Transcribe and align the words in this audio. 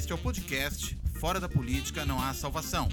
Este 0.00 0.12
é 0.12 0.14
o 0.14 0.18
podcast 0.18 0.98
Fora 1.20 1.38
da 1.38 1.46
Política 1.46 2.06
Não 2.06 2.18
Há 2.18 2.32
Salvação. 2.32 2.88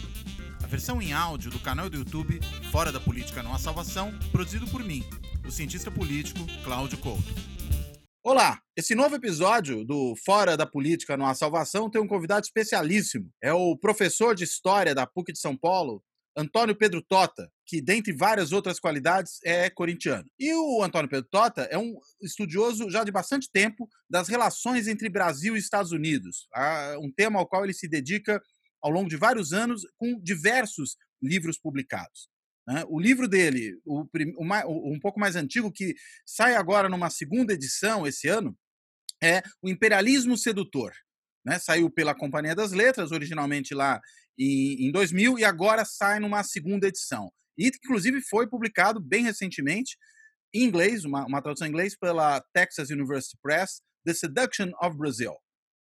A 0.61 0.67
versão 0.67 1.01
em 1.01 1.14
áudio 1.14 1.50
do 1.50 1.58
canal 1.58 1.90
do 1.90 1.95
YouTube 1.95 2.42
Fora 2.69 2.92
da 2.92 3.00
Política 3.00 3.42
Não 3.42 3.53
Há 3.53 3.58
Salvação, 3.58 4.11
produzido 4.30 4.67
por 4.67 4.83
mim, 4.83 5.06
o 5.48 5.50
cientista 5.50 5.90
político 5.90 6.42
Cláudio 6.66 6.98
Couto. 6.98 7.33
Olá, 8.21 8.59
esse 8.75 8.93
novo 8.93 9.16
episódio 9.16 9.86
do 9.86 10.16
Fora 10.25 10.57
da 10.57 10.66
Política 10.66 11.16
Não 11.16 11.25
Há 11.25 11.33
Salvação 11.33 11.89
tem 11.89 12.01
um 12.01 12.07
convidado 12.09 12.45
especialíssimo. 12.45 13.29
É 13.41 13.53
o 13.53 13.77
professor 13.77 14.35
de 14.35 14.43
História 14.43 14.93
da 14.93 15.07
PUC 15.07 15.31
de 15.31 15.39
São 15.39 15.55
Paulo, 15.55 16.03
Antônio 16.38 16.75
Pedro 16.75 17.01
Tota, 17.01 17.51
que, 17.65 17.81
dentre 17.81 18.13
várias 18.13 18.51
outras 18.51 18.79
qualidades, 18.79 19.39
é 19.43 19.71
corintiano. 19.71 20.29
E 20.38 20.53
o 20.53 20.83
Antônio 20.83 21.09
Pedro 21.09 21.27
Tota 21.29 21.63
é 21.63 21.77
um 21.77 21.97
estudioso 22.21 22.89
já 22.91 23.03
de 23.03 23.11
bastante 23.11 23.49
tempo 23.52 23.89
das 24.07 24.27
relações 24.27 24.88
entre 24.88 25.09
Brasil 25.09 25.55
e 25.55 25.59
Estados 25.59 25.91
Unidos, 25.91 26.47
um 27.02 27.11
tema 27.11 27.39
ao 27.39 27.48
qual 27.48 27.63
ele 27.63 27.73
se 27.73 27.88
dedica 27.88 28.39
ao 28.79 28.91
longo 28.91 29.09
de 29.09 29.17
vários 29.17 29.52
anos 29.52 29.81
com 29.98 30.21
diversos 30.21 30.95
livros 31.20 31.57
publicados. 31.57 32.29
Né? 32.67 32.84
O 32.88 32.99
livro 32.99 33.27
dele, 33.27 33.79
um 33.85 34.99
pouco 35.01 35.20
mais 35.20 35.35
antigo, 35.35 35.71
que 35.71 35.95
sai 36.23 36.55
agora 36.55 36.88
numa 36.88 37.09
segunda 37.09 37.54
edição 37.54 38.05
esse 38.05 38.27
ano, 38.27 38.55
é 39.23 39.41
O 39.59 39.67
Imperialismo 39.67 40.38
Sedutor. 40.38 40.93
Né? 41.47 41.57
Saiu 41.59 41.89
pela 41.89 42.13
Companhia 42.13 42.53
das 42.53 42.73
Letras, 42.73 43.13
originalmente 43.13 43.73
lá 43.73 44.01
em, 44.37 44.87
em 44.87 44.91
2000, 44.91 45.39
e 45.39 45.45
agora 45.45 45.85
sai 45.85 46.20
numa 46.20 46.43
segunda 46.43 46.89
edição. 46.89 47.31
E, 47.57 47.67
inclusive, 47.67 48.20
foi 48.20 48.49
publicado 48.49 48.99
bem 48.99 49.23
recentemente, 49.23 49.97
em 50.53 50.63
inglês, 50.63 51.05
uma, 51.05 51.25
uma 51.25 51.41
tradução 51.41 51.65
em 51.65 51.70
inglês, 51.70 51.97
pela 51.97 52.43
Texas 52.53 52.89
University 52.89 53.37
Press, 53.41 53.81
The 54.05 54.13
Seduction 54.13 54.71
of 54.83 54.97
Brazil. 54.97 55.35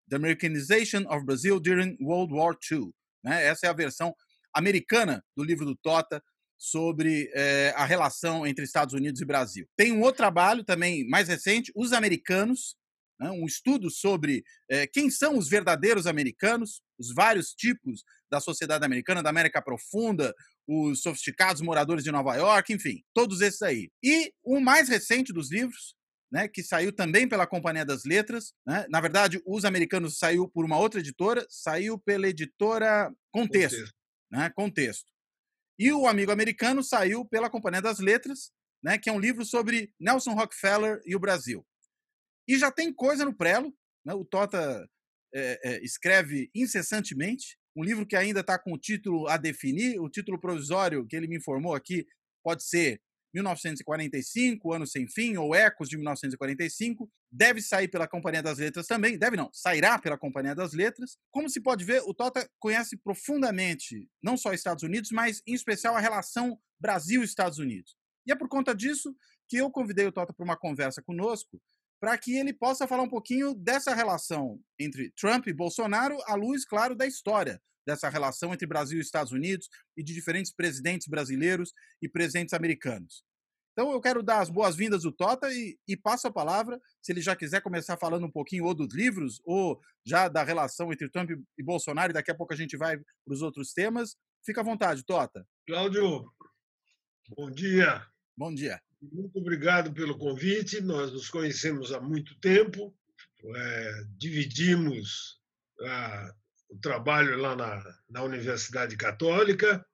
The 0.08 0.18
Americanization 0.18 1.04
of 1.10 1.26
Brazil 1.26 1.60
During 1.60 1.98
World 2.00 2.32
War 2.32 2.56
II. 2.72 2.92
Né? 3.24 3.46
Essa 3.48 3.66
é 3.66 3.70
a 3.70 3.74
versão 3.74 4.14
americana 4.54 5.24
do 5.36 5.44
livro 5.44 5.66
do 5.66 5.76
Tota 5.76 6.22
sobre 6.60 7.32
é, 7.34 7.74
a 7.76 7.86
relação 7.86 8.46
entre 8.46 8.64
Estados 8.64 8.94
Unidos 8.94 9.20
e 9.20 9.26
Brasil. 9.26 9.68
Tem 9.76 9.92
um 9.92 10.02
outro 10.02 10.18
trabalho 10.18 10.64
também 10.64 11.08
mais 11.10 11.28
recente, 11.28 11.72
Os 11.76 11.92
Americanos, 11.92 12.78
né? 13.20 13.30
um 13.32 13.46
estudo 13.46 13.90
sobre 13.90 14.44
é, 14.70 14.88
quem 14.88 15.10
são 15.10 15.38
os 15.38 15.48
verdadeiros 15.48 16.08
americanos, 16.08 16.82
os 17.00 17.14
vários 17.14 17.54
tipos 17.54 18.04
da 18.30 18.40
sociedade 18.40 18.86
americana, 18.86 19.24
da 19.24 19.30
América 19.30 19.62
Profunda, 19.62 20.34
os 20.68 21.02
sofisticados 21.02 21.62
moradores 21.62 22.04
de 22.04 22.12
Nova 22.12 22.36
York, 22.36 22.74
enfim, 22.74 23.04
todos 23.14 23.42
esses 23.42 23.62
aí. 23.62 23.90
E 24.04 24.32
o 24.44 24.60
mais 24.60 24.90
recente 24.90 25.32
dos 25.32 25.52
livros, 25.52 25.96
né, 26.32 26.48
que 26.48 26.64
saiu 26.64 26.92
também 26.92 27.28
pela 27.28 27.48
Companhia 27.48 27.86
das 27.86 28.04
Letras. 28.04 28.54
Né? 28.66 28.86
Na 28.90 29.00
verdade, 29.00 29.42
Os 29.46 29.64
Americanos 29.64 30.18
saiu 30.18 30.50
por 30.50 30.66
uma 30.66 30.78
outra 30.78 31.00
editora, 31.00 31.46
saiu 31.50 32.00
pela 32.00 32.28
editora 32.28 33.14
Contexto. 33.32 33.78
Contexto. 33.78 33.96
Né? 34.32 34.52
Contexto. 34.56 35.12
E 35.78 35.92
o 35.92 36.08
Amigo 36.08 36.32
Americano 36.32 36.84
saiu 36.84 37.26
pela 37.26 37.50
Companhia 37.50 37.82
das 37.82 38.00
Letras, 38.00 38.52
né, 38.84 38.98
que 38.98 39.10
é 39.10 39.14
um 39.14 39.20
livro 39.20 39.46
sobre 39.46 39.92
Nelson 40.00 40.34
Rockefeller 40.34 41.02
e 41.06 41.16
o 41.16 41.20
Brasil. 41.20 41.66
E 42.48 42.58
já 42.58 42.72
tem 42.72 42.94
coisa 42.94 43.26
no 43.26 43.36
prelo. 43.36 43.74
Né? 44.06 44.14
O 44.14 44.24
Tota 44.26 44.88
é, 45.34 45.60
é, 45.64 45.84
escreve 45.84 46.50
incessantemente. 46.54 47.58
Um 47.76 47.84
livro 47.84 48.06
que 48.06 48.16
ainda 48.16 48.40
está 48.40 48.58
com 48.58 48.74
o 48.74 48.78
título 48.78 49.28
a 49.28 49.38
definir. 49.38 50.00
O 50.00 50.10
título 50.10 50.40
provisório 50.40 51.06
que 51.06 51.16
ele 51.16 51.28
me 51.28 51.38
informou 51.38 51.76
aqui 51.76 52.06
pode 52.44 52.64
ser 52.64 53.02
1945, 53.36 54.72
Ano 54.72 54.88
Sem 54.88 55.08
Fim, 55.10 55.36
ou 55.36 55.54
Ecos 55.54 55.90
de 55.90 55.98
1945. 55.98 57.12
Deve 57.30 57.62
sair 57.62 57.90
pela 57.90 58.08
Companhia 58.08 58.42
das 58.42 58.60
Letras 58.60 58.88
também. 58.88 59.18
Deve 59.18 59.36
não, 59.36 59.50
sairá 59.52 60.00
pela 60.00 60.18
Companhia 60.18 60.56
das 60.56 60.72
Letras. 60.74 61.18
Como 61.32 61.50
se 61.50 61.62
pode 61.62 61.84
ver, 61.84 62.02
o 62.04 62.14
Tota 62.14 62.50
conhece 62.60 62.98
profundamente 62.98 64.10
não 64.24 64.38
só 64.38 64.54
Estados 64.54 64.84
Unidos, 64.84 65.12
mas 65.12 65.42
em 65.46 65.54
especial 65.54 65.96
a 65.96 66.00
relação 66.00 66.58
Brasil-Estados 66.80 67.60
Unidos. 67.60 67.98
E 68.26 68.32
é 68.32 68.36
por 68.36 68.48
conta 68.48 68.74
disso 68.74 69.14
que 69.50 69.58
eu 69.58 69.70
convidei 69.70 70.06
o 70.08 70.12
Tota 70.12 70.34
para 70.34 70.44
uma 70.44 70.58
conversa 70.58 71.02
conosco, 71.02 71.62
para 72.00 72.18
que 72.18 72.38
ele 72.38 72.54
possa 72.54 72.88
falar 72.88 73.04
um 73.04 73.10
pouquinho 73.10 73.54
dessa 73.54 73.94
relação 73.94 74.60
entre 74.80 75.12
Trump 75.12 75.48
e 75.48 75.54
Bolsonaro, 75.54 76.18
à 76.28 76.36
luz, 76.36 76.66
claro, 76.66 76.96
da 76.96 77.06
história 77.06 77.62
dessa 77.86 78.10
relação 78.10 78.54
entre 78.54 78.66
Brasil 78.66 78.98
e 78.98 79.02
Estados 79.02 79.32
Unidos 79.32 79.70
e 79.96 80.04
de 80.04 80.14
diferentes 80.14 80.52
presidentes 80.52 81.08
brasileiros 81.08 81.72
e 82.02 82.10
presidentes 82.10 82.54
americanos. 82.54 83.24
Então 83.74 83.92
eu 83.92 84.00
quero 84.00 84.24
dar 84.24 84.40
as 84.40 84.50
boas-vindas 84.50 85.04
do 85.04 85.12
Tota 85.12 85.52
e, 85.54 85.78
e, 85.86 85.98
passo 85.98 86.28
a 86.28 86.32
palavra, 86.32 86.80
se 87.02 87.12
ele 87.12 87.22
já 87.22 87.36
quiser 87.36 87.62
começar 87.62 87.98
falando 87.98 88.26
um 88.26 88.32
pouquinho 88.32 88.64
ou 88.64 88.74
dos 88.74 88.94
livros 88.94 89.42
ou 89.44 89.80
já 90.06 90.30
da 90.30 90.44
relação 90.44 90.94
entre 90.94 91.10
Trump 91.10 91.30
e 91.32 91.64
Bolsonaro, 91.64 92.12
e 92.12 92.14
daqui 92.14 92.32
a 92.32 92.36
pouco 92.36 92.54
a 92.54 92.56
gente 92.56 92.78
vai 92.78 92.98
para 92.98 93.34
os 93.34 93.42
outros 93.42 93.74
temas. 93.74 94.16
Fica 94.46 94.62
à 94.62 94.64
vontade, 94.64 95.04
Tota. 95.04 95.46
Cláudio, 95.68 96.26
bom 97.36 97.52
dia. 97.52 98.02
Bom 98.38 98.54
dia. 98.54 98.82
Muito 99.12 99.40
obrigado 99.40 99.94
pelo 99.94 100.18
convite. 100.18 100.82
Nós 100.82 101.12
nos 101.12 101.30
conhecemos 101.30 101.92
há 101.92 102.00
muito 102.00 102.38
tempo, 102.40 102.96
é, 103.56 104.04
dividimos 104.18 105.40
a, 105.82 106.34
o 106.70 106.78
trabalho 106.78 107.38
lá 107.38 107.56
na, 107.56 107.84
na 108.10 108.24
Universidade 108.24 108.96
Católica 108.98 109.86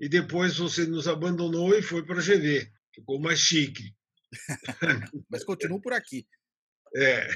e 0.00 0.08
depois 0.08 0.56
você 0.58 0.86
nos 0.86 1.08
abandonou 1.08 1.74
e 1.74 1.82
foi 1.82 2.04
para 2.04 2.18
a 2.18 2.22
GV. 2.22 2.70
Ficou 2.94 3.20
mais 3.20 3.40
chique. 3.40 3.94
Mas 5.30 5.44
continuo 5.44 5.80
por 5.80 5.92
aqui. 5.92 6.26
É. 6.96 7.28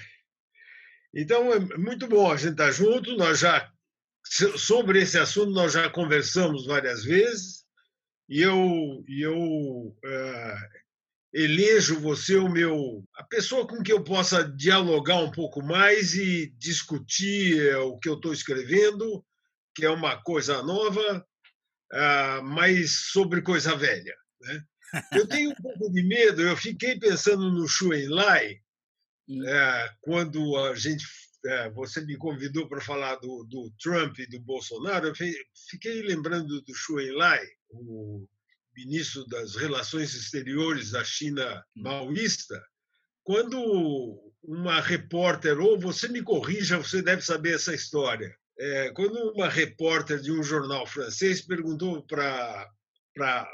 Então 1.14 1.52
é 1.52 1.58
muito 1.76 2.06
bom 2.06 2.30
a 2.30 2.36
gente 2.36 2.52
estar 2.52 2.66
tá 2.66 2.72
junto. 2.72 3.16
Nós 3.16 3.38
já 3.38 3.70
sobre 4.56 5.02
esse 5.02 5.18
assunto 5.18 5.50
nós 5.50 5.72
já 5.72 5.90
conversamos 5.90 6.64
várias 6.64 7.04
vezes 7.04 7.64
e 8.28 8.40
eu 8.40 9.04
e 9.08 9.20
eu 9.20 9.36
uh, 9.36 10.81
elejo 11.32 11.98
você 11.98 12.36
o 12.36 12.48
meu 12.48 13.02
a 13.16 13.24
pessoa 13.24 13.66
com 13.66 13.82
que 13.82 13.92
eu 13.92 14.04
possa 14.04 14.44
dialogar 14.44 15.16
um 15.16 15.30
pouco 15.30 15.62
mais 15.62 16.14
e 16.14 16.52
discutir 16.58 17.58
eh, 17.58 17.76
o 17.78 17.98
que 17.98 18.08
eu 18.08 18.14
estou 18.14 18.32
escrevendo, 18.32 19.24
que 19.74 19.84
é 19.84 19.90
uma 19.90 20.20
coisa 20.22 20.62
nova, 20.62 21.26
uh, 21.92 22.42
mas 22.44 23.10
sobre 23.10 23.40
coisa 23.40 23.74
velha. 23.74 24.14
Né? 24.40 24.64
Eu 25.12 25.26
tenho 25.26 25.50
um 25.50 25.54
pouco 25.54 25.90
de 25.90 26.02
medo. 26.02 26.42
Eu 26.42 26.56
fiquei 26.56 26.98
pensando 26.98 27.50
no 27.50 27.66
Xu 27.66 27.94
Enlai 27.94 28.56
hum. 29.28 29.42
é, 29.46 29.90
quando 30.02 30.56
a 30.58 30.74
gente 30.74 31.06
é, 31.44 31.70
você 31.70 32.00
me 32.02 32.16
convidou 32.16 32.68
para 32.68 32.80
falar 32.80 33.16
do, 33.16 33.44
do, 33.44 33.72
Trump 33.82 34.18
e 34.18 34.26
do 34.26 34.38
Bolsonaro. 34.40 35.08
Eu 35.08 35.14
fiquei 35.70 36.02
lembrando 36.02 36.60
do 36.60 36.74
Xu 36.74 37.00
Enlai, 37.00 37.44
o 37.70 38.26
ministro 38.74 39.26
das 39.26 39.56
Relações 39.56 40.14
Exteriores 40.14 40.90
da 40.90 41.04
China 41.04 41.64
hum. 41.76 41.82
maoísta, 41.82 42.62
quando 43.24 44.32
uma 44.42 44.80
repórter, 44.80 45.60
ou 45.60 45.78
você 45.78 46.08
me 46.08 46.22
corrija, 46.22 46.78
você 46.78 47.00
deve 47.00 47.22
saber 47.22 47.54
essa 47.54 47.74
história. 47.74 48.34
É, 48.58 48.90
quando 48.90 49.32
uma 49.32 49.48
repórter 49.48 50.20
de 50.20 50.32
um 50.32 50.42
jornal 50.42 50.86
francês 50.86 51.40
perguntou 51.40 52.02
para. 52.02 52.68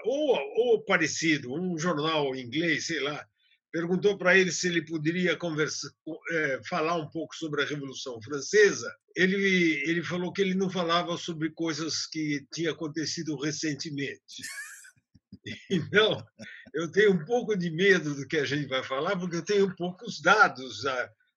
Ou, 0.04 0.38
ou 0.56 0.84
parecido, 0.84 1.52
um 1.52 1.78
jornal 1.78 2.34
inglês, 2.34 2.86
sei 2.86 3.00
lá, 3.00 3.26
perguntou 3.72 4.16
para 4.16 4.36
ele 4.36 4.50
se 4.50 4.68
ele 4.68 4.84
poderia 4.84 5.36
conversa, 5.36 5.92
é, 6.30 6.60
falar 6.68 6.96
um 6.96 7.08
pouco 7.08 7.34
sobre 7.34 7.62
a 7.62 7.66
Revolução 7.66 8.20
Francesa. 8.22 8.92
Ele, 9.14 9.82
ele 9.84 10.02
falou 10.02 10.32
que 10.32 10.40
ele 10.40 10.54
não 10.54 10.70
falava 10.70 11.16
sobre 11.16 11.50
coisas 11.50 12.06
que 12.06 12.46
tinham 12.52 12.72
acontecido 12.72 13.36
recentemente. 13.36 14.42
Então, 15.71 16.25
eu 16.75 16.91
tenho 16.91 17.12
um 17.12 17.25
pouco 17.25 17.56
de 17.56 17.71
medo 17.71 18.15
do 18.15 18.27
que 18.27 18.37
a 18.39 18.44
gente 18.44 18.66
vai 18.66 18.83
falar, 18.83 19.16
porque 19.19 19.37
eu 19.37 19.44
tenho 19.44 19.75
poucos 19.77 20.21
dados 20.21 20.84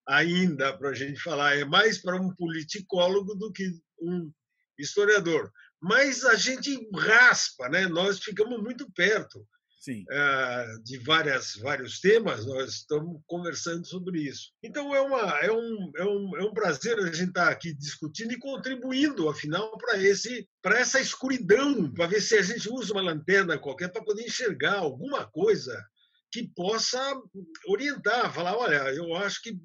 ainda 0.07 0.77
para 0.77 0.89
a 0.89 0.93
gente 0.93 1.19
falar. 1.19 1.57
É 1.57 1.65
mais 1.65 1.97
para 1.97 2.15
um 2.15 2.33
politicólogo 2.35 3.35
do 3.35 3.51
que 3.51 3.69
um 4.01 4.31
historiador. 4.77 5.51
Mas 5.79 6.23
a 6.23 6.35
gente 6.35 6.89
raspa, 6.95 7.69
né? 7.69 7.87
nós 7.87 8.19
ficamos 8.19 8.61
muito 8.61 8.91
perto 8.91 9.45
Eh, 9.87 10.77
de 10.83 10.99
várias, 10.99 11.55
vários 11.55 11.99
temas, 11.99 12.45
nós 12.45 12.69
estamos 12.75 13.19
conversando 13.25 13.83
sobre 13.87 14.21
isso. 14.21 14.51
Então, 14.61 14.93
é, 14.93 15.01
uma, 15.01 15.39
é, 15.39 15.51
um, 15.51 15.91
é, 15.97 16.03
um, 16.03 16.37
é 16.37 16.43
um 16.43 16.53
prazer 16.53 16.99
a 16.99 17.05
gente 17.11 17.29
estar 17.29 17.47
aqui 17.47 17.73
discutindo 17.73 18.31
e 18.31 18.39
contribuindo, 18.39 19.27
afinal, 19.27 19.75
para 19.79 19.97
esse 19.97 20.47
para 20.61 20.79
essa 20.79 20.99
escuridão, 20.99 21.91
para 21.91 22.05
ver 22.05 22.21
se 22.21 22.37
a 22.37 22.43
gente 22.43 22.69
usa 22.69 22.93
uma 22.93 23.01
lanterna 23.01 23.57
qualquer 23.57 23.91
para 23.91 24.03
poder 24.03 24.23
enxergar 24.23 24.75
alguma 24.75 25.25
coisa 25.25 25.83
que 26.31 26.47
possa 26.55 27.19
orientar, 27.67 28.31
falar, 28.31 28.55
olha, 28.55 28.93
eu 28.93 29.15
acho 29.15 29.41
que 29.41 29.59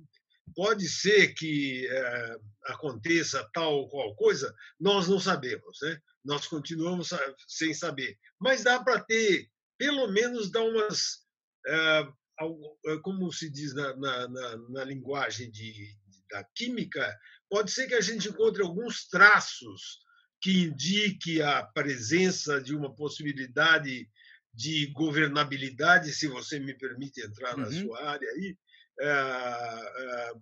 pode 0.55 0.89
ser 0.89 1.35
que 1.35 1.87
é, 1.87 2.37
aconteça 2.69 3.47
tal 3.53 3.75
ou 3.75 3.89
qual 3.91 4.17
coisa, 4.17 4.55
nós 4.81 5.09
não 5.09 5.21
sabemos, 5.21 5.79
né? 5.83 6.01
Nós 6.25 6.47
continuamos 6.47 7.11
sem 7.47 7.75
saber. 7.75 8.19
Mas 8.41 8.65
dá 8.65 8.83
para 8.83 8.99
ter 8.99 9.49
pelo 9.79 10.09
menos 10.09 10.51
dá 10.51 10.63
umas. 10.63 11.25
Eh, 11.67 12.09
eh, 12.87 12.99
como 13.03 13.33
se 13.33 13.51
diz 13.51 13.75
na, 13.75 13.97
na, 13.97 14.29
na, 14.29 14.57
na 14.69 14.85
linguagem 14.85 15.51
de, 15.51 15.97
da 16.31 16.45
química, 16.55 17.17
pode 17.49 17.71
ser 17.71 17.87
que 17.87 17.95
a 17.95 18.01
gente 18.01 18.29
encontre 18.29 18.63
alguns 18.63 19.09
traços 19.09 20.01
que 20.41 20.65
indique 20.65 21.41
a 21.41 21.63
presença 21.63 22.61
de 22.61 22.75
uma 22.75 22.95
possibilidade 22.95 24.09
de 24.53 24.87
governabilidade, 24.93 26.13
se 26.13 26.29
você 26.29 26.59
me 26.59 26.75
permite 26.75 27.21
entrar 27.21 27.57
na 27.57 27.67
uhum. 27.67 27.73
sua 27.73 28.11
área 28.11 28.31
aí, 28.31 28.57
é, 28.99 29.07
é, 29.09 30.33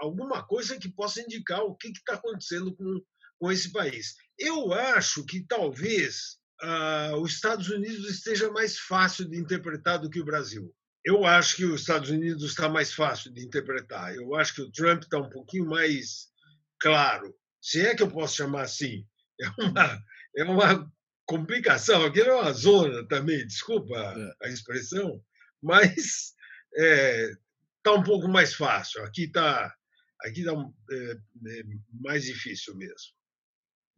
alguma 0.00 0.44
coisa 0.44 0.78
que 0.78 0.88
possa 0.88 1.20
indicar 1.20 1.60
o 1.60 1.76
que 1.76 1.88
está 1.88 2.14
acontecendo 2.14 2.74
com, 2.74 3.00
com 3.38 3.52
esse 3.52 3.70
país. 3.70 4.16
Eu 4.36 4.72
acho 4.72 5.24
que 5.24 5.46
talvez 5.46 6.38
uh, 6.62 7.16
os 7.16 7.32
Estados 7.32 7.68
Unidos 7.68 8.08
esteja 8.08 8.50
mais 8.50 8.78
fácil 8.78 9.28
de 9.28 9.36
interpretar 9.36 9.98
do 9.98 10.10
que 10.10 10.20
o 10.20 10.24
Brasil. 10.24 10.74
Eu 11.04 11.24
acho 11.24 11.56
que 11.56 11.64
os 11.64 11.80
Estados 11.80 12.10
Unidos 12.10 12.44
está 12.44 12.68
mais 12.68 12.92
fácil 12.92 13.32
de 13.32 13.44
interpretar. 13.44 14.14
Eu 14.14 14.34
acho 14.36 14.54
que 14.54 14.62
o 14.62 14.70
Trump 14.70 15.02
está 15.02 15.18
um 15.18 15.28
pouquinho 15.28 15.66
mais 15.66 16.28
claro, 16.80 17.34
se 17.60 17.84
é 17.84 17.94
que 17.94 18.02
eu 18.02 18.10
posso 18.10 18.36
chamar 18.36 18.62
assim. 18.62 19.06
É 19.40 19.48
uma, 19.58 20.04
é 20.36 20.44
uma 20.44 20.92
complicação. 21.26 22.04
Aquilo 22.04 22.28
é 22.28 22.34
uma 22.34 22.52
zona 22.52 23.06
também, 23.08 23.46
desculpa 23.46 23.96
a 24.42 24.48
é. 24.48 24.52
expressão, 24.52 25.20
mas 25.60 25.96
está 25.96 26.36
é, 26.76 27.32
tá 27.82 27.92
um 27.92 28.02
pouco 28.02 28.28
mais 28.28 28.54
fácil. 28.54 29.02
Aqui 29.04 29.24
está 29.24 29.74
aqui 30.20 30.44
tá, 30.44 30.52
é, 30.90 31.12
é, 31.48 31.62
mais 32.00 32.24
difícil 32.24 32.76
mesmo. 32.76 33.12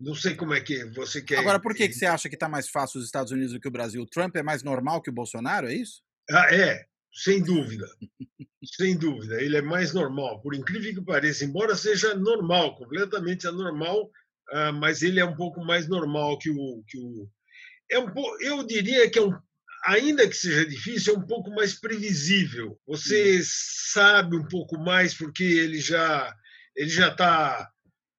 Não 0.01 0.15
sei 0.15 0.35
como 0.35 0.55
é 0.55 0.61
que 0.61 0.85
você 0.87 1.23
quer. 1.23 1.39
Agora, 1.39 1.61
por 1.61 1.75
que, 1.75 1.89
que 1.89 1.95
você 1.95 2.07
acha 2.07 2.29
que 2.29 2.35
está 2.35 2.49
mais 2.49 2.69
fácil 2.69 2.99
os 2.99 3.07
Estados 3.07 3.33
Unidos 3.33 3.53
do 3.53 3.61
que 3.61 3.69
o 3.69 3.73
Brasil? 3.73 4.03
O 4.03 4.07
Trump 4.07 4.35
é 4.37 4.43
mais 4.43 4.63
normal 4.63 5.01
que 5.01 5.11
o 5.11 5.15
Bolsonaro, 5.15 5.69
é 5.69 5.75
isso? 5.75 6.03
Ah, 6.31 6.53
é, 6.53 6.85
sem 7.13 7.43
dúvida. 7.43 7.87
sem 8.77 8.97
dúvida. 8.97 9.41
Ele 9.41 9.57
é 9.57 9.63
mais 9.63 9.93
normal, 9.93 10.41
por 10.41 10.55
incrível 10.55 10.95
que 10.95 11.05
pareça, 11.05 11.45
embora 11.45 11.77
seja 11.77 12.15
normal, 12.15 12.77
completamente 12.77 13.47
anormal, 13.47 14.11
ah, 14.51 14.73
mas 14.73 15.03
ele 15.03 15.21
é 15.21 15.25
um 15.25 15.37
pouco 15.37 15.65
mais 15.65 15.89
normal 15.89 16.39
que 16.39 16.51
o. 16.51 16.83
Que 16.89 16.99
o 16.99 17.29
é 17.91 17.99
um, 17.99 18.11
eu 18.41 18.67
diria 18.67 19.09
que 19.11 19.19
é 19.19 19.23
um, 19.23 19.33
ainda 19.87 20.27
que 20.27 20.35
seja 20.35 20.67
difícil, 20.67 21.15
é 21.15 21.19
um 21.19 21.27
pouco 21.27 21.51
mais 21.51 21.79
previsível. 21.79 22.79
Você 22.87 23.41
sabe 23.45 24.37
um 24.37 24.49
pouco 24.49 24.79
mais 24.79 25.15
porque 25.15 25.45
ele 25.45 25.81
já 25.81 26.35
ele 26.77 26.91
já 26.91 27.09
está 27.09 27.71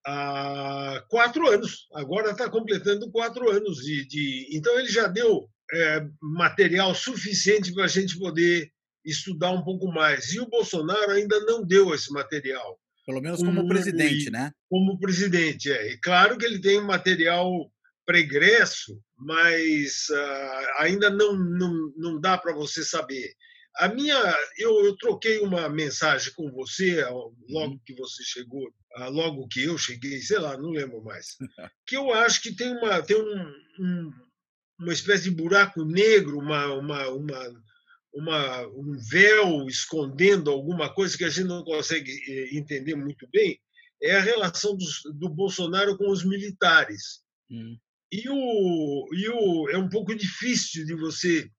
há 0.06 1.04
quatro 1.08 1.48
anos. 1.48 1.88
Agora 1.94 2.30
está 2.30 2.48
completando 2.48 3.10
quatro 3.10 3.50
anos 3.50 3.78
de, 3.78 4.06
de, 4.06 4.48
então 4.52 4.78
ele 4.78 4.88
já 4.88 5.08
deu 5.08 5.48
é, 5.72 6.06
material 6.22 6.94
suficiente 6.94 7.74
para 7.74 7.84
a 7.84 7.88
gente 7.88 8.18
poder 8.18 8.70
estudar 9.04 9.50
um 9.50 9.62
pouco 9.62 9.88
mais. 9.88 10.32
E 10.32 10.40
o 10.40 10.48
Bolsonaro 10.48 11.10
ainda 11.10 11.40
não 11.40 11.64
deu 11.64 11.94
esse 11.94 12.12
material. 12.12 12.78
Pelo 13.04 13.20
menos 13.20 13.38
como, 13.38 13.54
como 13.54 13.68
presidente, 13.68 14.30
né? 14.30 14.50
Como 14.68 14.98
presidente, 14.98 15.70
é. 15.70 15.92
E 15.92 15.98
claro 15.98 16.36
que 16.36 16.44
ele 16.44 16.60
tem 16.60 16.80
material 16.80 17.70
pregresso, 18.04 19.00
mas 19.16 20.08
uh, 20.10 20.82
ainda 20.82 21.10
não, 21.10 21.36
não, 21.36 21.92
não 21.96 22.20
dá 22.20 22.36
para 22.38 22.52
você 22.52 22.84
saber. 22.84 23.32
A 23.78 23.88
minha, 23.88 24.16
eu, 24.56 24.84
eu, 24.84 24.96
troquei 24.96 25.38
uma 25.40 25.68
mensagem 25.68 26.32
com 26.34 26.50
você 26.50 27.04
logo 27.48 27.72
uhum. 27.72 27.80
que 27.84 27.94
você 27.94 28.22
chegou, 28.24 28.66
uh, 28.98 29.10
logo 29.10 29.48
que 29.48 29.64
eu 29.64 29.76
cheguei, 29.76 30.20
sei 30.20 30.38
lá, 30.38 30.56
não 30.56 30.70
lembro 30.70 31.02
mais, 31.02 31.36
que 31.86 31.96
eu 31.96 32.12
acho 32.12 32.42
que 32.42 32.54
tem 32.54 32.72
uma 32.72 33.02
tem 33.02 33.16
um, 33.16 33.52
um, 33.78 34.12
uma 34.80 34.92
espécie 34.92 35.24
de 35.24 35.30
buraco 35.30 35.84
negro, 35.84 36.38
uma, 36.38 36.72
uma, 36.74 37.08
uma 37.08 37.64
uma, 38.16 38.66
um 38.68 38.96
véu 39.10 39.66
escondendo 39.68 40.50
alguma 40.50 40.92
coisa 40.92 41.16
que 41.18 41.24
a 41.24 41.28
gente 41.28 41.46
não 41.46 41.62
consegue 41.62 42.10
entender 42.56 42.94
muito 42.94 43.28
bem, 43.30 43.60
é 44.02 44.16
a 44.16 44.22
relação 44.22 44.74
do, 44.76 44.84
do 45.18 45.28
Bolsonaro 45.28 45.96
com 45.98 46.10
os 46.10 46.24
militares. 46.24 47.20
Hum. 47.50 47.76
E, 48.10 48.28
o, 48.28 49.08
e 49.12 49.28
o, 49.28 49.68
é 49.68 49.76
um 49.76 49.88
pouco 49.88 50.14
difícil 50.14 50.86
de 50.86 50.94
você 50.94 51.50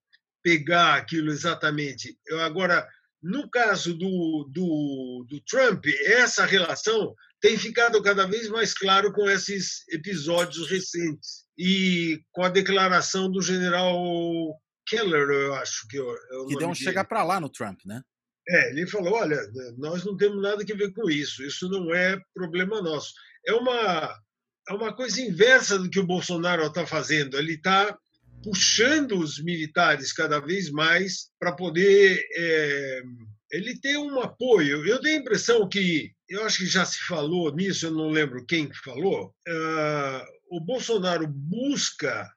pegar 0.47 0.95
aquilo 0.95 1.29
exatamente. 1.29 2.17
Eu, 2.25 2.39
agora, 2.39 2.87
no 3.21 3.49
caso 3.49 3.93
do, 3.93 4.49
do, 4.49 5.25
do 5.27 5.41
Trump, 5.41 5.85
essa 6.05 6.45
relação 6.45 7.13
tem 7.41 7.57
ficado 7.57 8.01
cada 8.01 8.25
vez 8.25 8.47
mais 8.47 8.73
claro 8.73 9.11
com 9.11 9.29
esses 9.29 9.85
episódios 9.89 10.69
recentes 10.69 11.43
e 11.57 12.21
com 12.31 12.43
a 12.43 12.49
declaração 12.49 13.29
do 13.29 13.41
general 13.41 14.57
Keller, 14.87 15.27
eu 15.29 15.53
acho 15.55 15.85
que. 15.89 15.97
É 15.99 16.45
que 16.47 16.57
deu 16.57 16.69
um 16.69 16.73
chegar 16.73 17.03
para 17.03 17.25
lá 17.25 17.41
no 17.41 17.49
Trump, 17.49 17.81
né? 17.85 18.01
É, 18.47 18.69
ele 18.69 18.87
falou: 18.87 19.15
olha, 19.15 19.37
nós 19.77 20.05
não 20.05 20.15
temos 20.15 20.41
nada 20.41 20.63
a 20.63 20.77
ver 20.77 20.93
com 20.93 21.09
isso, 21.09 21.43
isso 21.43 21.67
não 21.67 21.93
é 21.93 22.17
problema 22.33 22.81
nosso. 22.81 23.11
É 23.45 23.53
uma, 23.53 24.17
é 24.69 24.73
uma 24.73 24.95
coisa 24.95 25.19
inversa 25.19 25.77
do 25.77 25.89
que 25.89 25.99
o 25.99 26.07
Bolsonaro 26.07 26.65
está 26.65 26.87
fazendo. 26.87 27.37
Ele 27.37 27.55
está 27.55 27.97
puxando 28.43 29.19
os 29.19 29.41
militares 29.43 30.13
cada 30.13 30.39
vez 30.39 30.69
mais 30.69 31.29
para 31.39 31.51
poder. 31.51 32.25
É, 32.35 33.01
ele 33.51 33.79
ter 33.79 33.97
um 33.97 34.19
apoio. 34.19 34.85
Eu 34.85 34.99
tenho 35.01 35.17
a 35.17 35.21
impressão 35.21 35.67
que, 35.67 36.11
eu 36.27 36.43
acho 36.43 36.59
que 36.59 36.65
já 36.65 36.85
se 36.85 36.99
falou 37.07 37.53
nisso, 37.55 37.85
eu 37.85 37.91
não 37.91 38.09
lembro 38.09 38.45
quem 38.45 38.71
falou, 38.83 39.33
uh, 39.47 40.25
o 40.49 40.59
Bolsonaro 40.59 41.27
busca 41.27 42.29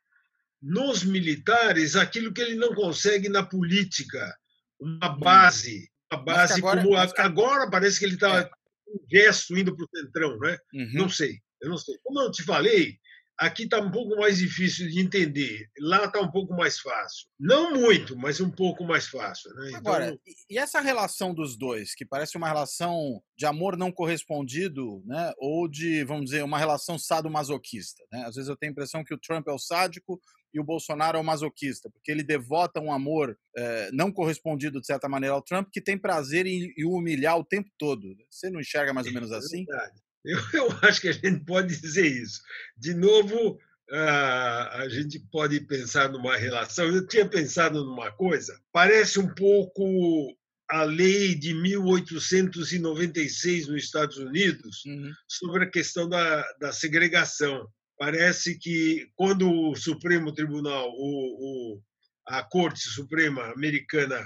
nos 0.62 1.02
militares 1.02 1.96
aquilo 1.96 2.32
que 2.32 2.40
ele 2.40 2.54
não 2.54 2.74
consegue 2.74 3.28
na 3.28 3.42
política, 3.42 4.36
uma 4.78 5.14
hum. 5.14 5.18
base, 5.18 5.90
uma 6.12 6.22
base 6.22 6.54
agora, 6.54 6.82
como 6.82 6.96
agora 6.96 7.70
parece 7.70 7.98
que 7.98 8.04
ele 8.04 8.14
está 8.14 8.40
é. 8.40 8.50
um 8.88 9.00
gesto 9.10 9.56
indo 9.56 9.74
para 9.74 9.84
o 9.84 9.88
centrão, 9.96 10.38
né? 10.38 10.58
Uhum. 10.74 10.90
Não 10.94 11.08
sei, 11.08 11.38
eu 11.62 11.70
não 11.70 11.78
sei. 11.78 11.96
Como 12.02 12.20
eu 12.20 12.30
te 12.30 12.42
falei, 12.42 12.98
aqui 13.40 13.62
está 13.62 13.80
um 13.80 13.90
pouco 13.90 14.14
mais 14.16 14.36
difícil 14.36 14.86
de 14.86 15.00
entender, 15.00 15.66
lá 15.80 16.04
está 16.04 16.20
um 16.20 16.30
pouco 16.30 16.54
mais 16.54 16.78
fácil. 16.78 17.26
Não 17.38 17.72
muito, 17.72 18.14
mas 18.14 18.38
um 18.38 18.50
pouco 18.50 18.84
mais 18.84 19.08
fácil. 19.08 19.50
Né? 19.54 19.68
Então... 19.68 19.78
Agora, 19.78 20.18
e 20.48 20.58
essa 20.58 20.78
relação 20.80 21.32
dos 21.32 21.56
dois, 21.56 21.94
que 21.94 22.04
parece 22.04 22.36
uma 22.36 22.46
relação 22.46 23.22
de 23.36 23.46
amor 23.46 23.78
não 23.78 23.90
correspondido, 23.90 25.02
né? 25.06 25.32
ou 25.38 25.66
de, 25.66 26.04
vamos 26.04 26.26
dizer, 26.26 26.44
uma 26.44 26.58
relação 26.58 26.98
sadomasoquista? 26.98 28.04
Né? 28.12 28.24
Às 28.26 28.34
vezes 28.34 28.50
eu 28.50 28.56
tenho 28.56 28.70
a 28.70 28.74
impressão 28.74 29.02
que 29.02 29.14
o 29.14 29.18
Trump 29.18 29.48
é 29.48 29.52
o 29.52 29.58
sádico 29.58 30.20
e 30.52 30.60
o 30.60 30.64
Bolsonaro 30.64 31.16
é 31.16 31.20
o 31.20 31.24
masoquista, 31.24 31.88
porque 31.90 32.10
ele 32.10 32.22
devota 32.22 32.78
um 32.78 32.92
amor 32.92 33.38
é, 33.56 33.90
não 33.92 34.12
correspondido, 34.12 34.80
de 34.80 34.86
certa 34.86 35.08
maneira, 35.08 35.34
ao 35.34 35.42
Trump, 35.42 35.68
que 35.72 35.80
tem 35.80 35.96
prazer 35.96 36.44
em, 36.44 36.74
em 36.76 36.84
humilhar 36.84 37.38
o 37.38 37.44
tempo 37.44 37.70
todo. 37.78 38.14
Você 38.28 38.50
não 38.50 38.60
enxerga 38.60 38.92
mais 38.92 39.06
ou 39.06 39.14
menos 39.14 39.30
é 39.30 39.36
assim? 39.36 39.64
É 39.70 40.09
eu, 40.24 40.38
eu 40.54 40.78
acho 40.82 41.00
que 41.00 41.08
a 41.08 41.12
gente 41.12 41.44
pode 41.44 41.80
dizer 41.80 42.06
isso. 42.06 42.40
De 42.76 42.94
novo, 42.94 43.58
a 43.92 44.86
gente 44.88 45.18
pode 45.32 45.60
pensar 45.60 46.10
numa 46.10 46.36
relação. 46.36 46.86
Eu 46.86 47.06
tinha 47.06 47.28
pensado 47.28 47.84
numa 47.84 48.12
coisa, 48.12 48.58
parece 48.72 49.18
um 49.18 49.28
pouco 49.34 50.36
a 50.70 50.84
lei 50.84 51.34
de 51.34 51.52
1896 51.52 53.66
nos 53.66 53.82
Estados 53.82 54.18
Unidos 54.18 54.84
uhum. 54.86 55.12
sobre 55.26 55.64
a 55.64 55.70
questão 55.70 56.08
da, 56.08 56.48
da 56.60 56.72
segregação. 56.72 57.68
Parece 57.98 58.56
que 58.56 59.10
quando 59.16 59.50
o 59.50 59.74
Supremo 59.74 60.32
Tribunal, 60.32 60.88
o, 60.92 61.74
o, 61.74 61.82
a 62.28 62.44
Corte 62.44 62.88
Suprema 62.88 63.50
Americana, 63.52 64.24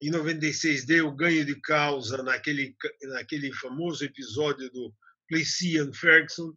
em 0.00 0.10
96 0.10 0.86
deu 0.86 1.12
ganho 1.12 1.44
de 1.44 1.60
causa 1.60 2.22
naquele, 2.22 2.74
naquele 3.02 3.52
famoso 3.52 4.02
episódio 4.04 4.70
do 4.70 4.90
Plessis 5.34 5.80
and 5.80 5.92
Ferguson, 5.92 6.52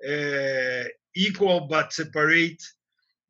é, 0.00 0.94
Equal 1.16 1.66
but 1.66 1.90
Separate. 1.90 2.58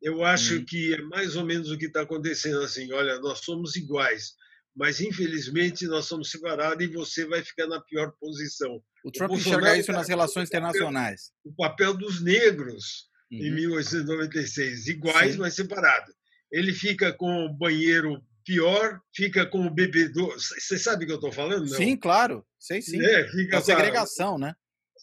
Eu 0.01 0.23
acho 0.23 0.57
hum. 0.57 0.65
que 0.65 0.93
é 0.93 1.01
mais 1.01 1.35
ou 1.35 1.43
menos 1.43 1.71
o 1.71 1.77
que 1.77 1.85
está 1.85 2.01
acontecendo 2.01 2.61
assim. 2.61 2.91
Olha, 2.91 3.19
nós 3.19 3.39
somos 3.39 3.75
iguais, 3.75 4.33
mas 4.75 5.01
infelizmente 5.01 5.87
nós 5.87 6.05
somos 6.05 6.29
separados 6.29 6.85
e 6.85 6.87
você 6.87 7.25
vai 7.25 7.43
ficar 7.43 7.67
na 7.67 7.81
pior 7.81 8.11
posição. 8.19 8.83
O 9.03 9.11
Trump 9.11 9.31
o 9.31 9.35
enxerga 9.35 9.77
isso 9.77 9.91
nas 9.91 10.07
relações 10.07 10.49
internacionais. 10.49 11.31
O 11.43 11.53
papel 11.55 11.95
dos 11.95 12.21
negros 12.21 13.07
uhum. 13.31 13.39
em 13.39 13.51
1896, 13.51 14.87
iguais, 14.87 15.33
Sim. 15.33 15.39
mas 15.39 15.55
separados. 15.55 16.13
Ele 16.51 16.73
fica 16.73 17.11
com 17.11 17.45
o 17.45 17.53
banheiro 17.53 18.21
pior, 18.45 18.99
fica 19.15 19.45
com 19.45 19.65
o 19.65 19.73
bebedor. 19.73 20.35
Você 20.37 20.77
sabe 20.77 21.03
o 21.03 21.07
que 21.07 21.13
eu 21.13 21.17
estou 21.17 21.31
falando? 21.31 21.61
Não? 21.61 21.77
Sim, 21.77 21.97
claro. 21.97 22.45
Sei 22.59 22.81
sim. 22.81 23.03
É, 23.03 23.27
fica 23.29 23.57
a 23.57 23.61
segregação, 23.61 24.37
né? 24.37 24.53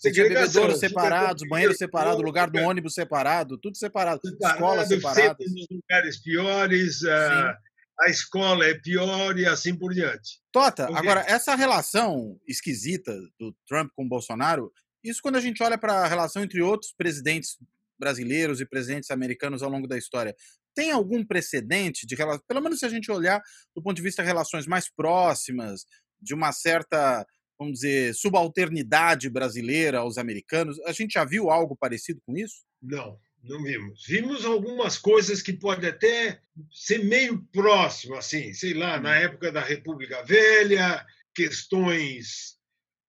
Tinha 0.00 0.28
bebedouros 0.28 0.80
separados, 0.80 1.46
banheiro 1.46 1.74
separado, 1.74 2.22
lugar 2.22 2.50
do 2.50 2.58
ônibus 2.58 2.94
separado, 2.94 3.58
tudo 3.58 3.76
separado, 3.76 4.20
separado 4.24 4.54
escolas 4.54 4.88
separadas. 4.88 5.46
lugares 5.70 6.22
piores, 6.22 7.04
a, 7.04 7.58
a 8.00 8.08
escola 8.08 8.64
é 8.64 8.74
pior 8.74 9.38
e 9.38 9.44
assim 9.44 9.76
por 9.76 9.92
diante. 9.92 10.40
Tota, 10.50 10.86
Porque... 10.86 10.98
agora, 10.98 11.24
essa 11.28 11.54
relação 11.54 12.40
esquisita 12.48 13.14
do 13.38 13.54
Trump 13.68 13.90
com 13.94 14.04
o 14.04 14.08
Bolsonaro, 14.08 14.72
isso 15.04 15.20
quando 15.20 15.36
a 15.36 15.40
gente 15.40 15.62
olha 15.62 15.76
para 15.76 15.92
a 15.92 16.08
relação 16.08 16.42
entre 16.42 16.62
outros 16.62 16.92
presidentes 16.96 17.58
brasileiros 17.98 18.62
e 18.62 18.66
presidentes 18.66 19.10
americanos 19.10 19.62
ao 19.62 19.70
longo 19.70 19.86
da 19.86 19.98
história, 19.98 20.34
tem 20.74 20.90
algum 20.90 21.22
precedente 21.22 22.06
de 22.06 22.14
relação, 22.14 22.42
pelo 22.48 22.62
menos 22.62 22.78
se 22.78 22.86
a 22.86 22.88
gente 22.88 23.10
olhar 23.10 23.42
do 23.74 23.82
ponto 23.82 23.96
de 23.96 24.02
vista 24.02 24.22
de 24.22 24.28
relações 24.28 24.66
mais 24.66 24.88
próximas, 24.88 25.84
de 26.20 26.32
uma 26.32 26.52
certa 26.52 27.26
vamos 27.60 27.80
dizer, 27.80 28.14
subalternidade 28.14 29.28
brasileira 29.28 29.98
aos 29.98 30.16
americanos. 30.16 30.80
A 30.86 30.92
gente 30.92 31.12
já 31.12 31.26
viu 31.26 31.50
algo 31.50 31.76
parecido 31.76 32.18
com 32.24 32.34
isso? 32.34 32.64
Não, 32.82 33.20
não 33.44 33.62
vimos. 33.62 34.02
Vimos 34.06 34.46
algumas 34.46 34.96
coisas 34.96 35.42
que 35.42 35.52
podem 35.52 35.90
até 35.90 36.40
ser 36.72 37.04
meio 37.04 37.46
próximo, 37.52 38.14
assim, 38.14 38.54
sei 38.54 38.72
lá, 38.72 38.98
na 38.98 39.10
hum. 39.10 39.14
época 39.14 39.52
da 39.52 39.60
República 39.60 40.22
Velha, 40.24 41.04
questões 41.34 42.56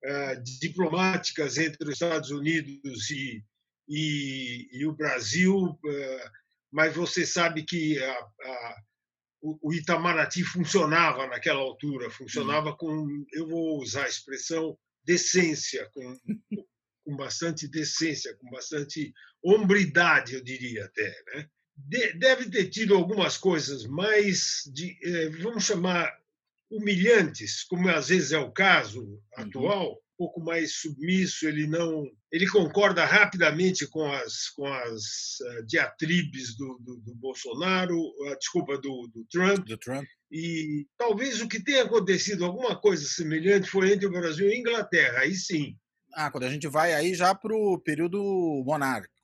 uh, 0.04 0.44
diplomáticas 0.60 1.58
entre 1.58 1.88
os 1.88 1.94
Estados 1.94 2.30
Unidos 2.30 3.10
e, 3.10 3.42
e, 3.88 4.68
e 4.74 4.86
o 4.86 4.92
Brasil, 4.92 5.56
uh, 5.56 6.30
mas 6.70 6.94
você 6.94 7.26
sabe 7.26 7.64
que 7.64 7.98
a, 8.04 8.12
a, 8.12 8.76
o 9.42 9.74
Itamaraty 9.74 10.44
funcionava 10.44 11.28
naquela 11.28 11.62
altura, 11.62 12.12
funcionava 12.12 12.76
com, 12.76 13.26
eu 13.34 13.48
vou 13.48 13.82
usar 13.82 14.06
a 14.06 14.10
expressão, 14.10 14.78
decência, 15.04 15.90
com, 15.94 16.20
com 17.04 17.16
bastante 17.16 17.68
decência, 17.68 18.36
com 18.38 18.50
bastante 18.52 19.14
hombridade, 19.44 20.36
eu 20.36 20.44
diria 20.44 20.86
até. 20.86 21.24
Né? 21.34 21.50
deve 22.20 22.50
ter 22.50 22.70
tido 22.70 22.94
algumas 22.94 23.38
coisas 23.38 23.86
mais, 23.88 24.70
de, 24.72 24.98
eh, 25.04 25.30
vamos 25.42 25.64
chamar, 25.64 26.12
humilhantes, 26.70 27.64
como 27.64 27.90
às 27.90 28.08
vezes 28.08 28.32
é 28.32 28.40
o 28.40 28.52
caso 28.52 29.04
uhum. 29.04 29.22
atual, 29.36 29.94
um 29.94 30.01
pouco 30.22 30.40
mais 30.40 30.76
submisso, 30.76 31.48
ele 31.48 31.66
não, 31.66 32.06
ele 32.32 32.48
concorda 32.48 33.04
rapidamente 33.04 33.88
com 33.88 34.06
as 34.06 34.50
com 34.50 34.68
as 34.68 35.40
uh, 35.42 35.66
diatribes 35.66 36.56
do, 36.56 36.78
do, 36.80 36.98
do 36.98 37.16
Bolsonaro, 37.16 37.98
uh, 37.98 38.38
desculpa 38.38 38.78
do, 38.78 39.10
do 39.12 39.26
Trump. 39.32 39.66
Do 39.66 39.78
Trump. 39.80 40.06
E 40.32 40.86
talvez 40.96 41.42
o 41.42 41.48
que 41.48 41.64
tenha 41.64 41.84
acontecido 41.84 42.46
alguma 42.46 42.80
coisa 42.80 43.04
semelhante 43.04 43.68
foi 43.68 43.94
entre 43.94 44.06
o 44.06 44.12
Brasil 44.12 44.48
e 44.48 44.54
a 44.54 44.58
Inglaterra. 44.58 45.22
Aí 45.22 45.34
sim. 45.34 45.76
Ah, 46.14 46.30
quando 46.30 46.44
a 46.44 46.52
gente 46.52 46.68
vai 46.68 46.94
aí 46.94 47.16
já 47.16 47.34
para 47.34 47.56
o 47.56 47.80
período 47.80 48.22
monárquico. 48.64 49.21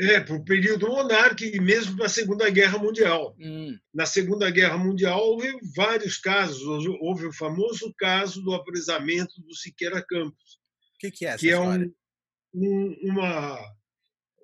É, 0.00 0.20
para 0.20 0.36
o 0.36 0.44
período 0.44 0.86
monárquico 0.86 1.56
e 1.56 1.60
mesmo 1.60 1.96
para 1.96 2.06
a 2.06 2.10
Segunda 2.10 2.48
Guerra 2.50 2.78
Mundial. 2.78 3.34
Hum. 3.40 3.76
Na 3.92 4.06
Segunda 4.06 4.48
Guerra 4.48 4.78
Mundial 4.78 5.18
houve 5.18 5.58
vários 5.74 6.18
casos. 6.18 6.86
Houve 7.00 7.26
o 7.26 7.32
famoso 7.32 7.92
caso 7.98 8.40
do 8.42 8.54
apresamento 8.54 9.42
do 9.42 9.54
Siqueira 9.56 10.00
Campos. 10.08 10.60
O 10.94 10.98
que, 11.00 11.10
que, 11.10 11.26
é 11.26 11.30
essa 11.30 11.38
que 11.38 11.48
história? 11.48 11.84
é 11.84 11.88
um, 12.54 12.62
um, 12.62 12.96
uma, 13.10 13.58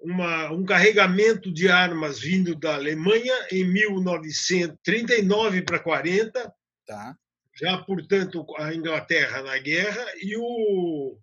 uma, 0.03 0.51
um 0.53 0.65
carregamento 0.65 1.53
de 1.53 1.69
armas 1.69 2.19
vindo 2.19 2.57
da 2.57 2.75
Alemanha 2.75 3.35
em 3.53 3.65
1939 3.65 5.63
para 5.63 5.79
40. 5.79 6.53
Tá. 6.85 7.17
Já, 7.57 7.79
portanto, 7.79 8.45
a 8.59 8.75
Inglaterra 8.75 9.41
na 9.43 9.57
guerra 9.59 10.05
e 10.21 10.37
o 10.37 11.17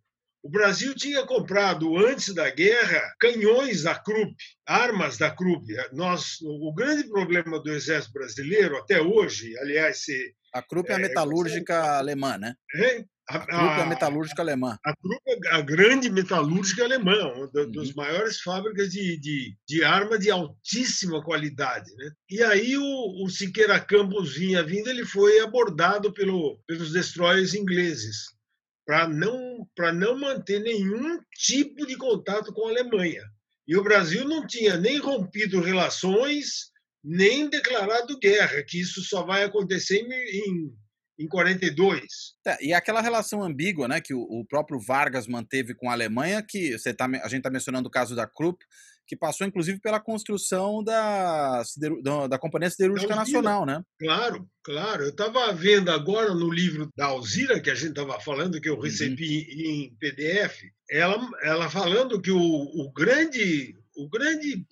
o 0.43 0.49
Brasil 0.49 0.95
tinha 0.95 1.25
comprado 1.25 1.97
antes 1.97 2.33
da 2.33 2.49
guerra 2.49 3.01
canhões 3.19 3.83
da 3.83 3.95
Krupp, 3.95 4.35
armas 4.65 5.17
da 5.17 5.29
Krupp. 5.29 5.65
Nós, 5.93 6.37
o 6.41 6.73
grande 6.73 7.07
problema 7.07 7.59
do 7.59 7.71
exército 7.71 8.13
brasileiro 8.13 8.77
até 8.77 9.01
hoje, 9.01 9.55
aliás, 9.59 10.03
se, 10.03 10.33
a 10.53 10.61
Krupp 10.61 10.89
é 10.89 10.95
a 10.95 10.99
é, 10.99 11.01
metalúrgica 11.01 11.73
é, 11.73 11.89
alemã, 11.89 12.37
né? 12.37 12.55
É, 12.75 13.05
a, 13.29 13.37
a 13.37 13.39
Krupp 13.39 13.79
é 13.79 13.81
a 13.81 13.85
metalúrgica 13.85 14.41
alemã. 14.41 14.77
A 14.83 14.95
Krupp 14.95 15.21
é 15.27 15.53
a 15.53 15.61
grande 15.61 16.09
metalúrgica 16.09 16.83
alemã, 16.83 17.33
uma 17.35 17.47
das 17.47 17.89
uhum. 17.89 17.93
maiores 17.95 18.41
fábricas 18.41 18.91
de, 18.91 19.17
de, 19.19 19.55
de, 19.67 19.83
arma 19.83 20.17
de 20.17 20.29
altíssima 20.29 21.23
qualidade. 21.23 21.89
Né? 21.95 22.11
E 22.29 22.43
aí 22.43 22.75
o, 22.77 23.23
o 23.23 23.29
Siqueira 23.29 23.79
Campos 23.79 24.35
vinha 24.35 24.63
vindo, 24.63 24.89
ele 24.89 25.05
foi 25.05 25.39
abordado 25.39 26.11
pelo, 26.11 26.59
pelos 26.67 26.91
destroyers 26.91 27.53
ingleses 27.53 28.40
para 28.85 29.07
não, 29.07 29.67
não 29.93 30.19
manter 30.19 30.59
nenhum 30.59 31.19
tipo 31.35 31.85
de 31.85 31.95
contato 31.95 32.53
com 32.53 32.67
a 32.67 32.71
Alemanha. 32.71 33.23
E 33.67 33.77
o 33.77 33.83
Brasil 33.83 34.25
não 34.25 34.45
tinha 34.45 34.77
nem 34.77 34.97
rompido 34.97 35.61
relações, 35.61 36.71
nem 37.03 37.49
declarado 37.49 38.19
guerra, 38.19 38.63
que 38.67 38.79
isso 38.79 39.01
só 39.01 39.23
vai 39.23 39.43
acontecer 39.43 39.99
em, 39.99 40.73
em 41.19 41.27
42. 41.27 42.01
É, 42.45 42.65
e 42.65 42.73
aquela 42.73 43.01
relação 43.01 43.43
ambígua 43.43 43.87
né, 43.87 44.01
que 44.01 44.13
o, 44.13 44.21
o, 44.21 44.45
próprio 44.45 44.79
Vargas 44.79 45.27
manteve 45.27 45.73
com 45.73 45.89
a 45.89 45.93
Alemanha, 45.93 46.43
que 46.43 46.77
você 46.77 46.93
tá, 46.93 47.05
a 47.05 47.27
gente 47.27 47.39
está 47.39 47.49
mencionando 47.49 47.87
o 47.87 47.91
caso 47.91 48.15
da 48.15 48.27
Krupp, 48.27 48.63
que 49.11 49.17
passou 49.17 49.45
inclusive 49.45 49.77
pela 49.81 49.99
construção 49.99 50.81
da, 50.81 51.61
da, 52.01 52.27
da 52.27 52.39
Companhia 52.39 52.69
Siderúrgica 52.69 53.13
Nacional, 53.13 53.65
né? 53.65 53.83
Claro, 53.99 54.47
claro. 54.63 55.03
Eu 55.03 55.09
estava 55.09 55.51
vendo 55.51 55.91
agora 55.91 56.33
no 56.33 56.49
livro 56.49 56.89
da 56.95 57.07
Alzira, 57.07 57.59
que 57.59 57.69
a 57.69 57.75
gente 57.75 57.89
estava 57.89 58.17
falando, 58.21 58.61
que 58.61 58.69
eu 58.69 58.75
uhum. 58.75 58.81
recebi 58.81 59.49
uhum. 59.53 59.69
em 59.69 59.95
PDF, 59.99 60.63
ela, 60.89 61.29
ela 61.43 61.69
falando 61.69 62.21
que 62.21 62.31
o, 62.31 62.39
o 62.39 62.89
grande, 62.93 63.75
o 63.97 64.07
grande, 64.07 64.65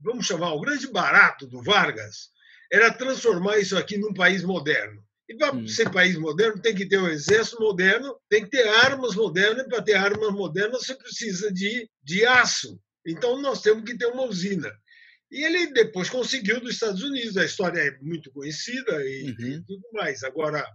vamos 0.00 0.26
chamar, 0.26 0.52
o 0.54 0.60
grande 0.60 0.88
barato 0.90 1.46
do 1.46 1.62
Vargas 1.62 2.30
era 2.72 2.92
transformar 2.92 3.58
isso 3.58 3.78
aqui 3.78 3.96
num 3.96 4.12
país 4.12 4.42
moderno. 4.42 5.00
E 5.28 5.36
para 5.36 5.54
hum. 5.54 5.68
ser 5.68 5.92
país 5.92 6.16
moderno, 6.16 6.60
tem 6.60 6.74
que 6.74 6.88
ter 6.88 6.98
um 6.98 7.06
exército 7.06 7.62
moderno, 7.62 8.16
tem 8.28 8.42
que 8.42 8.50
ter 8.50 8.66
armas 8.66 9.14
modernas, 9.14 9.64
e 9.64 9.68
para 9.68 9.80
ter 9.80 9.94
armas 9.94 10.32
modernas 10.32 10.84
você 10.84 10.96
precisa 10.96 11.52
de, 11.52 11.88
de 12.02 12.26
aço. 12.26 12.80
Então, 13.10 13.40
nós 13.40 13.62
temos 13.62 13.84
que 13.84 13.96
ter 13.96 14.06
uma 14.06 14.24
usina. 14.24 14.70
E 15.30 15.44
ele 15.44 15.72
depois 15.72 16.08
conseguiu 16.08 16.60
dos 16.60 16.74
Estados 16.74 17.02
Unidos, 17.02 17.36
a 17.36 17.44
história 17.44 17.80
é 17.80 17.98
muito 18.00 18.30
conhecida 18.32 19.02
e, 19.04 19.24
uhum. 19.24 19.48
e 19.48 19.64
tudo 19.64 19.82
mais. 19.92 20.22
Agora, 20.22 20.66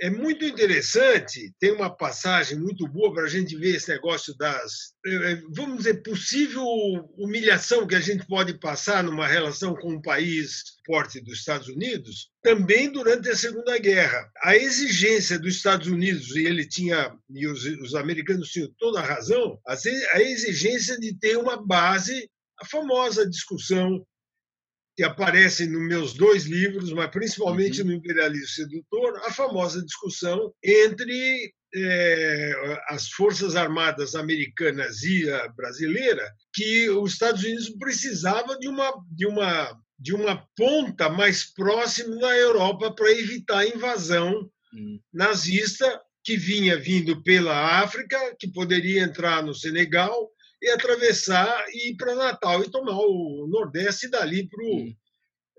é 0.00 0.08
muito 0.08 0.46
interessante, 0.46 1.52
tem 1.60 1.72
uma 1.72 1.94
passagem 1.94 2.58
muito 2.58 2.88
boa 2.88 3.12
para 3.12 3.24
a 3.24 3.28
gente 3.28 3.54
ver 3.54 3.76
esse 3.76 3.90
negócio 3.90 4.34
das, 4.38 4.94
é, 5.04 5.32
é, 5.32 5.42
vamos 5.50 5.78
dizer, 5.78 6.02
possível 6.02 6.64
humilhação 7.18 7.86
que 7.86 7.94
a 7.94 8.00
gente 8.00 8.26
pode 8.26 8.58
passar 8.58 9.04
numa 9.04 9.26
relação 9.26 9.74
com 9.74 9.92
um 9.92 10.00
país 10.00 10.62
forte 10.86 11.20
dos 11.20 11.40
Estados 11.40 11.68
Unidos, 11.68 12.30
também 12.42 12.90
durante 12.90 13.28
a 13.28 13.36
Segunda 13.36 13.78
Guerra. 13.78 14.30
A 14.42 14.56
exigência 14.56 15.38
dos 15.38 15.56
Estados 15.56 15.86
Unidos, 15.86 16.34
e 16.34 16.46
ele 16.46 16.66
tinha, 16.66 17.14
e 17.28 17.46
os, 17.46 17.62
os 17.64 17.94
americanos 17.94 18.48
tinham 18.48 18.72
toda 18.78 19.00
a 19.00 19.06
razão, 19.06 19.60
a 19.66 20.20
exigência 20.22 20.98
de 20.98 21.14
ter 21.18 21.36
uma 21.36 21.62
base, 21.62 22.26
a 22.58 22.64
famosa 22.64 23.28
discussão 23.28 24.02
que 24.96 25.02
aparece 25.02 25.66
nos 25.66 25.82
meus 25.82 26.14
dois 26.14 26.44
livros, 26.44 26.92
mas 26.92 27.10
principalmente 27.10 27.80
uhum. 27.80 27.88
no 27.88 27.94
Imperialismo 27.94 28.48
Sedutor, 28.48 29.20
a 29.24 29.32
famosa 29.32 29.84
discussão 29.84 30.52
entre 30.62 31.52
é, 31.74 32.82
as 32.88 33.08
Forças 33.08 33.56
Armadas 33.56 34.14
americanas 34.14 35.02
e 35.02 35.30
a 35.30 35.48
brasileira, 35.48 36.28
que 36.52 36.90
os 36.90 37.12
Estados 37.12 37.42
Unidos 37.42 37.70
precisava 37.78 38.58
de 38.58 38.68
uma, 38.68 38.92
de 39.10 39.26
uma, 39.26 39.80
de 39.98 40.14
uma 40.14 40.44
ponta 40.56 41.08
mais 41.08 41.44
próxima 41.52 42.16
da 42.16 42.36
Europa 42.36 42.92
para 42.94 43.12
evitar 43.12 43.58
a 43.58 43.66
invasão 43.66 44.50
uhum. 44.72 45.00
nazista 45.12 46.00
que 46.22 46.36
vinha 46.36 46.78
vindo 46.78 47.22
pela 47.22 47.80
África, 47.80 48.18
que 48.38 48.48
poderia 48.48 49.02
entrar 49.02 49.42
no 49.42 49.54
Senegal 49.54 50.30
e 50.62 50.70
atravessar 50.70 51.64
e 51.70 51.90
ir 51.90 51.96
para 51.96 52.14
Natal 52.14 52.62
e 52.62 52.70
tomar 52.70 52.98
o 52.98 53.46
Nordeste 53.48 54.06
e 54.06 54.10
dali 54.10 54.48
para 54.48 54.62
o 54.62 54.76
hum. 54.76 54.94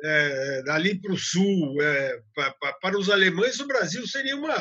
é, 0.03 0.63
dali 0.63 0.99
Sul. 1.17 1.81
É, 1.81 2.21
pra, 2.33 2.51
pra, 2.51 2.73
para 2.73 2.97
os 2.97 3.09
alemães, 3.09 3.59
o 3.59 3.67
Brasil 3.67 4.05
seria 4.07 4.35
uma. 4.35 4.55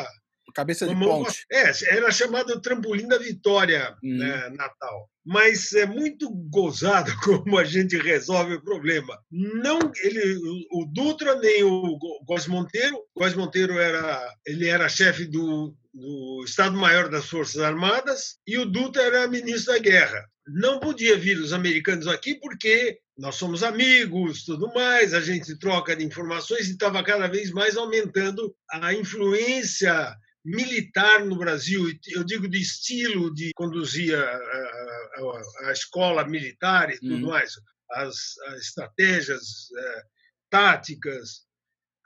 Cabeça 0.54 0.87
de 0.87 0.95
ponte. 0.95 1.45
É, 1.50 1.71
era 1.95 2.11
chamado 2.11 2.61
trampolim 2.61 3.07
da 3.09 3.19
vitória 3.19 3.97
hum. 4.02 4.16
né, 4.19 4.49
Natal. 4.50 5.09
Mas 5.25 5.73
é 5.73 5.87
muito 5.87 6.30
gozado 6.50 7.12
como 7.25 7.59
a 7.59 7.64
gente 7.64 7.97
resolve 7.97 8.54
o 8.54 8.62
problema. 8.62 9.19
Não 9.30 9.78
ele, 10.02 10.38
o 10.73 10.87
Dutra 10.87 11.37
nem 11.37 11.62
o 11.62 11.99
Góes 12.26 12.47
Monteiro. 12.47 12.99
Góes 13.16 13.35
Monteiro 13.35 13.78
era 13.78 14.35
ele 14.47 14.66
era 14.66 14.88
chefe 14.88 15.26
do, 15.26 15.75
do 15.92 16.45
Estado-Maior 16.45 17.09
das 17.09 17.26
Forças 17.26 17.61
Armadas 17.61 18.38
e 18.47 18.59
o 18.59 18.64
Dutra 18.64 19.02
era 19.02 19.28
ministro 19.28 19.73
da 19.73 19.78
Guerra. 19.78 20.25
Não 20.47 20.80
podia 20.80 21.16
vir 21.16 21.38
os 21.38 21.52
americanos 21.52 22.09
aqui 22.09 22.35
porque 22.35 22.99
nós 23.21 23.35
somos 23.35 23.62
amigos, 23.62 24.45
tudo 24.45 24.73
mais, 24.73 25.12
a 25.12 25.21
gente 25.21 25.59
troca 25.59 25.95
de 25.95 26.04
informações 26.04 26.69
e 26.69 26.73
estava 26.73 27.02
cada 27.04 27.28
vez 27.28 27.50
mais 27.50 27.76
aumentando 27.76 28.54
a 28.71 28.95
influência 28.95 30.16
militar 30.44 31.25
no 31.25 31.37
Brasil. 31.37 31.87
Eu 32.09 32.25
digo 32.25 32.49
de 32.49 32.61
estilo 32.61 33.32
de 33.35 33.52
conduzir 33.54 34.16
a, 34.16 34.23
a, 34.23 35.42
a 35.68 35.73
escola 35.73 36.26
militar 36.26 36.90
e 36.90 36.99
tudo 36.99 37.25
uhum. 37.25 37.30
mais, 37.30 37.54
as, 37.92 38.38
as 38.49 38.61
estratégias 38.61 39.68
é, 39.76 40.02
táticas, 40.49 41.44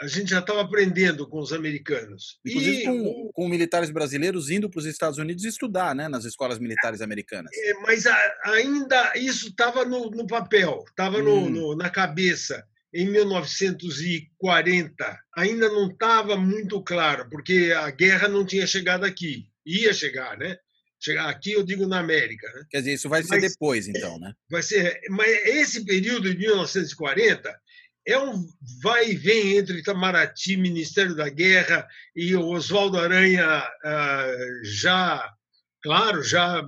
a 0.01 0.07
gente 0.09 0.31
já 0.31 0.41
estava 0.41 0.61
aprendendo 0.61 1.29
com 1.29 1.39
os 1.39 1.53
americanos. 1.53 2.39
Inclusive 2.45 2.83
e, 2.83 2.85
com, 2.85 3.31
com, 3.33 3.49
militares 3.49 3.91
brasileiros 3.91 4.51
indo 4.51 4.69
para 4.69 4.81
os 4.81 4.87
Estados 4.87 5.19
Unidos 5.19 5.45
estudar 5.45 5.95
né, 5.95 6.09
nas 6.09 6.25
escolas 6.25 6.59
militares 6.59 7.01
americanas. 7.01 7.51
É, 7.55 7.75
mas 7.75 8.07
a, 8.07 8.35
ainda 8.45 9.17
isso 9.17 9.49
estava 9.49 9.85
no, 9.85 10.11
no, 10.11 10.27
papel, 10.27 10.85
estava 10.89 11.19
hum. 11.19 11.77
na 11.77 11.89
cabeça. 11.91 12.67
Em 12.95 13.11
1940 13.11 15.19
ainda 15.37 15.69
não 15.69 15.91
estava 15.91 16.37
muito 16.37 16.81
claro, 16.81 17.29
porque 17.29 17.75
a 17.77 17.91
guerra 17.91 18.29
não 18.29 18.47
tinha 18.47 18.69
chegado 18.69 19.05
aqui. 19.05 19.49
Ia 19.67 19.93
chegar, 19.93 20.39
né? 20.39 20.57
Chegar 21.01 21.29
aqui, 21.29 21.51
eu 21.53 21.65
digo 21.65 21.89
na 21.89 21.99
América. 21.99 22.47
Né? 22.53 22.65
Quer 22.71 22.79
dizer, 22.79 22.95
isso 22.95 23.09
vai 23.09 23.25
ser 23.25 23.41
mas, 23.41 23.53
depois, 23.53 23.89
então, 23.89 24.17
né? 24.21 24.33
Vai 24.49 24.63
ser. 24.63 25.01
Mas 25.11 25.29
esse 25.45 25.85
período 25.85 26.31
de 26.31 26.39
1940 26.39 27.61
é 28.07 28.17
um 28.17 28.47
vai 28.81 29.11
e 29.11 29.17
vem 29.17 29.57
entre 29.57 29.79
Itamaraty, 29.79 30.57
Ministério 30.57 31.17
da 31.17 31.29
Guerra, 31.29 31.89
e 32.15 32.37
Oswaldo 32.37 32.99
Aranha 32.99 33.45
ah, 33.85 34.37
já, 34.63 35.35
claro, 35.83 36.23
já, 36.23 36.63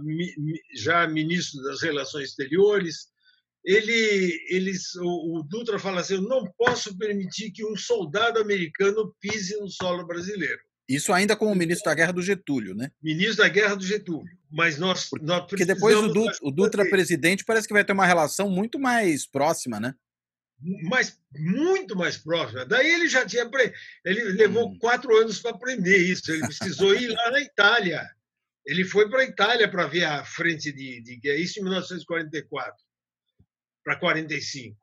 já 0.75 1.07
ministro 1.07 1.63
das 1.63 1.83
Relações 1.83 2.31
Exteriores. 2.31 3.15
Ele, 3.67 4.41
eles, 4.49 4.95
o, 4.95 5.43
Dutra 5.43 5.77
fala 5.77 6.01
assim: 6.01 6.15
eu 6.15 6.23
não 6.23 6.45
posso 6.57 6.97
permitir 6.97 7.51
que 7.51 7.67
um 7.67 7.77
soldado 7.77 8.39
americano 8.39 9.13
pise 9.21 9.57
no 9.57 9.69
solo 9.69 10.07
brasileiro. 10.07 10.61
Isso 10.89 11.13
ainda 11.13 11.35
como 11.35 11.53
ministro 11.53 11.87
da 11.87 11.95
Guerra 11.97 12.13
do 12.13 12.23
Getúlio, 12.23 12.73
né? 12.77 12.93
Ministro 13.03 13.39
da 13.39 13.49
Guerra 13.49 13.75
do 13.75 13.85
Getúlio. 13.85 14.31
Mas 14.53 14.79
nós, 14.79 15.09
nós 15.21 15.45
Porque 15.49 15.65
depois 15.65 15.97
o 15.97 16.07
Dutra, 16.07 16.39
o 16.43 16.51
Dutra 16.53 16.89
presidente 16.89 17.45
parece 17.45 17.67
que 17.67 17.75
vai 17.75 17.85
ter 17.85 17.93
uma 17.93 18.07
relação 18.07 18.49
muito 18.49 18.79
mais 18.79 19.27
próxima, 19.27 19.81
né? 19.81 19.97
mais, 20.89 21.19
muito 21.35 21.97
mais 21.97 22.17
próxima. 22.17 22.65
Daí 22.65 22.89
ele 22.89 23.09
já 23.09 23.27
tinha. 23.27 23.51
Ele 24.05 24.23
levou 24.35 24.71
hum. 24.71 24.79
quatro 24.79 25.15
anos 25.17 25.41
para 25.41 25.51
aprender 25.51 25.97
isso. 25.97 26.31
Ele 26.31 26.47
precisou 26.47 26.95
ir 26.95 27.09
lá 27.09 27.33
na 27.33 27.41
Itália. 27.41 28.09
Ele 28.65 28.85
foi 28.85 29.11
para 29.11 29.23
a 29.23 29.25
Itália 29.25 29.69
para 29.69 29.89
ver 29.89 30.05
a 30.05 30.25
frente 30.25 30.73
de, 30.73 31.03
de 31.03 31.17
guerra, 31.17 31.39
isso 31.39 31.59
em 31.59 31.63
1944 31.63 32.86
para 33.87 33.97
45. 33.97 34.77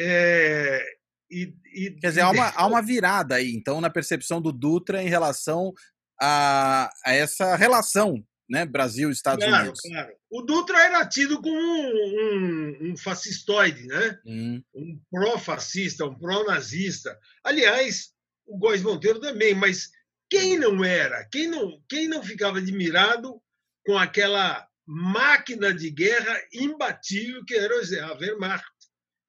É, 0.00 0.82
e, 1.30 1.54
e, 1.74 1.90
Quer 2.00 2.08
dizer, 2.08 2.22
há 2.22 2.30
uma, 2.30 2.48
há 2.48 2.66
uma 2.66 2.80
virada 2.80 3.34
aí, 3.34 3.52
então, 3.54 3.78
na 3.78 3.90
percepção 3.90 4.40
do 4.40 4.50
Dutra 4.50 5.02
em 5.02 5.08
relação 5.08 5.74
a, 6.18 6.90
a 7.04 7.12
essa 7.12 7.54
relação 7.56 8.24
né? 8.50 8.66
Brasil 8.66 9.10
Estados 9.10 9.44
claro, 9.44 9.62
Unidos. 9.62 9.80
Claro. 9.80 10.12
O 10.28 10.42
Dutra 10.42 10.76
era 10.80 11.06
tido 11.06 11.40
como 11.40 11.56
um, 11.56 12.80
um, 12.82 12.90
um 12.90 12.96
fascistoide, 12.96 13.86
né? 13.86 14.18
Hum. 14.26 14.60
um 14.74 15.00
pró-fascista, 15.08 16.04
um 16.04 16.18
pró-nazista. 16.18 17.16
Aliás, 17.44 18.10
o 18.44 18.58
Góes 18.58 18.82
Monteiro 18.82 19.20
também, 19.20 19.54
mas 19.54 19.88
quem 20.28 20.58
não 20.58 20.84
era? 20.84 21.24
Quem 21.30 21.46
não, 21.46 21.80
quem 21.88 22.08
não 22.08 22.24
ficava 22.24 22.58
admirado 22.58 23.40
com 23.86 23.96
aquela 23.96 24.66
máquina 24.90 25.72
de 25.72 25.90
guerra 25.90 26.36
imbatível 26.52 27.44
que 27.44 27.54
era 27.54 27.74
a 27.76 28.18
Wehrmacht? 28.18 28.64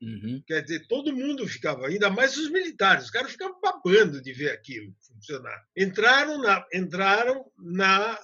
Uhum. 0.01 0.41
Quer 0.48 0.63
dizer, 0.63 0.88
todo 0.88 1.15
mundo 1.15 1.48
ficava, 1.48 1.88
ainda 1.88 2.10
mais 2.10 2.36
os 2.36 2.50
militares, 2.50 3.06
os 3.06 3.12
caras 3.12 3.32
ficavam 3.32 3.62
babando 3.62 4.20
de 4.20 4.34
ver 4.34 4.50
aquilo 4.50 4.91
funcionar. 5.08 5.63
Entraram 5.77 6.41
na, 6.41 6.65
entraram 6.74 7.46
na 7.60 8.20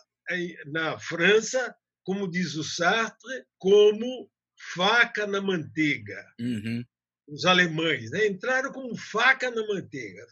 na 0.66 1.00
França, 1.00 1.74
como 2.04 2.30
diz 2.30 2.56
o 2.56 2.64
Sartre, 2.64 3.46
como 3.58 4.30
faca 4.74 5.26
na 5.26 5.42
manteiga. 5.42 6.26
Uhum. 6.40 6.84
Os 7.28 7.46
alemães 7.46 8.12
né? 8.12 8.28
entraram 8.28 8.72
como 8.72 8.98
faca 8.98 9.52
na 9.52 9.66
manteiga. 9.68 10.26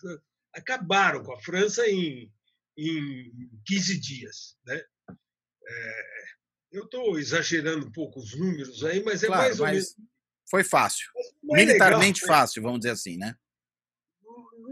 Acabaram 0.54 1.24
com 1.24 1.34
a 1.34 1.42
França 1.42 1.88
em, 1.88 2.32
em 2.78 3.32
15 3.66 4.00
dias. 4.00 4.58
Né? 4.66 4.82
É, 5.68 6.26
eu 6.76 6.84
estou 6.84 7.18
exagerando 7.18 7.88
um 7.88 7.92
pouco 7.92 8.20
os 8.20 8.38
números 8.38 8.84
aí, 8.84 9.04
mas 9.04 9.24
é 9.24 9.28
claro, 9.28 9.44
mais 9.44 9.60
ou 9.60 9.66
menos. 9.68 9.96
Foi 10.50 10.64
fácil. 10.64 11.10
Militarmente 11.44 12.22
legal, 12.22 12.38
fácil, 12.38 12.62
vamos 12.62 12.80
dizer 12.80 12.92
assim, 12.92 13.18
né? 13.18 13.36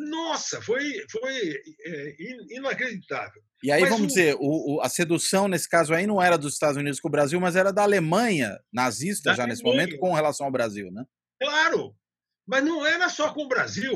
Nossa, 0.10 0.62
foi, 0.62 0.84
foi 1.10 1.62
é, 1.86 2.16
inacreditável. 2.50 3.42
E 3.64 3.72
aí, 3.72 3.82
mas 3.82 3.90
vamos 3.90 4.06
o... 4.06 4.08
dizer, 4.08 4.36
o, 4.36 4.76
o, 4.76 4.82
a 4.82 4.90
sedução 4.90 5.48
nesse 5.48 5.70
caso 5.70 5.94
aí 5.94 6.06
não 6.06 6.22
era 6.22 6.38
dos 6.38 6.54
Estados 6.54 6.78
Unidos 6.78 7.00
com 7.00 7.08
o 7.08 7.12
Brasil, 7.12 7.40
mas 7.40 7.56
era 7.56 7.72
da 7.72 7.84
Alemanha 7.84 8.60
nazista 8.72 9.30
da 9.30 9.36
já 9.36 9.44
Alemanha. 9.44 9.54
nesse 9.54 9.64
momento 9.64 9.98
com 9.98 10.14
relação 10.14 10.46
ao 10.46 10.52
Brasil, 10.52 10.92
né? 10.92 11.06
Claro, 11.42 11.96
mas 12.46 12.63
não 12.63 12.86
era 12.86 13.10
só 13.10 13.34
com 13.34 13.44
o 13.44 13.48
Brasil, 13.48 13.96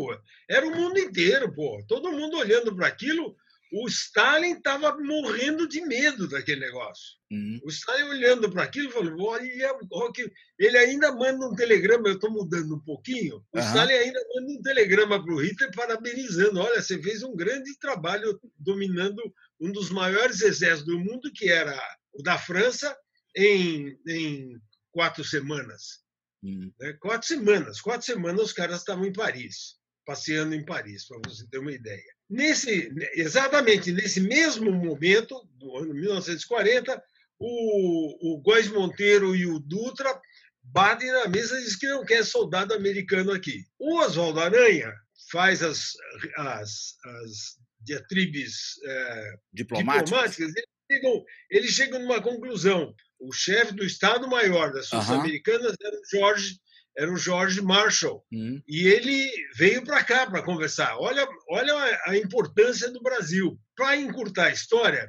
era 0.49 0.65
o 0.65 0.75
mundo 0.75 0.97
inteiro, 0.97 1.53
pô. 1.53 1.83
Todo 1.87 2.11
mundo 2.11 2.37
olhando 2.37 2.75
para 2.75 2.87
aquilo 2.87 3.35
o 3.71 3.87
Stalin 3.87 4.53
estava 4.53 4.95
morrendo 4.97 5.67
de 5.67 5.81
medo 5.81 6.27
daquele 6.27 6.61
negócio. 6.61 7.17
Uhum. 7.31 7.59
O 7.63 7.69
Stalin 7.69 8.03
olhando 8.03 8.49
para 8.49 8.63
aquilo 8.63 8.91
falou: 8.91 9.29
olha, 9.29 9.77
olha, 9.91 10.31
ele 10.57 10.77
ainda 10.77 11.11
manda 11.11 11.45
um 11.45 11.55
telegrama, 11.55 12.07
eu 12.07 12.15
estou 12.15 12.31
mudando 12.31 12.75
um 12.75 12.79
pouquinho. 12.79 13.37
O 13.51 13.59
uhum. 13.59 13.65
Stalin 13.65 13.93
ainda 13.93 14.19
manda 14.35 14.51
um 14.53 14.61
telegrama 14.61 15.23
para 15.23 15.33
o 15.33 15.41
Hitler 15.41 15.71
parabenizando: 15.75 16.59
olha, 16.59 16.81
você 16.81 17.01
fez 17.01 17.23
um 17.23 17.35
grande 17.35 17.77
trabalho 17.79 18.39
dominando 18.57 19.21
um 19.59 19.71
dos 19.71 19.89
maiores 19.89 20.41
exércitos 20.41 20.85
do 20.85 20.99
mundo, 20.99 21.31
que 21.33 21.49
era 21.49 21.77
o 22.13 22.23
da 22.23 22.37
França, 22.37 22.95
em, 23.35 23.97
em 24.07 24.59
quatro 24.91 25.23
semanas. 25.23 25.99
Uhum. 26.41 26.71
Né? 26.79 26.93
Quatro 27.01 27.27
semanas. 27.27 27.81
Quatro 27.81 28.05
semanas 28.05 28.41
os 28.41 28.53
caras 28.53 28.79
estavam 28.79 29.05
em 29.05 29.13
Paris, 29.13 29.75
passeando 30.05 30.55
em 30.55 30.65
Paris, 30.65 31.05
para 31.05 31.19
você 31.25 31.45
ter 31.49 31.59
uma 31.59 31.71
ideia. 31.71 32.16
Nesse, 32.29 32.91
exatamente 33.13 33.91
nesse 33.91 34.19
mesmo 34.19 34.71
momento, 34.71 35.47
do 35.57 35.77
ano 35.77 35.93
1940, 35.93 37.01
o, 37.39 38.33
o 38.33 38.41
Góes 38.41 38.67
Monteiro 38.67 39.35
e 39.35 39.45
o 39.45 39.59
Dutra 39.59 40.19
batem 40.61 41.09
na 41.11 41.27
mesa 41.27 41.57
e 41.57 41.63
dizem 41.63 41.79
que 41.79 41.87
não 41.87 42.03
quer 42.03 42.25
soldado 42.25 42.73
americano 42.73 43.31
aqui. 43.31 43.65
O 43.79 43.99
Oswaldo 43.99 44.39
Aranha 44.39 44.93
faz 45.31 45.63
as, 45.63 45.93
as, 46.37 46.95
as 47.05 47.57
diatribes 47.81 48.79
é, 48.83 49.33
diplomáticas, 49.53 50.37
eles 50.39 50.65
chegam, 50.91 51.25
eles 51.49 51.71
chegam 51.71 51.99
numa 51.99 52.21
conclusão. 52.21 52.93
O 53.19 53.31
chefe 53.31 53.73
do 53.73 53.83
Estado-Maior 53.83 54.73
das 54.73 54.89
Forças 54.89 55.09
uhum. 55.09 55.21
Americanas 55.21 55.75
era 55.81 55.95
o 55.95 56.05
George 56.09 56.59
era 56.97 57.11
o 57.11 57.17
George 57.17 57.61
Marshall. 57.61 58.25
Hum. 58.33 58.61
E 58.67 58.87
ele 58.87 59.29
veio 59.55 59.83
para 59.83 60.03
cá 60.03 60.25
para 60.25 60.43
conversar. 60.43 60.97
Olha, 60.97 61.27
olha 61.49 62.01
a 62.05 62.17
importância 62.17 62.89
do 62.89 63.01
Brasil. 63.01 63.57
Para 63.75 63.95
encurtar 63.95 64.47
a 64.47 64.51
história, 64.51 65.07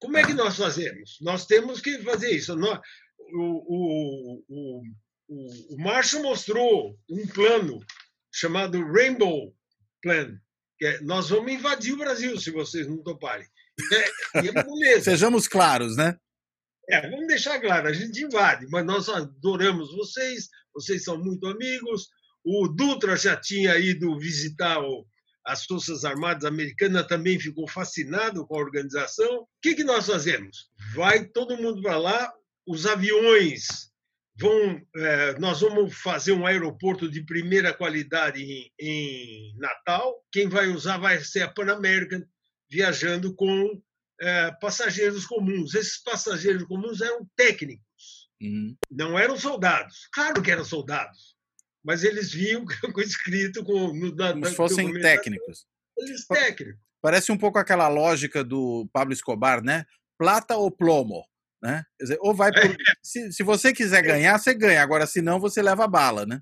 como 0.00 0.16
é 0.16 0.24
que 0.24 0.34
nós 0.34 0.56
fazemos? 0.56 1.16
Nós 1.20 1.46
temos 1.46 1.80
que 1.80 1.98
fazer 2.02 2.30
isso. 2.30 2.56
Nós, 2.56 2.80
o, 3.32 4.42
o, 4.48 4.82
o, 5.28 5.74
o 5.74 5.82
Marshall 5.82 6.24
mostrou 6.24 6.98
um 7.08 7.26
plano 7.28 7.78
chamado 8.32 8.84
Rainbow 8.92 9.54
Plan. 10.02 10.36
Que 10.76 10.86
é, 10.86 11.00
nós 11.02 11.28
vamos 11.28 11.52
invadir 11.52 11.94
o 11.94 11.98
Brasil 11.98 12.38
se 12.38 12.50
vocês 12.50 12.86
não 12.88 13.02
toparem. 13.02 13.46
É, 14.34 14.38
é 14.38 15.00
Sejamos 15.02 15.46
claros, 15.46 15.96
né? 15.96 16.16
É, 16.90 17.02
vamos 17.10 17.26
deixar 17.26 17.60
claro, 17.60 17.86
a 17.86 17.92
gente 17.92 18.24
invade, 18.24 18.66
mas 18.70 18.84
nós 18.84 19.10
adoramos 19.10 19.94
vocês, 19.94 20.48
vocês 20.80 21.04
são 21.04 21.18
muito 21.18 21.46
amigos. 21.46 22.08
O 22.44 22.68
Dutra 22.68 23.16
já 23.16 23.36
tinha 23.36 23.76
ido 23.78 24.18
visitar 24.18 24.78
as 25.44 25.64
Forças 25.64 26.04
Armadas 26.04 26.44
Americanas, 26.44 27.06
também 27.06 27.38
ficou 27.40 27.68
fascinado 27.68 28.46
com 28.46 28.56
a 28.56 28.60
organização. 28.60 29.40
O 29.40 29.46
que, 29.62 29.74
que 29.74 29.84
nós 29.84 30.06
fazemos? 30.06 30.70
Vai 30.94 31.26
todo 31.26 31.56
mundo 31.56 31.82
para 31.82 31.96
lá, 31.96 32.32
os 32.66 32.86
aviões 32.86 33.66
vão. 34.38 34.80
É, 34.96 35.38
nós 35.38 35.60
vamos 35.60 35.94
fazer 35.94 36.32
um 36.32 36.46
aeroporto 36.46 37.10
de 37.10 37.24
primeira 37.24 37.72
qualidade 37.72 38.42
em, 38.42 38.70
em 38.78 39.56
Natal. 39.58 40.22
Quem 40.30 40.48
vai 40.48 40.68
usar 40.68 40.98
vai 40.98 41.18
ser 41.20 41.42
a 41.42 41.48
Pan 41.48 41.72
American, 41.72 42.22
viajando 42.70 43.34
com 43.34 43.82
é, 44.20 44.52
passageiros 44.60 45.26
comuns. 45.26 45.74
Esses 45.74 46.02
passageiros 46.02 46.64
comuns 46.64 47.00
eram 47.00 47.26
técnicos, 47.36 47.84
uhum. 48.40 48.76
não 48.90 49.18
eram 49.18 49.36
soldados. 49.36 50.08
Claro 50.12 50.42
que 50.42 50.50
eram 50.50 50.64
soldados, 50.64 51.36
mas 51.84 52.04
eles 52.04 52.32
vinham 52.32 52.64
com 52.94 53.00
escrito 53.00 53.64
com, 53.64 53.92
no, 53.92 54.14
na, 54.14 54.32
como 54.32 54.46
se 54.46 54.54
fossem 54.54 54.92
técnicos. 55.00 55.66
Eles 55.96 56.26
técnicos. 56.26 56.80
Parece 57.00 57.30
um 57.30 57.38
pouco 57.38 57.58
aquela 57.58 57.88
lógica 57.88 58.42
do 58.42 58.88
Pablo 58.92 59.12
Escobar, 59.12 59.62
né? 59.62 59.84
Plata 60.18 60.56
ou 60.56 60.70
plomo, 60.70 61.24
né? 61.62 61.84
Dizer, 62.00 62.18
ou 62.20 62.34
vai 62.34 62.52
por... 62.52 62.64
é. 62.64 62.76
se, 63.02 63.32
se 63.32 63.42
você 63.42 63.72
quiser 63.72 64.02
ganhar, 64.02 64.38
você 64.38 64.52
ganha. 64.52 64.82
Agora, 64.82 65.06
se 65.06 65.22
não, 65.22 65.38
você 65.38 65.62
leva 65.62 65.86
bala, 65.86 66.26
né? 66.26 66.40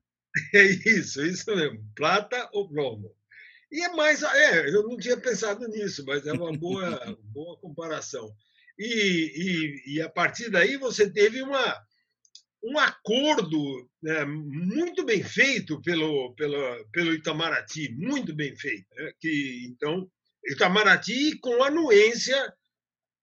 É 0.55 0.63
isso, 0.63 1.25
isso 1.25 1.55
mesmo. 1.55 1.83
Plata 1.95 2.49
ou 2.53 2.69
plomo. 2.69 3.15
E 3.71 3.83
é 3.83 3.89
mais. 3.91 4.23
É, 4.23 4.69
eu 4.69 4.83
não 4.85 4.97
tinha 4.97 5.17
pensado 5.17 5.67
nisso, 5.69 6.05
mas 6.07 6.27
é 6.27 6.33
uma 6.33 6.53
boa, 6.53 7.19
boa 7.33 7.59
comparação. 7.59 8.35
E, 8.79 9.85
e, 9.87 9.95
e, 9.95 10.03
a 10.03 10.09
partir 10.09 10.51
daí 10.51 10.77
você 10.77 11.11
teve 11.11 11.41
uma, 11.41 11.86
um 12.67 12.79
acordo 12.79 13.89
né, 14.03 14.25
muito 14.25 15.05
bem 15.05 15.23
feito 15.23 15.81
pelo, 15.83 16.35
pelo, 16.35 16.85
pelo 16.91 17.15
Itamaraty, 17.15 17.93
muito 17.93 18.35
bem 18.35 18.57
feito. 18.57 18.87
Né, 18.95 19.13
que, 19.21 19.67
então, 19.71 20.11
Itamaraty 20.45 21.39
com 21.39 21.63
anuência, 21.63 22.53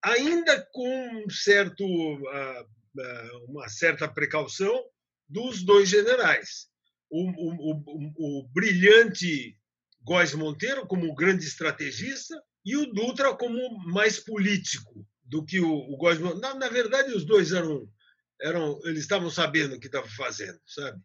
ainda 0.02 0.66
com 0.72 1.26
um 1.26 1.30
certo, 1.30 1.84
uh, 1.84 2.62
uh, 2.62 3.46
uma 3.50 3.68
certa 3.68 4.08
precaução 4.08 4.84
dos 5.28 5.64
dois 5.64 5.90
generais. 5.90 6.68
o, 7.10 7.30
o, 7.30 7.84
o, 7.86 8.40
o 8.40 8.50
brilhante 8.54 9.58
Góes 10.02 10.34
Monteiro 10.34 10.88
como 10.88 11.14
grande 11.16 11.46
estrategista 11.46 12.42
e 12.66 12.76
o 12.78 12.86
Dutra 12.94 13.36
como 13.36 13.78
mais 13.86 14.20
político 14.20 15.06
do 15.24 15.46
que 15.46 15.60
o, 15.60 15.70
o 15.70 15.98
Góes 15.98 16.20
Monteiro. 16.20 16.42
Na, 16.42 16.56
na 16.56 16.70
verdade, 16.70 17.14
os 17.14 17.26
dois 17.26 17.52
eram, 17.52 17.88
eram 18.42 18.80
eles 18.86 19.02
estavam 19.02 19.30
sabendo 19.30 19.76
o 19.76 19.80
que 19.80 19.88
estavam 19.88 20.10
fazendo, 20.12 20.60
sabe? 20.66 21.02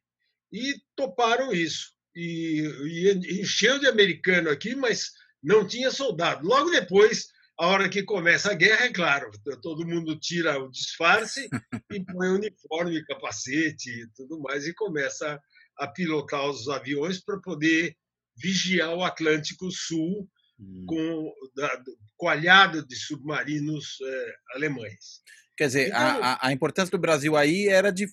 E 0.53 0.75
toparam 0.97 1.53
isso. 1.53 1.93
E, 2.15 2.63
e 2.85 3.41
encheu 3.41 3.79
de 3.79 3.87
americano 3.87 4.51
aqui, 4.51 4.75
mas 4.75 5.13
não 5.43 5.67
tinha 5.67 5.91
soldado. 5.91 6.47
Logo 6.47 6.71
depois, 6.71 7.29
a 7.59 7.67
hora 7.67 7.89
que 7.89 8.03
começa 8.03 8.53
a 8.53 8.55
guerra, 8.55 8.87
é 8.87 8.93
claro, 8.93 9.31
todo 9.61 9.87
mundo 9.87 10.19
tira 10.19 10.59
o 10.59 10.71
disfarce 10.71 11.49
e 11.93 12.05
põe 12.05 12.29
uniforme, 12.29 13.05
capacete 13.05 13.91
e 13.91 14.09
tudo 14.15 14.41
mais 14.41 14.67
e 14.67 14.75
começa 14.75 15.41
a 15.77 15.87
pilotar 15.87 16.49
os 16.49 16.69
aviões 16.69 17.21
para 17.21 17.41
poder 17.41 17.97
vigiar 18.37 18.95
o 18.95 19.03
Atlântico 19.03 19.71
Sul 19.71 20.29
hum. 20.59 20.87
com 20.87 21.35
da, 21.57 21.83
coalhado 22.17 22.87
de 22.87 22.97
submarinos 22.97 23.99
eh, 24.01 24.35
alemães. 24.55 25.23
Quer 25.59 25.67
dizer, 25.67 25.89
então, 25.89 26.01
a, 26.01 26.47
a 26.47 26.53
importância 26.53 26.93
do 26.93 27.01
Brasil 27.01 27.37
aí 27.37 27.67
era 27.67 27.91
de 27.91 28.07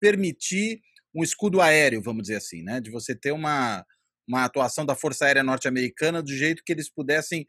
permitir 0.00 0.80
um 1.14 1.22
escudo 1.22 1.60
aéreo, 1.60 2.02
vamos 2.02 2.22
dizer 2.22 2.36
assim, 2.36 2.64
né? 2.64 2.80
De 2.80 2.90
você 2.90 3.14
ter 3.14 3.30
uma, 3.30 3.86
uma 4.28 4.44
atuação 4.44 4.84
da 4.84 4.96
Força 4.96 5.24
Aérea 5.24 5.44
Norte-Americana 5.44 6.20
do 6.20 6.32
jeito 6.32 6.62
que 6.66 6.72
eles 6.72 6.90
pudessem 6.92 7.46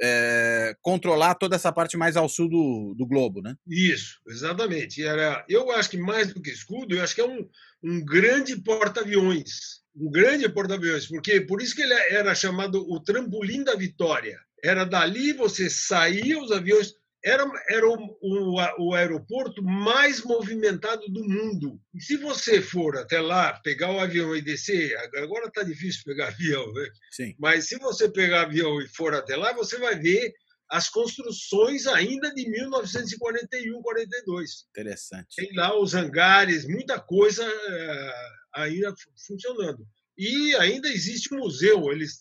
é, 0.00 0.74
controlar 0.80 1.34
toda 1.34 1.56
essa 1.56 1.72
parte 1.72 1.96
mais 1.96 2.16
ao 2.16 2.28
sul 2.28 2.48
do, 2.48 2.94
do 2.96 3.04
globo, 3.04 3.42
né? 3.42 3.56
Isso, 3.68 4.20
exatamente. 4.28 5.02
Era, 5.02 5.44
eu 5.48 5.72
acho 5.72 5.90
que 5.90 5.98
mais 5.98 6.32
do 6.32 6.40
que 6.40 6.50
escudo, 6.50 6.94
eu 6.94 7.02
acho 7.02 7.14
que 7.14 7.20
é 7.20 7.26
um, 7.26 7.48
um 7.82 8.04
grande 8.04 8.56
porta-aviões, 8.56 9.82
um 9.96 10.10
grande 10.10 10.48
porta-aviões, 10.48 11.06
porque 11.06 11.40
por 11.40 11.60
isso 11.60 11.74
que 11.74 11.82
ele 11.82 11.92
era 11.92 12.34
chamado 12.36 12.88
o 12.88 13.00
trampolim 13.00 13.64
da 13.64 13.74
vitória. 13.74 14.38
Era 14.62 14.84
dali 14.84 15.32
você 15.32 15.68
saía 15.68 16.38
os 16.38 16.52
aviões 16.52 16.94
era, 17.24 17.44
era 17.68 17.88
o, 17.88 18.18
o, 18.20 18.56
o, 18.78 18.94
aeroporto 18.94 19.62
mais 19.62 20.22
movimentado 20.22 21.06
do 21.08 21.22
mundo. 21.22 21.80
E 21.94 22.00
se 22.00 22.16
você 22.16 22.60
for 22.60 22.96
até 22.96 23.20
lá, 23.20 23.60
pegar 23.60 23.92
o 23.92 24.00
avião 24.00 24.34
e 24.34 24.42
descer, 24.42 24.96
agora 25.16 25.46
está 25.46 25.62
difícil 25.62 26.02
pegar 26.04 26.28
avião, 26.34 26.72
né? 26.72 26.88
Sim. 27.12 27.34
mas 27.38 27.68
se 27.68 27.78
você 27.78 28.10
pegar 28.10 28.42
avião 28.42 28.80
e 28.80 28.88
for 28.88 29.14
até 29.14 29.36
lá, 29.36 29.52
você 29.52 29.78
vai 29.78 29.96
ver 29.96 30.34
as 30.68 30.88
construções 30.88 31.86
ainda 31.86 32.32
de 32.34 32.48
1941, 32.48 33.82
42. 33.82 34.66
Interessante. 34.70 35.36
Tem 35.36 35.54
lá 35.54 35.78
os 35.78 35.94
hangares, 35.94 36.66
muita 36.66 36.98
coisa 36.98 37.46
uh, 37.46 38.60
ainda 38.60 38.94
funcionando. 39.26 39.86
E 40.16 40.54
ainda 40.56 40.88
existe 40.88 41.34
museu. 41.34 41.92
Eles, 41.92 42.16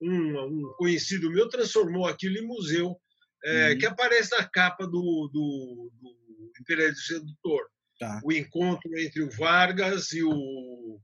um, 0.00 0.38
um 0.38 0.74
conhecido 0.78 1.30
meu 1.30 1.48
transformou 1.48 2.06
aquilo 2.06 2.38
em 2.38 2.46
museu 2.46 2.96
é, 3.46 3.70
uhum. 3.70 3.78
que 3.78 3.86
aparece 3.86 4.36
na 4.36 4.44
capa 4.44 4.84
do, 4.84 5.30
do, 5.32 5.90
do 6.00 6.52
Império 6.60 6.94
Sedutor. 6.96 7.68
Tá. 7.98 8.20
O 8.24 8.32
encontro 8.32 8.98
entre 8.98 9.22
o 9.22 9.30
Vargas 9.30 10.12
e 10.12 10.22
o, 10.22 11.00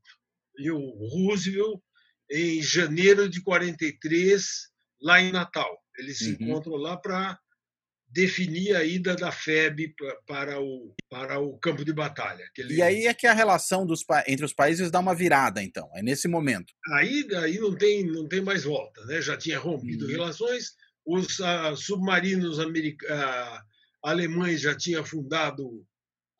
e 0.58 0.70
o 0.70 0.78
Roosevelt 1.08 1.80
em 2.30 2.62
janeiro 2.62 3.28
de 3.28 3.42
43, 3.42 4.42
lá 5.00 5.20
em 5.20 5.30
Natal. 5.32 5.78
Eles 5.98 6.20
uhum. 6.20 6.26
se 6.26 6.42
encontram 6.42 6.74
lá 6.74 6.96
para 6.96 7.38
definir 8.12 8.76
a 8.76 8.84
ida 8.84 9.16
da 9.16 9.32
FEB 9.32 9.94
para 10.26 10.60
o, 10.60 10.94
para 11.08 11.40
o 11.40 11.58
campo 11.58 11.82
de 11.82 11.92
batalha. 11.92 12.44
Ele... 12.58 12.74
E 12.74 12.82
aí 12.82 13.06
é 13.06 13.14
que 13.14 13.26
a 13.26 13.32
relação 13.32 13.86
dos, 13.86 14.04
entre 14.26 14.44
os 14.44 14.52
países 14.52 14.90
dá 14.90 15.00
uma 15.00 15.14
virada, 15.14 15.62
então, 15.62 15.88
é 15.94 16.02
nesse 16.02 16.28
momento. 16.28 16.74
Aí, 16.94 17.26
aí 17.36 17.58
não, 17.58 17.74
tem, 17.74 18.06
não 18.06 18.28
tem 18.28 18.42
mais 18.42 18.64
volta. 18.64 19.02
Né? 19.06 19.22
Já 19.22 19.36
tinha 19.36 19.58
rompido 19.58 20.04
uhum. 20.04 20.10
relações, 20.10 20.74
os 21.04 21.38
uh, 21.40 21.76
submarinos 21.76 22.58
uh, 22.58 23.62
alemães 24.02 24.60
já 24.60 24.76
tinham 24.76 25.04
fundado, 25.04 25.86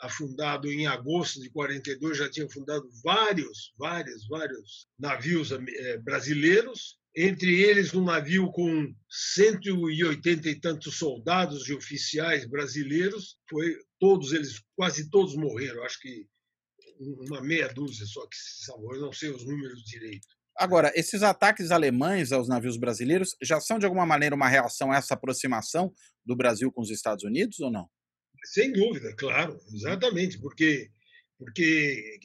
afundado 0.01 0.71
em 0.71 0.87
agosto 0.87 1.41
de 1.41 1.51
42, 1.51 2.19
já 2.19 2.31
tinham 2.31 2.49
fundado 2.49 2.89
vários, 3.03 3.73
vários, 3.77 4.27
vários 4.29 4.89
navios 4.99 5.51
uh, 5.51 5.59
brasileiros, 6.03 6.99
entre 7.15 7.61
eles 7.61 7.93
um 7.93 8.05
navio 8.05 8.51
com 8.53 8.95
180 9.09 10.49
e 10.49 10.61
tantos 10.61 10.97
soldados 10.97 11.69
e 11.69 11.75
oficiais 11.75 12.47
brasileiros, 12.47 13.37
foi 13.49 13.77
todos 13.99 14.33
eles, 14.33 14.63
quase 14.75 15.11
todos 15.11 15.37
morreram, 15.37 15.85
acho 15.85 16.01
que 16.01 16.27
uma 16.99 17.43
meia 17.43 17.69
dúzia 17.69 18.07
só 18.07 18.27
que 18.27 18.37
se 18.37 18.65
salvou, 18.65 18.95
eu 18.95 19.03
não 19.03 19.13
sei 19.13 19.31
os 19.31 19.45
números 19.45 19.83
direito. 19.85 20.27
Agora, 20.57 20.93
esses 20.95 21.23
ataques 21.23 21.71
alemães 21.71 22.31
aos 22.31 22.49
navios 22.49 22.77
brasileiros 22.77 23.31
já 23.43 23.61
são 23.61 23.79
de 23.79 23.87
alguma 23.87 24.05
maneira 24.05 24.35
uma 24.35 24.49
reação 24.49 24.93
a 24.93 24.97
essa 24.97 25.15
aproximação 25.15 25.93
do 26.25 26.37
Brasil 26.37 26.71
com 26.71 26.83
os 26.83 26.91
Estados 26.91 27.25
Unidos 27.25 27.59
ou 27.61 27.71
não? 27.71 27.89
Sem 28.45 28.73
dúvida, 28.73 29.15
claro, 29.17 29.59
exatamente, 29.73 30.39
porque 30.39 30.91
porque 31.39 32.19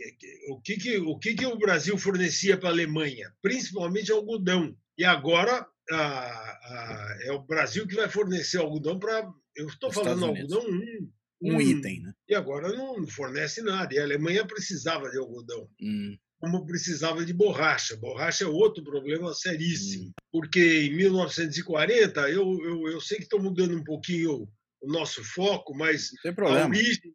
o 0.50 0.62
que 0.62 0.78
que 0.78 0.98
o 0.98 1.18
que 1.18 1.34
que 1.34 1.46
o 1.46 1.58
Brasil 1.58 1.98
fornecia 1.98 2.58
para 2.58 2.70
a 2.70 2.72
Alemanha, 2.72 3.34
principalmente 3.42 4.12
algodão, 4.12 4.76
e 4.98 5.04
agora 5.04 5.66
a, 5.90 5.98
a, 5.98 7.18
é 7.24 7.32
o 7.32 7.42
Brasil 7.42 7.88
que 7.88 7.96
vai 7.96 8.10
fornecer 8.10 8.58
algodão 8.58 9.00
para 9.00 9.28
eu 9.56 9.68
estou 9.68 9.92
falando 9.92 10.26
algodão 10.26 10.62
um, 10.62 11.10
um, 11.42 11.56
um, 11.56 11.62
item, 11.62 12.02
né? 12.02 12.14
E 12.28 12.36
agora 12.36 12.70
não 12.76 13.08
fornece 13.08 13.62
nada. 13.64 13.94
E 13.94 14.00
a 14.00 14.04
Alemanha 14.04 14.46
precisava 14.46 15.10
de 15.10 15.18
algodão. 15.18 15.68
Hum 15.82 16.16
como 16.40 16.66
precisava 16.66 17.26
de 17.26 17.34
borracha. 17.34 17.98
Borracha 17.98 18.44
é 18.44 18.48
outro 18.48 18.84
problema 18.84 19.34
seríssimo, 19.34 20.10
hum. 20.10 20.14
porque 20.32 20.84
em 20.84 20.96
1940, 20.96 22.30
eu, 22.30 22.46
eu, 22.64 22.88
eu 22.90 23.02
sei 23.02 23.18
que 23.18 23.24
estou 23.24 23.42
mudando 23.42 23.76
um 23.76 23.84
pouquinho 23.84 24.48
o 24.80 24.92
nosso 24.92 25.24
foco, 25.24 25.76
mas 25.76 26.12
a 26.24 26.68
origem 26.68 27.14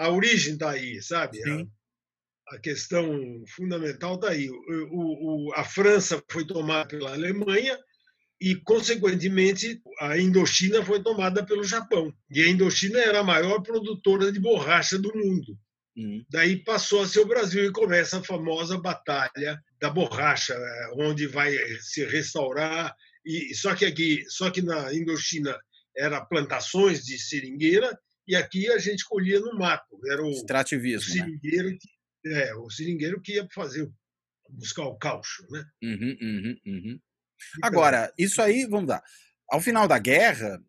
a 0.00 0.08
origem 0.08 0.54
está 0.54 0.70
aí, 0.70 1.02
sabe? 1.02 1.38
A, 1.44 2.54
a, 2.56 2.58
questão 2.58 3.44
fundamental 3.54 4.14
está 4.14 4.30
aí. 4.30 4.48
O, 4.50 5.48
o, 5.48 5.52
a 5.54 5.62
França 5.62 6.22
foi 6.30 6.46
tomada 6.46 6.88
pela 6.88 7.12
Alemanha 7.12 7.78
e, 8.40 8.56
consequentemente, 8.56 9.78
a 10.00 10.16
Indochina 10.16 10.82
foi 10.82 11.02
tomada 11.02 11.44
pelo 11.44 11.62
Japão. 11.62 12.10
E 12.30 12.40
a 12.40 12.48
Indochina 12.48 12.98
era 12.98 13.20
a 13.20 13.24
maior 13.24 13.60
produtora 13.60 14.32
de 14.32 14.40
borracha 14.40 14.98
do 14.98 15.14
mundo. 15.14 15.54
Uhum. 15.96 16.24
Daí 16.30 16.62
passou 16.62 17.02
a 17.02 17.06
ser 17.06 17.20
o 17.20 17.26
Brasil 17.26 17.64
e 17.64 17.72
começa 17.72 18.18
a 18.18 18.24
famosa 18.24 18.78
batalha 18.78 19.60
da 19.80 19.90
borracha, 19.90 20.54
é, 20.54 20.90
onde 20.96 21.26
vai 21.26 21.52
se 21.80 22.04
restaurar. 22.04 22.94
E 23.24 23.54
só 23.54 23.74
que 23.74 23.84
aqui, 23.84 24.24
só 24.28 24.50
que 24.50 24.62
na 24.62 24.92
Indochina 24.94 25.58
era 25.96 26.24
plantações 26.24 27.04
de 27.04 27.18
seringueira 27.18 27.98
e 28.26 28.36
aqui 28.36 28.70
a 28.70 28.78
gente 28.78 29.04
colhia 29.04 29.40
no 29.40 29.58
mato. 29.58 29.98
Era 30.06 30.22
o, 30.22 30.30
Extrativismo, 30.30 31.12
o 31.12 31.16
né? 31.16 31.24
seringueiro, 31.24 31.70
né? 31.70 31.78
que, 31.80 32.28
é, 32.28 32.54
o 32.54 32.70
seringueiro 32.70 33.20
que 33.20 33.34
ia 33.34 33.48
fazer 33.52 33.90
buscar 34.48 34.84
o 34.84 34.96
caucho, 34.96 35.46
né? 35.50 35.64
Uhum, 35.82 36.16
uhum, 36.20 36.56
uhum. 36.66 37.00
Agora, 37.62 38.12
isso 38.18 38.42
aí, 38.42 38.66
vamos 38.66 38.88
lá. 38.88 39.02
Ao 39.48 39.60
final 39.60 39.88
da 39.88 39.98
guerra, 39.98 40.62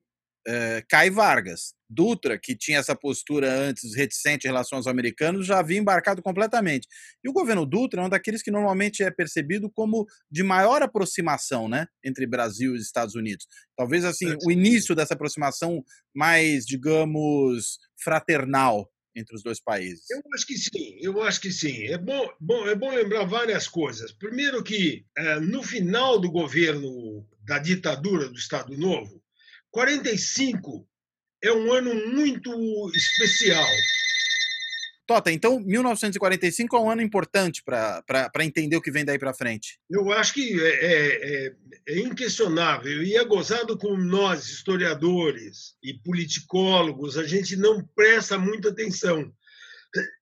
uh, 0.48 0.86
cai 0.90 1.10
Vargas. 1.10 1.74
Dutra, 1.94 2.40
que 2.40 2.56
tinha 2.56 2.80
essa 2.80 2.96
postura 2.96 3.54
antes 3.54 3.94
reticente 3.94 4.48
em 4.48 4.50
relação 4.50 4.78
aos 4.78 4.88
americanos, 4.88 5.46
já 5.46 5.60
havia 5.60 5.78
embarcado 5.78 6.22
completamente. 6.22 6.88
E 7.22 7.30
o 7.30 7.34
governo 7.34 7.66
Dutra 7.66 8.02
é 8.02 8.06
um 8.06 8.10
daqueles 8.10 8.42
que 8.42 8.50
normalmente 8.50 9.04
é 9.04 9.12
percebido 9.12 9.70
como 9.70 10.06
de 10.32 10.42
maior 10.42 10.82
aproximação 10.82 11.68
né, 11.68 11.86
entre 12.02 12.26
Brasil 12.26 12.76
e 12.76 12.80
Estados 12.80 13.14
Unidos. 13.14 13.46
Talvez 13.76 14.06
assim, 14.06 14.34
o 14.46 14.52
início 14.52 14.96
dessa 14.96 15.16
aproximação 15.16 15.84
mais, 16.16 16.66
digamos, 16.66 17.78
fraternal 18.02 18.90
entre 19.14 19.36
os 19.36 19.44
dois 19.44 19.62
países. 19.62 20.06
Eu 20.10 20.22
acho 20.34 20.48
que 20.48 20.58
sim, 20.58 20.98
eu 21.02 21.22
acho 21.22 21.42
que 21.42 21.52
sim. 21.52 21.88
É 21.88 21.98
bom, 21.98 22.30
bom, 22.40 22.68
é 22.68 22.76
bom 22.76 22.90
lembrar 22.90 23.26
várias 23.26 23.68
coisas. 23.68 24.14
Primeiro 24.14 24.64
que, 24.64 25.06
é, 25.18 25.40
no 25.40 25.62
final 25.62 26.20
do 26.20 26.32
governo 26.32 27.28
da 27.44 27.60
ditadura 27.60 28.30
do 28.30 28.38
Estado 28.38 28.78
Novo, 28.78 29.22
45 29.72 30.88
é 31.44 31.52
um 31.52 31.74
ano 31.74 31.96
muito 32.14 32.92
especial. 32.94 33.68
Tota, 35.08 35.32
então 35.32 35.60
1945 35.60 36.74
é 36.76 36.80
um 36.80 36.90
ano 36.90 37.02
importante 37.02 37.62
para 37.64 38.46
entender 38.46 38.78
o 38.78 38.82
que 38.82 38.92
vem 38.92 39.04
daí 39.04 39.20
para 39.20 39.34
frente. 39.34 39.78
Eu 39.90 40.10
acho 40.12 40.34
que 40.34 40.58
é, 40.62 40.86
é, 40.86 41.46
é, 41.46 41.56
é, 41.90 42.00
inquestionável 42.00 43.04
e 43.04 43.16
é 43.16 43.26
gozado 43.26 43.78
com 43.78 43.98
nós, 43.98 44.48
historiadores 44.48 45.76
e 45.84 45.94
politicólogos, 45.96 47.18
a 47.18 47.26
gente 47.26 47.58
não 47.58 47.84
presta 47.94 48.38
muita 48.38 48.70
atenção. 48.70 49.34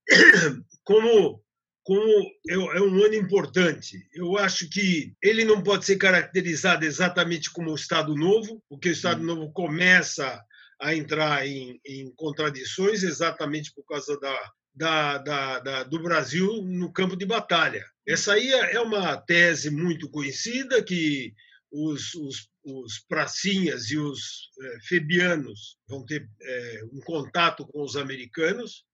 Como, 0.84 1.44
como 1.90 2.32
é, 2.48 2.54
é 2.54 2.82
um 2.84 3.04
ano 3.04 3.16
importante, 3.16 4.08
eu 4.14 4.38
acho 4.38 4.70
que 4.70 5.12
ele 5.24 5.44
não 5.44 5.64
pode 5.64 5.86
ser 5.88 5.98
caracterizado 5.98 6.86
exatamente 6.86 7.50
como 7.50 7.72
o 7.72 7.76
Estado 7.76 8.14
Novo, 8.14 8.64
porque 8.70 8.90
o 8.90 8.92
Estado 8.92 9.24
hum. 9.24 9.26
Novo 9.26 9.52
começa 9.52 10.40
a 10.80 10.94
entrar 10.94 11.48
em, 11.48 11.82
em 11.84 12.14
contradições 12.16 13.02
exatamente 13.02 13.74
por 13.74 13.84
causa 13.88 14.20
da, 14.20 14.52
da, 14.72 15.18
da, 15.18 15.60
da, 15.62 15.84
do 15.84 16.00
Brasil 16.04 16.62
no 16.62 16.94
campo 16.94 17.16
de 17.16 17.26
batalha. 17.26 17.84
Essa 18.08 18.34
aí 18.34 18.52
é, 18.52 18.76
é 18.76 18.80
uma 18.80 19.18
tese 19.18 19.72
muito 19.72 20.08
conhecida 20.12 20.84
que 20.84 21.34
os, 21.72 22.14
os, 22.14 22.50
os 22.66 23.00
pracinhas 23.00 23.90
e 23.90 23.98
os 23.98 24.52
é, 24.62 24.78
febianos 24.82 25.80
vão 25.88 26.06
ter 26.06 26.30
é, 26.40 26.82
um 26.94 27.00
contato 27.00 27.66
com 27.66 27.82
os 27.82 27.96
americanos, 27.96 28.86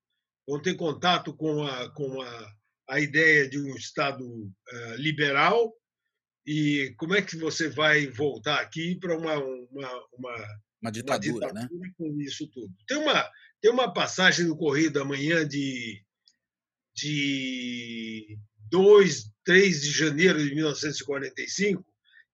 vão 0.48 0.62
ter 0.62 0.76
contato 0.76 1.36
com 1.36 1.62
a, 1.62 1.94
com 1.94 2.22
a, 2.22 2.56
a 2.88 3.00
ideia 3.00 3.50
de 3.50 3.60
um 3.60 3.76
Estado 3.76 4.24
é, 4.68 4.96
liberal, 4.98 5.74
e 6.46 6.94
como 6.98 7.16
é 7.16 7.22
que 7.22 7.36
você 7.38 7.70
vai 7.70 8.08
voltar 8.08 8.60
aqui 8.60 8.96
para 9.00 9.18
uma, 9.18 9.36
uma, 9.36 10.08
uma, 10.14 10.60
uma, 10.82 10.92
ditadura, 10.92 11.48
uma, 11.48 11.54
ditadura, 11.54 11.54
né? 11.54 11.92
com 11.98 12.22
isso 12.22 12.48
tudo? 12.50 12.72
Tem 12.88 12.98
uma, 12.98 13.28
tem 13.60 13.72
uma 13.72 13.92
passagem 13.92 14.46
no 14.46 14.56
Correio 14.56 14.92
da 14.92 15.04
Manhã 15.04 15.48
de, 15.48 16.04
de 16.96 18.38
2, 18.70 19.32
3 19.44 19.82
de 19.82 19.92
janeiro 19.92 20.38
de 20.38 20.54
1945, 20.54 21.84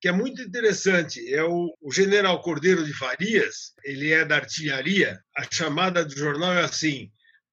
que 0.02 0.10
é 0.10 0.12
muito 0.12 0.42
interessante. 0.42 1.34
É 1.34 1.44
o, 1.44 1.74
o, 1.80 1.92
general 1.92 2.42
Cordeiro 2.42 2.84
de 2.86 2.94
Farias, 2.94 3.74
ele 3.84 4.12
é 4.12 4.26
da 4.26 4.36
artilharia. 4.36 5.24
A 5.38 5.44
chamada 5.50 6.04
do 6.04 6.18
jornal 6.18 6.54
é 6.54 6.64
assim: 6.64 7.10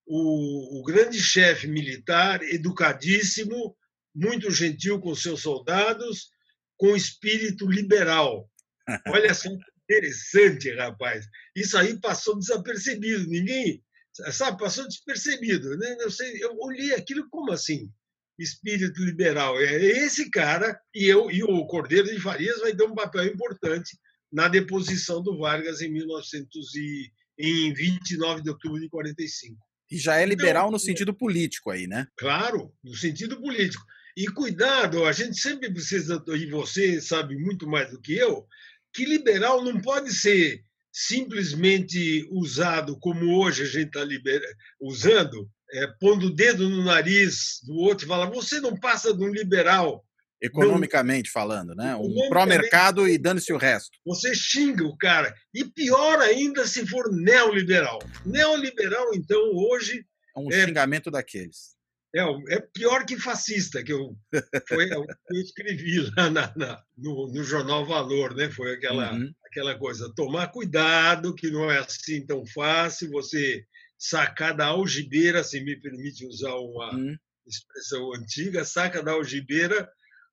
o, 0.08 0.80
o 0.80 0.82
grande 0.82 1.20
chefe 1.20 1.66
militar, 1.66 2.42
educadíssimo, 2.42 3.76
muito 4.14 4.50
gentil 4.50 4.98
com 5.00 5.14
seus 5.14 5.42
soldados, 5.42 6.30
com 6.76 6.96
espírito 6.96 7.70
liberal. 7.70 8.50
Olha 9.08 9.34
só 9.34 9.48
que 9.48 9.78
interessante, 9.84 10.74
rapaz. 10.74 11.26
Isso 11.54 11.76
aí 11.76 11.98
passou 11.98 12.38
desapercebido. 12.38 13.26
Ninguém, 13.26 13.82
sabe, 14.32 14.58
passou 14.58 14.86
despercebido. 14.86 15.76
Né? 15.76 15.96
Eu, 16.00 16.10
sei, 16.10 16.42
eu 16.42 16.56
olhei 16.58 16.94
aquilo 16.94 17.28
como 17.30 17.52
assim? 17.52 17.90
Espírito 18.38 19.02
liberal. 19.02 19.58
É 19.60 19.74
esse 19.74 20.30
cara, 20.30 20.78
e, 20.94 21.04
eu, 21.04 21.30
e 21.30 21.42
o 21.42 21.66
Cordeiro 21.66 22.08
de 22.08 22.20
Farias 22.20 22.60
vai 22.60 22.74
ter 22.74 22.84
um 22.84 22.94
papel 22.94 23.26
importante 23.26 23.98
na 24.30 24.48
deposição 24.48 25.22
do 25.22 25.38
Vargas 25.38 25.80
em 25.80 25.90
1900 25.90 26.74
e, 26.76 27.12
em 27.38 27.72
29 27.72 28.42
de 28.42 28.50
outubro 28.50 28.80
de 28.80 28.88
45. 28.88 29.67
E 29.90 29.96
já 29.96 30.16
é 30.16 30.26
liberal 30.26 30.64
então, 30.64 30.72
no 30.72 30.78
sentido 30.78 31.14
político 31.14 31.70
aí, 31.70 31.86
né? 31.86 32.06
Claro, 32.16 32.72
no 32.84 32.94
sentido 32.94 33.40
político. 33.40 33.84
E 34.16 34.26
cuidado, 34.26 35.04
a 35.04 35.12
gente 35.12 35.38
sempre 35.38 35.72
precisa, 35.72 36.22
e 36.34 36.46
você 36.46 37.00
sabe 37.00 37.36
muito 37.36 37.68
mais 37.68 37.90
do 37.90 38.00
que 38.00 38.14
eu, 38.14 38.46
que 38.92 39.04
liberal 39.04 39.62
não 39.62 39.80
pode 39.80 40.12
ser 40.12 40.62
simplesmente 40.92 42.26
usado 42.30 42.98
como 42.98 43.38
hoje 43.38 43.62
a 43.62 43.66
gente 43.66 43.96
está 43.96 44.04
usando, 44.80 45.48
é, 45.72 45.86
pondo 46.00 46.26
o 46.26 46.34
dedo 46.34 46.68
no 46.68 46.82
nariz 46.82 47.60
do 47.64 47.74
outro 47.74 48.04
e 48.04 48.08
falar: 48.08 48.30
você 48.30 48.60
não 48.60 48.76
passa 48.76 49.14
de 49.14 49.22
um 49.22 49.28
liberal. 49.28 50.04
Economicamente 50.40 51.28
não, 51.28 51.32
falando, 51.32 51.74
né? 51.74 51.96
Um 51.96 52.28
pró-mercado 52.28 53.08
e 53.08 53.18
dando-se 53.18 53.52
o 53.52 53.56
resto. 53.56 53.98
Você 54.06 54.34
xinga 54.34 54.84
o 54.84 54.96
cara. 54.96 55.34
E 55.52 55.64
pior 55.64 56.20
ainda 56.20 56.66
se 56.66 56.86
for 56.86 57.12
neoliberal. 57.12 57.98
Neoliberal, 58.24 59.14
então, 59.14 59.40
hoje. 59.54 60.06
É 60.36 60.40
um 60.40 60.52
é, 60.52 60.64
xingamento 60.64 61.10
daqueles. 61.10 61.76
É, 62.14 62.22
é 62.54 62.60
pior 62.60 63.04
que 63.04 63.18
fascista, 63.18 63.82
que 63.82 63.92
eu, 63.92 64.16
foi, 64.68 64.88
eu 64.90 65.04
escrevi 65.40 66.08
lá 66.16 66.30
na, 66.30 66.52
na, 66.56 66.82
no, 66.96 67.30
no, 67.32 67.42
jornal 67.42 67.84
Valor, 67.84 68.34
né? 68.34 68.48
Foi 68.48 68.74
aquela, 68.74 69.12
uhum. 69.12 69.30
aquela 69.44 69.76
coisa, 69.76 70.12
tomar 70.14 70.48
cuidado, 70.48 71.34
que 71.34 71.50
não 71.50 71.70
é 71.70 71.78
assim 71.78 72.24
tão 72.24 72.46
fácil, 72.46 73.10
você 73.10 73.64
sacar 73.98 74.56
da 74.56 74.66
algibeira, 74.66 75.42
se 75.42 75.60
me 75.60 75.76
permite 75.76 76.24
usar 76.24 76.54
uma 76.54 76.94
uhum. 76.94 77.16
expressão 77.46 78.14
antiga, 78.14 78.64
saca 78.64 79.02
da 79.02 79.12
algibeira 79.12 79.90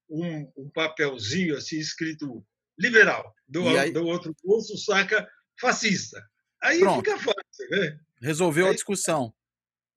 um, 0.10 0.52
um 0.58 0.70
papelzinho 0.70 1.58
assim 1.58 1.78
escrito 1.78 2.46
liberal, 2.80 3.34
do, 3.48 3.68
aí... 3.70 3.92
do 3.92 4.06
outro 4.06 4.36
bolso 4.44 4.78
saca 4.78 5.28
fascista. 5.60 6.22
Aí 6.62 6.80
Pronto. 6.80 7.04
fica 7.04 7.18
fácil, 7.18 7.70
né? 7.70 8.00
Resolveu 8.22 8.66
aí, 8.66 8.72
a 8.72 8.76
discussão. 8.76 9.34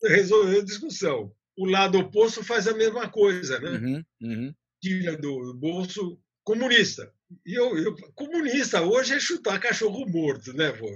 Resolveu 0.03 0.61
a 0.61 0.64
discussão 0.64 1.35
o 1.59 1.66
lado 1.66 1.99
oposto 1.99 2.44
faz 2.44 2.68
a 2.68 2.73
mesma 2.73 3.11
coisa, 3.11 3.59
né? 3.59 3.71
Uhum, 3.71 4.05
uhum. 4.23 4.55
Tira 4.81 5.16
do 5.16 5.53
bolso 5.55 6.21
comunista. 6.48 7.12
E 7.44 7.54
eu, 7.54 7.76
eu, 7.76 7.94
comunista 8.14 8.80
hoje 8.80 9.12
é 9.12 9.20
chutar 9.20 9.61
cachorro 9.61 10.06
morto, 10.08 10.50
né, 10.54 10.72
vô? 10.72 10.88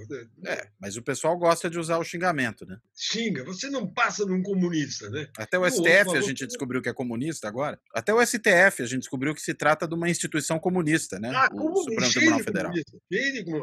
É, 0.47 0.67
mas 0.81 0.97
o 0.97 1.03
pessoal 1.03 1.37
gosta 1.37 1.69
de 1.69 1.77
usar 1.77 1.99
o 1.99 2.03
xingamento, 2.03 2.65
né? 2.65 2.79
Xinga, 2.95 3.43
você 3.43 3.69
não 3.69 3.87
passa 3.87 4.25
de 4.25 4.31
um 4.31 4.41
comunista, 4.41 5.11
né? 5.11 5.27
Até 5.37 5.59
o 5.59 5.69
STF 5.69 6.17
a 6.17 6.21
gente 6.21 6.47
descobriu 6.47 6.81
que 6.81 6.89
é 6.89 6.93
comunista 6.93 7.47
agora. 7.47 7.79
Até 7.93 8.11
o 8.11 8.25
STF 8.25 8.81
a 8.81 8.85
gente 8.87 9.01
descobriu 9.01 9.35
que 9.35 9.41
se 9.41 9.53
trata 9.53 9.87
de 9.87 9.93
uma 9.93 10.09
instituição 10.09 10.57
comunista, 10.57 11.19
né? 11.19 11.31
Ah, 11.35 11.49
o 11.53 11.83
Supremo 11.83 12.11
Tribunal 12.11 12.39
Federal. 12.39 12.73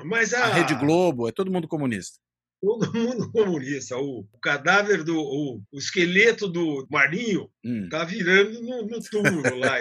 Mas 0.05 0.33
a... 0.33 0.45
a 0.45 0.55
Rede 0.55 0.77
Globo, 0.77 1.29
é 1.29 1.33
todo 1.33 1.51
mundo 1.51 1.67
comunista 1.67 2.21
todo 2.61 2.93
mundo 2.93 3.31
comunista. 3.33 3.97
O, 3.97 4.27
cadáver 4.43 5.03
do 5.03 5.19
o, 5.19 5.63
o 5.73 5.79
esqueleto 5.79 6.47
do 6.49 6.87
Marinho 6.91 7.51
está 7.65 8.03
hum. 8.03 8.07
virando 8.07 8.63
no, 8.63 8.87
no, 8.87 9.01
túmulo 9.01 9.57
lá. 9.59 9.79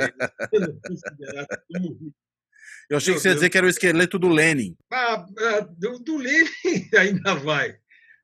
Eu 2.90 2.98
achei 2.98 3.14
que 3.14 3.20
você 3.20 3.30
ia 3.30 3.36
dizer 3.36 3.50
que 3.50 3.58
era 3.58 3.68
o 3.68 3.70
esqueleto 3.70 4.18
do 4.18 4.30
Lenin. 4.30 4.76
Ah, 4.92 5.26
ah 5.38 5.60
do, 5.78 6.00
do, 6.00 6.18
Lenin 6.18 6.50
ainda 6.98 7.36
vai. 7.36 7.76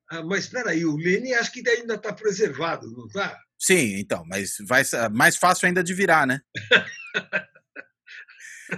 Ah, 0.10 0.24
mas 0.24 0.46
espera 0.46 0.72
aí, 0.72 0.86
o 0.86 0.96
Lenin 0.96 1.34
acho 1.34 1.52
que 1.52 1.68
ainda 1.68 1.96
está 1.96 2.13
preservado, 2.13 2.89
não 2.91 3.06
está? 3.08 3.39
Sim, 3.58 3.98
então, 3.98 4.24
mas 4.28 4.56
vai 4.68 4.84
mais 5.12 5.36
fácil 5.36 5.68
ainda 5.68 5.84
de 5.84 5.94
virar, 5.94 6.28
né? 6.28 6.39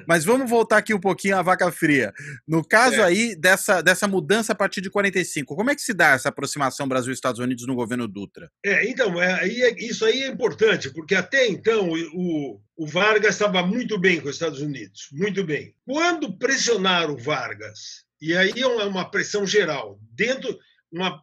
Mas 0.08 0.26
vamos 0.26 0.50
voltar 0.50 0.78
aqui 0.78 0.93
um 0.93 1.00
pouquinho 1.00 1.38
à 1.38 1.41
vaca 1.41 1.71
fria. 1.71 2.13
No 2.47 2.63
caso 2.63 2.97
é. 2.97 3.04
aí 3.04 3.36
dessa, 3.36 3.82
dessa 3.82 4.08
mudança 4.08 4.54
a 4.54 4.56
partir 4.56 4.82
de 4.82 4.89
45, 4.89 5.56
como 5.56 5.69
é 5.69 5.76
que 5.76 5.82
se 5.82 5.93
dá 5.93 6.12
essa 6.12 6.30
aproximação 6.30 6.88
Brasil-Estados 6.88 7.39
Unidos 7.39 7.65
no 7.65 7.76
governo 7.76 8.08
Dutra? 8.08 8.52
É, 8.65 8.89
então, 8.89 9.21
é, 9.21 9.47
é, 9.47 9.76
isso 9.84 10.06
aí 10.06 10.23
é 10.23 10.28
importante, 10.28 10.89
porque 10.91 11.15
até 11.15 11.47
então 11.47 11.89
o, 12.13 12.60
o 12.76 12.88
Vargas 12.88 13.36
estava 13.36 13.65
muito 13.65 13.97
bem 14.00 14.19
com 14.19 14.28
os 14.28 14.36
Estados 14.36 14.62
Unidos, 14.62 15.10
muito 15.12 15.43
bem. 15.43 15.73
Quando 15.86 16.38
pressionaram 16.38 17.13
o 17.13 17.17
Vargas, 17.17 18.06
e 18.21 18.36
aí 18.36 18.54
é 18.56 18.67
uma 18.67 19.10
pressão 19.10 19.45
geral, 19.45 20.00
dentro, 20.12 20.58
uma, 20.91 21.21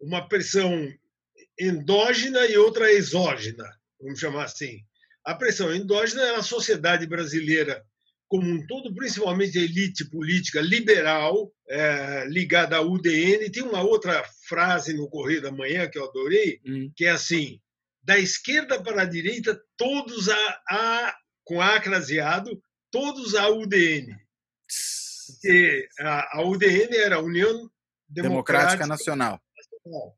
uma 0.00 0.28
pressão 0.28 0.88
endógena 1.58 2.46
e 2.46 2.56
outra 2.56 2.92
exógena, 2.92 3.64
vamos 4.00 4.20
chamar 4.20 4.44
assim. 4.44 4.84
A 5.26 5.34
pressão 5.34 5.74
endógena 5.74 6.22
é 6.22 6.36
a 6.36 6.42
sociedade 6.42 7.04
brasileira 7.04 7.84
como 8.28 8.48
um 8.48 8.64
todo, 8.66 8.94
principalmente 8.94 9.58
a 9.58 9.62
elite 9.62 10.08
política 10.08 10.60
liberal 10.60 11.52
é, 11.68 12.24
ligada 12.28 12.76
à 12.76 12.80
UDN. 12.80 13.50
Tem 13.50 13.62
uma 13.62 13.82
outra 13.82 14.24
frase 14.48 14.94
no 14.94 15.08
Correio 15.08 15.42
da 15.42 15.50
Manhã 15.50 15.88
que 15.88 15.98
eu 15.98 16.04
adorei, 16.04 16.60
hum. 16.64 16.92
que 16.94 17.04
é 17.04 17.10
assim: 17.10 17.60
da 18.02 18.16
esquerda 18.16 18.80
para 18.80 19.02
a 19.02 19.06
direita, 19.06 19.60
todos 19.76 20.28
a, 20.28 20.62
a 20.68 21.16
com 21.44 21.60
A 21.60 21.80
craseado, 21.80 22.60
todos 22.90 23.34
a 23.34 23.48
UDN. 23.48 24.16
E 25.44 25.88
a, 26.00 26.38
a 26.38 26.42
UDN 26.44 26.96
era 26.96 27.16
a 27.16 27.20
União 27.20 27.68
Democrática, 28.08 28.28
Democrática 28.78 28.86
Nacional. 28.86 29.40
Nacional. 29.56 30.16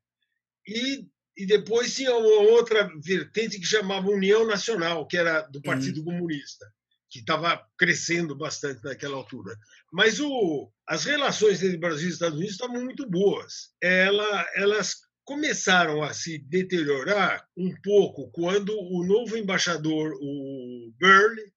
E 0.66 1.06
e 1.38 1.46
depois 1.46 1.94
tinha 1.94 2.14
uma 2.16 2.51
outra 2.51 2.90
vertente 3.01 3.61
que 3.61 3.64
chamava 3.64 4.11
União 4.11 4.44
Nacional, 4.44 5.07
que 5.07 5.16
era 5.16 5.42
do 5.42 5.62
Partido 5.62 5.98
uhum. 5.98 6.07
Comunista, 6.07 6.66
que 7.09 7.20
estava 7.20 7.64
crescendo 7.79 8.37
bastante 8.37 8.83
naquela 8.83 9.16
altura. 9.16 9.57
Mas 9.92 10.18
o, 10.18 10.68
as 10.85 11.05
relações 11.05 11.62
entre 11.62 11.77
Brasil 11.79 12.09
e 12.09 12.12
Estados 12.12 12.37
Unidos 12.37 12.55
estavam 12.55 12.83
muito 12.85 13.09
boas. 13.09 13.70
Ela, 13.81 14.51
elas 14.57 14.96
começaram 15.24 16.03
a 16.03 16.12
se 16.12 16.38
deteriorar 16.38 17.46
um 17.57 17.72
pouco 17.85 18.29
quando 18.33 18.77
o 18.77 19.07
novo 19.07 19.37
embaixador, 19.37 20.18
o 20.20 20.92
Burley, 20.98 21.53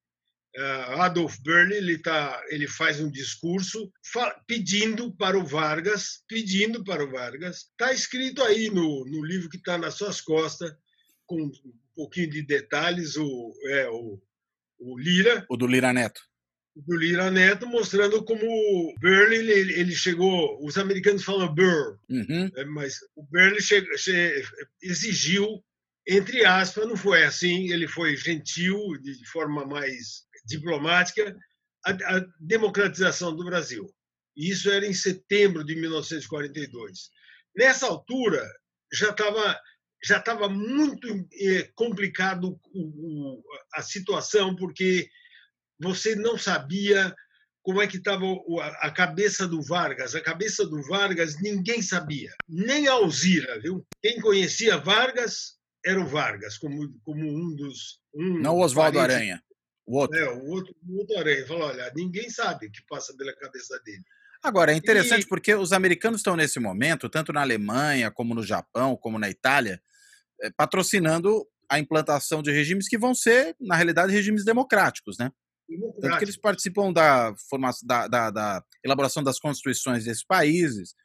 Adolf 0.57 1.37
Berle 1.41 1.75
ele 1.75 1.97
tá, 1.97 2.43
ele 2.49 2.67
faz 2.67 2.99
um 2.99 3.09
discurso 3.09 3.91
pedindo 4.45 5.15
para 5.15 5.37
o 5.39 5.45
Vargas, 5.45 6.23
pedindo 6.27 6.83
para 6.83 7.03
o 7.03 7.09
Vargas, 7.09 7.69
está 7.69 7.93
escrito 7.93 8.43
aí 8.43 8.69
no, 8.69 9.05
no 9.05 9.23
livro 9.23 9.49
que 9.49 9.57
está 9.57 9.77
nas 9.77 9.95
suas 9.95 10.19
costas, 10.19 10.73
com 11.25 11.41
um 11.41 11.51
pouquinho 11.95 12.29
de 12.29 12.41
detalhes, 12.41 13.15
o, 13.15 13.53
é, 13.67 13.89
o, 13.89 14.21
o 14.79 14.99
Lira. 14.99 15.45
O 15.49 15.55
do 15.55 15.67
Lira 15.67 15.93
Neto. 15.93 16.21
Do 16.75 16.97
Lira 16.97 17.31
Neto, 17.31 17.65
mostrando 17.65 18.23
como 18.23 18.45
o 18.45 18.93
Burley 18.99 19.39
ele, 19.39 19.73
ele 19.73 19.95
chegou. 19.95 20.65
Os 20.65 20.77
americanos 20.77 21.23
falam 21.23 21.53
Burr, 21.53 21.97
uhum. 22.09 22.49
Né, 22.53 22.63
mas 22.65 22.95
o 23.15 23.23
Burley 23.23 23.61
che, 23.61 23.81
che, 23.97 24.43
exigiu 24.81 25.63
entre 26.07 26.43
aspas, 26.45 26.87
não 26.87 26.97
foi 26.97 27.23
assim, 27.23 27.71
ele 27.71 27.87
foi 27.87 28.17
gentil, 28.17 28.77
de 29.01 29.25
forma 29.27 29.65
mais 29.65 30.25
diplomática 30.45 31.36
a, 31.86 31.91
a 31.91 32.25
democratização 32.39 33.36
do 33.36 33.45
Brasil. 33.45 33.91
Isso 34.36 34.69
era 34.69 34.86
em 34.86 34.93
setembro 34.93 35.63
de 35.63 35.75
1942. 35.75 37.10
Nessa 37.56 37.88
altura, 37.88 38.45
já 38.93 39.10
estava 39.10 39.60
já 40.04 40.17
estava 40.17 40.49
muito 40.49 41.08
eh, 41.39 41.69
complicado 41.75 42.60
a 43.75 43.84
situação, 43.84 44.56
porque 44.56 45.08
você 45.80 46.15
não 46.15 46.39
sabia 46.39 47.15
como 47.62 47.82
é 47.82 47.88
que 47.88 47.97
estava 47.97 48.25
a 48.80 48.89
cabeça 48.89 49.47
do 49.47 49.62
Vargas. 49.62 50.15
A 50.15 50.21
cabeça 50.21 50.65
do 50.65 50.82
Vargas 50.88 51.39
ninguém 51.39 51.82
sabia, 51.82 52.32
nem 52.49 52.88
a 52.88 52.93
Alzira, 52.93 53.60
viu? 53.60 53.86
Quem 54.01 54.19
conhecia 54.19 54.80
Vargas 54.80 55.60
era 55.86 56.01
o 56.01 56.08
Vargas, 56.08 56.58
como, 56.58 56.91
como 57.04 57.21
um 57.21 57.56
dos. 57.56 57.99
Um 58.13 58.39
não 58.39 58.56
o 58.56 58.62
Oswaldo 58.62 58.99
Aranha. 58.99 59.41
O 59.91 59.97
outro. 59.97 60.17
É, 60.17 60.30
o 60.32 60.45
outro, 60.45 60.73
o 60.88 60.99
outro 60.99 61.17
Aranha. 61.17 61.45
Falou: 61.45 61.67
olha, 61.67 61.91
ninguém 61.93 62.30
sabe 62.30 62.67
o 62.67 62.71
que 62.71 62.82
passa 62.88 63.13
pela 63.17 63.36
cabeça 63.36 63.77
dele. 63.84 64.04
Agora, 64.41 64.71
é 64.71 64.75
interessante 64.75 65.23
e... 65.23 65.27
porque 65.27 65.54
os 65.54 65.73
americanos 65.73 66.21
estão 66.21 66.38
nesse 66.38 66.62
momento, 66.62 67.10
tanto 67.10 67.34
na 67.34 67.41
Alemanha, 67.41 68.10
como 68.10 68.34
no 68.34 68.41
Japão, 68.41 68.95
como 68.95 69.19
na 69.19 69.30
Itália, 69.30 69.82
eh, 70.41 70.49
patrocinando 70.56 71.45
a 71.69 71.77
implantação 71.77 72.41
de 72.41 72.51
regimes 72.51 72.88
que 72.88 72.97
vão 72.97 73.13
ser, 73.13 73.54
na 73.60 73.75
realidade, 73.75 74.13
regimes 74.13 74.45
democráticos, 74.45 75.17
né? 75.19 75.30
Tanto 76.01 76.17
que 76.17 76.23
eles 76.23 76.38
participam 76.38 76.91
da, 76.91 77.34
formação, 77.49 77.86
da, 77.86 78.08
da, 78.08 78.32
da, 78.32 78.63
elaboração 78.84 79.21
das 79.21 79.39
constituições 79.39 80.06
desses 80.06 80.23
países. 80.23 80.95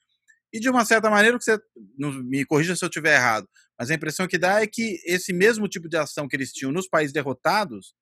E, 0.52 0.60
de 0.60 0.70
uma 0.70 0.84
certa 0.84 1.10
maneira, 1.10 1.38
que 1.38 1.44
você 1.44 1.58
me 1.96 2.44
corrija 2.44 2.74
se 2.76 2.84
eu 2.84 2.88
estiver 2.88 3.16
errado, 3.16 3.48
mas 3.78 3.90
a 3.90 3.94
impressão 3.94 4.28
que 4.28 4.38
dá 4.38 4.62
é 4.62 4.66
que 4.66 5.00
esse 5.04 5.32
mesmo 5.32 5.68
tipo 5.68 5.88
de 5.88 5.96
ação 5.96 6.28
que 6.28 6.36
eles 6.36 6.52
tinham 6.52 6.72
nos 6.72 6.88
países 6.88 7.12
derrotados 7.12 7.94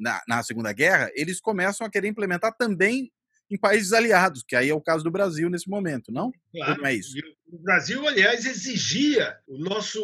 na, 0.00 0.22
na 0.26 0.42
Segunda 0.42 0.72
Guerra, 0.72 1.10
eles 1.14 1.40
começam 1.40 1.86
a 1.86 1.90
querer 1.90 2.08
implementar 2.08 2.56
também 2.56 3.12
em 3.50 3.58
países 3.58 3.92
aliados, 3.92 4.44
que 4.46 4.54
aí 4.54 4.68
é 4.68 4.74
o 4.74 4.80
caso 4.80 5.02
do 5.02 5.10
Brasil 5.10 5.50
nesse 5.50 5.68
momento, 5.68 6.12
não? 6.12 6.32
Claro. 6.52 6.78
não 6.78 6.86
é 6.86 6.94
isso? 6.94 7.18
O 7.52 7.58
Brasil, 7.58 8.06
aliás, 8.06 8.46
exigia 8.46 9.36
o 9.46 9.58
nosso 9.58 10.00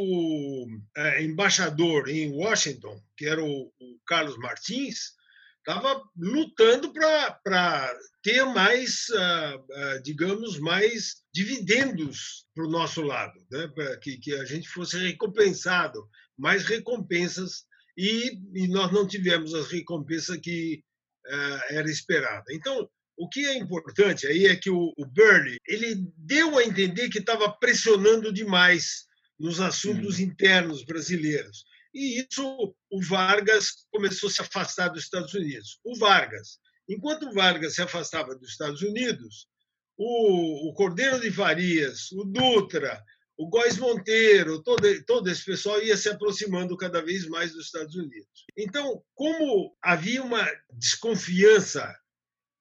é, 0.96 1.22
embaixador 1.22 2.08
em 2.08 2.32
Washington, 2.32 3.00
que 3.16 3.24
era 3.26 3.42
o, 3.42 3.72
o 3.80 3.98
Carlos 4.04 4.36
Martins, 4.36 5.14
estava 5.60 6.02
lutando 6.16 6.92
para 6.92 7.98
ter 8.22 8.44
mais, 8.46 9.06
uh, 9.10 9.58
uh, 9.58 10.02
digamos, 10.02 10.58
mais 10.60 11.22
dividendos 11.32 12.46
para 12.54 12.64
o 12.64 12.70
nosso 12.70 13.02
lado, 13.02 13.34
né? 13.50 13.68
para 13.68 13.96
que, 13.98 14.16
que 14.16 14.32
a 14.34 14.44
gente 14.44 14.68
fosse 14.68 14.96
recompensado, 14.98 16.08
mais 16.38 16.64
recompensas, 16.64 17.65
e, 17.96 18.38
e 18.54 18.68
nós 18.68 18.92
não 18.92 19.06
tivemos 19.06 19.54
as 19.54 19.68
recompensas 19.70 20.36
que 20.38 20.82
uh, 21.26 21.60
era 21.70 21.90
esperada. 21.90 22.44
Então, 22.50 22.88
o 23.16 23.28
que 23.28 23.46
é 23.46 23.56
importante 23.56 24.26
aí 24.26 24.46
é 24.46 24.56
que 24.56 24.68
o, 24.68 24.92
o 24.96 25.06
Burley 25.06 25.58
ele 25.66 26.06
deu 26.16 26.58
a 26.58 26.64
entender 26.64 27.08
que 27.08 27.18
estava 27.18 27.50
pressionando 27.50 28.32
demais 28.32 29.06
nos 29.38 29.60
assuntos 29.60 30.18
hum. 30.18 30.22
internos 30.22 30.84
brasileiros. 30.84 31.64
E 31.94 32.20
isso 32.20 32.74
o 32.90 33.02
Vargas 33.02 33.86
começou 33.90 34.28
a 34.28 34.32
se 34.32 34.42
afastar 34.42 34.88
dos 34.88 35.04
Estados 35.04 35.32
Unidos. 35.32 35.80
O 35.82 35.96
Vargas, 35.98 36.58
enquanto 36.86 37.26
o 37.26 37.32
Vargas 37.32 37.74
se 37.74 37.82
afastava 37.82 38.34
dos 38.34 38.50
Estados 38.50 38.82
Unidos, 38.82 39.48
o, 39.96 40.68
o 40.68 40.74
Cordeiro 40.74 41.18
de 41.18 41.30
Farias, 41.30 42.12
o 42.12 42.24
Dutra, 42.24 43.02
o 43.38 43.48
Góes 43.48 43.76
Monteiro, 43.76 44.62
todo, 44.62 45.04
todo 45.04 45.30
esse 45.30 45.44
pessoal 45.44 45.82
ia 45.82 45.96
se 45.96 46.08
aproximando 46.08 46.76
cada 46.76 47.02
vez 47.02 47.26
mais 47.26 47.52
dos 47.52 47.66
Estados 47.66 47.94
Unidos. 47.94 48.46
Então, 48.56 49.02
como 49.14 49.76
havia 49.82 50.22
uma 50.22 50.46
desconfiança 50.72 51.94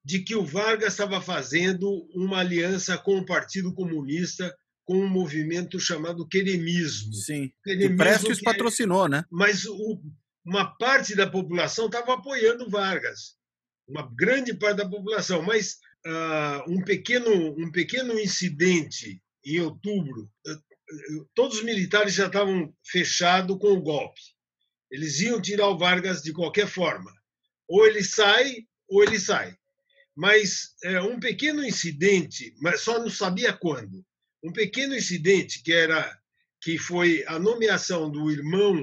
de 0.04 0.20
que 0.20 0.36
o 0.36 0.44
Vargas 0.44 0.92
estava 0.92 1.20
fazendo 1.20 2.06
uma 2.14 2.38
aliança 2.38 2.96
com 2.96 3.18
o 3.18 3.26
Partido 3.26 3.74
Comunista, 3.74 4.54
com 4.84 4.98
um 4.98 5.08
movimento 5.08 5.80
chamado 5.80 6.28
queremismo. 6.28 7.12
Sim, 7.12 7.50
queremismo 7.64 7.94
o 7.94 7.96
Prestes 7.96 8.38
que, 8.38 8.44
patrocinou, 8.44 9.08
né? 9.08 9.24
Mas 9.32 9.64
o, 9.66 10.00
uma 10.44 10.64
parte 10.76 11.16
da 11.16 11.28
população 11.28 11.86
estava 11.86 12.14
apoiando 12.14 12.70
Vargas, 12.70 13.34
uma 13.88 14.08
grande 14.16 14.54
parte 14.54 14.76
da 14.76 14.88
população, 14.88 15.42
mas 15.42 15.78
uh, 16.06 16.70
um, 16.70 16.84
pequeno, 16.84 17.30
um 17.58 17.72
pequeno 17.72 18.16
incidente 18.16 19.20
em 19.44 19.60
outubro, 19.60 20.30
todos 21.34 21.58
os 21.58 21.64
militares 21.64 22.14
já 22.14 22.26
estavam 22.26 22.72
fechados 22.84 23.58
com 23.58 23.72
o 23.72 23.82
golpe. 23.82 24.20
Eles 24.90 25.20
iam 25.20 25.40
tirar 25.40 25.68
o 25.68 25.78
Vargas 25.78 26.22
de 26.22 26.32
qualquer 26.32 26.68
forma. 26.68 27.12
Ou 27.68 27.86
ele 27.86 28.04
sai, 28.04 28.66
ou 28.88 29.02
ele 29.02 29.18
sai 29.18 29.56
mas 30.16 30.74
é, 30.82 31.00
um 31.02 31.20
pequeno 31.20 31.62
incidente, 31.62 32.54
mas 32.58 32.80
só 32.80 32.98
não 32.98 33.10
sabia 33.10 33.52
quando. 33.52 34.02
Um 34.42 34.50
pequeno 34.50 34.96
incidente 34.96 35.62
que 35.62 35.72
era 35.72 36.18
que 36.62 36.78
foi 36.78 37.22
a 37.26 37.38
nomeação 37.38 38.10
do 38.10 38.30
irmão 38.30 38.82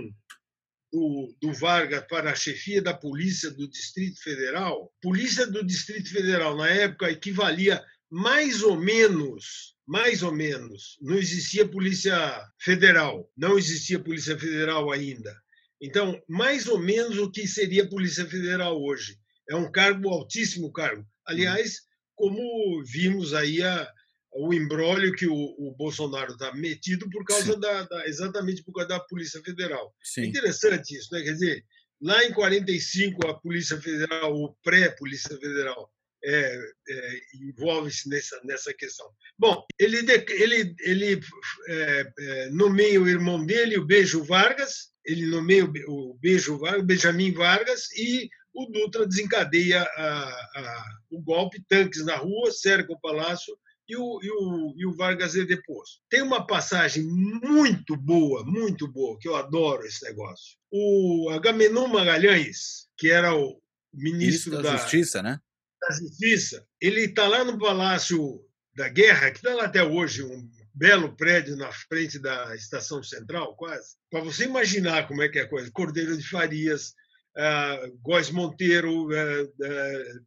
do, 0.91 1.35
do 1.41 1.51
Vargas 1.53 2.05
para 2.07 2.31
a 2.31 2.35
chefia 2.35 2.83
da 2.83 2.93
polícia 2.93 3.49
do 3.49 3.67
Distrito 3.67 4.21
Federal. 4.21 4.93
Polícia 5.01 5.47
do 5.47 5.65
Distrito 5.65 6.09
Federal 6.11 6.55
na 6.55 6.69
época 6.69 7.09
equivalia 7.09 7.83
mais 8.11 8.61
ou 8.61 8.77
menos, 8.77 9.72
mais 9.87 10.23
ou 10.23 10.33
menos, 10.33 10.97
não 11.01 11.17
existia 11.17 11.67
polícia 11.67 12.15
federal, 12.59 13.29
não 13.35 13.57
existia 13.57 13.99
polícia 13.99 14.37
federal 14.37 14.91
ainda. 14.91 15.35
Então, 15.81 16.21
mais 16.29 16.67
ou 16.67 16.79
menos 16.79 17.17
o 17.17 17.29
que 17.29 17.45
seria 17.45 17.89
polícia 17.89 18.25
federal 18.25 18.81
hoje. 18.81 19.17
É 19.49 19.55
um 19.55 19.69
cargo 19.69 20.07
altíssimo 20.09 20.71
cargo. 20.71 21.05
Aliás, 21.27 21.81
como 22.15 22.81
vimos 22.85 23.33
aí 23.33 23.61
a, 23.61 23.91
o 24.33 24.53
embrólio 24.53 25.13
que 25.13 25.27
o, 25.27 25.33
o 25.33 25.75
Bolsonaro 25.77 26.33
está 26.33 26.53
metido 26.53 27.09
por 27.09 27.25
causa 27.25 27.57
da, 27.57 27.83
da, 27.83 28.07
exatamente 28.07 28.63
por 28.63 28.73
causa 28.73 28.89
da 28.89 28.99
Polícia 29.01 29.41
Federal. 29.41 29.93
Sim. 30.01 30.23
Interessante 30.23 30.95
isso, 30.95 31.09
né? 31.11 31.21
Quer 31.21 31.33
dizer, 31.33 31.65
lá 32.01 32.23
em 32.23 32.33
45 32.33 33.27
a 33.27 33.39
Polícia 33.39 33.79
Federal, 33.79 34.33
ou 34.33 34.57
pré-Polícia 34.63 35.37
Federal, 35.37 35.91
é, 36.25 36.57
é, 36.89 37.19
envolve-se 37.35 38.09
nessa, 38.09 38.39
nessa 38.43 38.73
questão. 38.73 39.05
Bom, 39.37 39.63
ele, 39.77 39.97
ele, 40.29 40.75
ele 40.79 41.19
é, 41.67 42.13
é, 42.19 42.49
nomeia 42.49 43.01
o 43.01 43.07
irmão 43.07 43.45
dele, 43.45 43.77
o 43.77 43.85
Beijo 43.85 44.23
Vargas, 44.23 44.93
ele 45.05 45.25
nomeia 45.25 45.65
o 45.87 46.17
Beijo 46.21 46.57
Vargas, 46.57 46.85
Benjamin 46.85 47.33
Vargas, 47.33 47.91
e 47.91 48.29
o 48.53 48.67
Dutra 48.67 49.05
desencadeia 49.05 49.81
a, 49.81 50.29
a, 50.55 50.85
o 51.09 51.21
golpe, 51.21 51.63
tanques 51.67 52.05
na 52.05 52.15
rua, 52.15 52.51
cerca 52.51 52.93
o 52.93 52.99
palácio 52.99 53.57
e 53.87 53.97
o, 53.97 54.19
e 54.21 54.29
o, 54.29 54.73
e 54.77 54.85
o 54.85 54.95
Vargas 54.95 55.35
é 55.35 55.43
deposto. 55.43 55.99
Tem 56.09 56.21
uma 56.21 56.45
passagem 56.45 57.03
muito 57.03 57.97
boa, 57.97 58.45
muito 58.45 58.87
boa, 58.87 59.17
que 59.19 59.27
eu 59.27 59.35
adoro 59.35 59.85
esse 59.85 60.05
negócio. 60.05 60.57
O 60.71 61.29
Agamenon 61.31 61.87
Magalhães, 61.87 62.87
que 62.97 63.11
era 63.11 63.35
o 63.35 63.61
ministro, 63.93 64.51
ministro 64.51 64.51
da, 64.51 64.61
da, 64.61 64.77
Justiça, 64.77 65.21
né? 65.21 65.39
Da 65.83 65.95
Justiça, 65.95 66.65
ele 66.79 67.01
está 67.01 67.27
lá 67.27 67.43
no 67.43 67.59
Palácio 67.59 68.39
da 68.73 68.87
Guerra, 68.87 69.31
que 69.31 69.37
está 69.37 69.53
lá 69.53 69.65
até 69.65 69.83
hoje, 69.83 70.23
um 70.23 70.49
belo 70.73 71.15
prédio 71.15 71.57
na 71.57 71.71
frente 71.73 72.17
da 72.17 72.55
Estação 72.55 73.03
Central, 73.03 73.53
quase. 73.57 73.95
Para 74.09 74.23
você 74.23 74.45
imaginar 74.45 75.07
como 75.07 75.21
é 75.21 75.27
que 75.27 75.39
é 75.39 75.41
a 75.41 75.49
coisa. 75.49 75.69
Cordeiro 75.71 76.17
de 76.17 76.27
Farias, 76.27 76.93
uh, 77.37 77.97
Góes 78.01 78.29
Monteiro, 78.29 79.07
uh, 79.07 79.43
uh, 79.43 80.19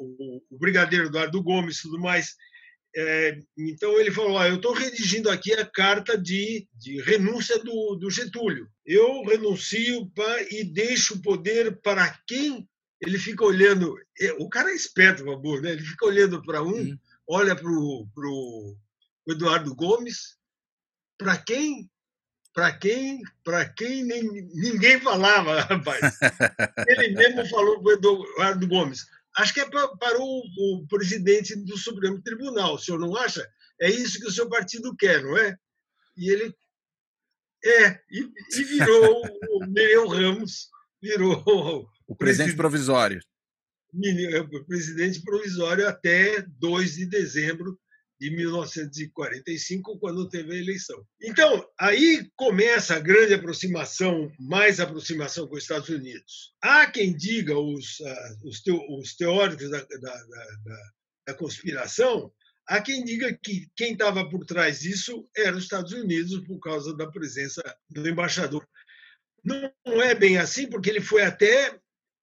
o, 0.00 0.42
o, 0.50 0.58
Brigadeiro 0.58 1.06
Eduardo 1.06 1.42
Gomes 1.42 1.80
tudo 1.80 1.98
mais. 2.00 2.34
Então 3.56 4.00
ele 4.00 4.10
falou: 4.10 4.38
ah, 4.38 4.48
eu 4.48 4.56
estou 4.56 4.72
redigindo 4.72 5.30
aqui 5.30 5.52
a 5.52 5.64
carta 5.64 6.18
de, 6.18 6.66
de 6.74 7.00
renúncia 7.02 7.56
do, 7.62 7.94
do 7.94 8.10
Getúlio. 8.10 8.68
Eu 8.84 9.22
renuncio 9.22 10.10
pra, 10.10 10.42
e 10.50 10.64
deixo 10.64 11.14
o 11.14 11.22
poder 11.22 11.80
para 11.80 12.18
quem 12.26 12.66
ele 13.00 13.18
fica 13.18 13.44
olhando. 13.44 13.96
O 14.38 14.48
cara 14.48 14.70
é 14.70 14.74
esperto, 14.74 15.24
Babu, 15.24 15.60
né? 15.60 15.72
Ele 15.72 15.82
fica 15.82 16.06
olhando 16.06 16.42
para 16.42 16.62
um, 16.62 16.80
hum. 16.80 16.98
olha 17.28 17.54
para 17.54 17.68
o 17.68 18.76
Eduardo 19.26 19.74
Gomes, 19.74 20.36
para 21.16 21.36
quem 21.36 21.88
para 22.58 22.72
quem, 22.72 23.22
para 23.44 23.68
quem 23.68 24.02
nem, 24.02 24.22
ninguém 24.52 25.00
falava, 25.00 25.60
rapaz. 25.70 26.18
Ele 26.88 27.14
mesmo 27.14 27.46
falou 27.46 27.80
para 27.80 27.88
o 27.88 27.92
Eduardo 27.92 28.66
Gomes. 28.66 29.06
Acho 29.36 29.54
que 29.54 29.60
é 29.60 29.70
para, 29.70 29.86
para 29.96 30.18
o, 30.18 30.42
o, 30.58 30.86
presidente 30.88 31.54
do 31.54 31.78
Supremo 31.78 32.20
Tribunal. 32.20 32.74
O 32.74 32.78
senhor 32.78 32.98
não 32.98 33.14
acha? 33.14 33.48
É 33.80 33.88
isso 33.88 34.18
que 34.18 34.26
o 34.26 34.32
seu 34.32 34.48
partido 34.48 34.96
quer, 34.96 35.22
não 35.22 35.36
é? 35.38 35.56
E 36.16 36.30
ele 36.30 36.52
é 37.64 38.00
e, 38.10 38.28
e 38.56 38.64
virou 38.64 39.22
o 39.50 39.66
Nereu 39.66 40.08
Ramos, 40.08 40.68
virou 41.00 41.88
o 42.08 42.16
presidente 42.16 42.56
provisório. 42.56 43.20
O 43.92 44.64
presidente 44.64 45.22
provisório 45.22 45.86
até 45.86 46.42
2 46.58 46.94
de 46.94 47.06
dezembro 47.06 47.78
de 48.20 48.34
1945, 48.34 49.98
quando 49.98 50.28
teve 50.28 50.52
a 50.52 50.58
eleição. 50.58 51.06
Então, 51.22 51.64
aí 51.78 52.28
começa 52.34 52.96
a 52.96 53.00
grande 53.00 53.34
aproximação, 53.34 54.32
mais 54.40 54.80
aproximação 54.80 55.46
com 55.46 55.54
os 55.54 55.62
Estados 55.62 55.88
Unidos. 55.88 56.52
Há 56.60 56.90
quem 56.90 57.16
diga, 57.16 57.56
os, 57.56 57.98
os, 58.42 59.14
teóricos 59.14 59.70
da, 59.70 59.78
da, 59.78 60.24
da, 60.24 60.90
da 61.28 61.34
conspiração, 61.34 62.32
há 62.66 62.80
quem 62.80 63.04
diga 63.04 63.32
que 63.40 63.68
quem 63.76 63.92
estava 63.92 64.28
por 64.28 64.44
trás 64.44 64.80
disso 64.80 65.28
era 65.36 65.56
os 65.56 65.62
Estados 65.62 65.92
Unidos 65.92 66.44
por 66.44 66.58
causa 66.58 66.96
da 66.96 67.08
presença 67.08 67.62
do 67.88 68.08
embaixador. 68.08 68.66
Não 69.44 70.02
é 70.02 70.14
bem 70.14 70.38
assim, 70.38 70.68
porque 70.68 70.90
ele 70.90 71.00
foi 71.00 71.22
até 71.22 71.78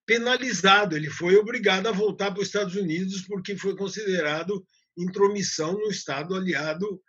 penalizado, 0.06 0.96
ele 0.96 1.10
foi 1.10 1.36
obrigado 1.36 1.88
a 1.88 1.92
voltar 1.92 2.32
para 2.32 2.42
os 2.42 2.48
Estados 2.48 2.76
Unidos 2.76 3.22
porque 3.28 3.58
foi 3.58 3.76
considerado 3.76 4.66
intromissão 4.98 5.74
no 5.74 5.90
Estado 5.90 6.36
aliado, 6.36 7.02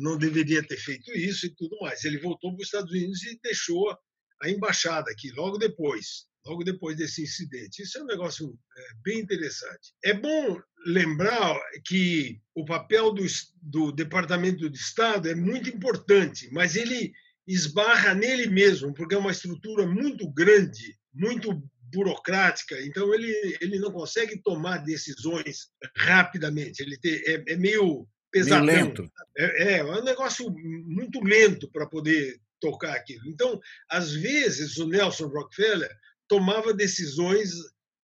não 0.00 0.16
deveria 0.18 0.62
ter 0.62 0.76
feito 0.76 1.10
isso 1.12 1.46
e 1.46 1.54
tudo 1.54 1.76
mais. 1.80 2.04
Ele 2.04 2.18
voltou 2.18 2.52
para 2.52 2.62
os 2.62 2.66
Estados 2.66 2.92
Unidos 2.92 3.22
e 3.22 3.38
deixou 3.42 3.96
a 4.42 4.50
embaixada 4.50 5.10
aqui 5.10 5.30
logo 5.32 5.56
depois, 5.56 6.26
logo 6.44 6.62
depois 6.62 6.96
desse 6.96 7.22
incidente. 7.22 7.82
Isso 7.82 7.98
é 7.98 8.02
um 8.02 8.06
negócio 8.06 8.58
bem 9.02 9.20
interessante. 9.20 9.94
É 10.04 10.12
bom 10.12 10.60
lembrar 10.86 11.58
que 11.86 12.40
o 12.54 12.64
papel 12.64 13.12
do, 13.12 13.24
do 13.62 13.92
Departamento 13.92 14.68
de 14.68 14.78
Estado 14.78 15.28
é 15.28 15.34
muito 15.34 15.70
importante, 15.70 16.48
mas 16.52 16.76
ele 16.76 17.12
esbarra 17.46 18.14
nele 18.14 18.46
mesmo, 18.46 18.92
porque 18.94 19.14
é 19.14 19.18
uma 19.18 19.30
estrutura 19.30 19.86
muito 19.86 20.30
grande, 20.32 20.98
muito 21.12 21.62
burocrática, 21.94 22.80
então 22.82 23.14
ele, 23.14 23.56
ele 23.60 23.78
não 23.78 23.92
consegue 23.92 24.40
tomar 24.42 24.78
decisões 24.78 25.68
rapidamente. 25.96 26.82
Ele 26.82 26.98
tem, 26.98 27.14
é, 27.26 27.52
é 27.52 27.56
meio 27.56 28.06
pesadão. 28.30 28.64
Meio 28.64 28.86
lento. 28.86 29.12
É, 29.38 29.74
é, 29.74 29.78
é 29.78 29.84
um 29.84 30.04
negócio 30.04 30.50
muito 30.50 31.22
lento 31.22 31.70
para 31.70 31.86
poder 31.86 32.40
tocar 32.60 32.94
aquilo. 32.94 33.28
Então, 33.28 33.60
às 33.88 34.12
vezes, 34.12 34.78
o 34.78 34.88
Nelson 34.88 35.28
Rockefeller 35.28 35.90
tomava 36.28 36.74
decisões 36.74 37.52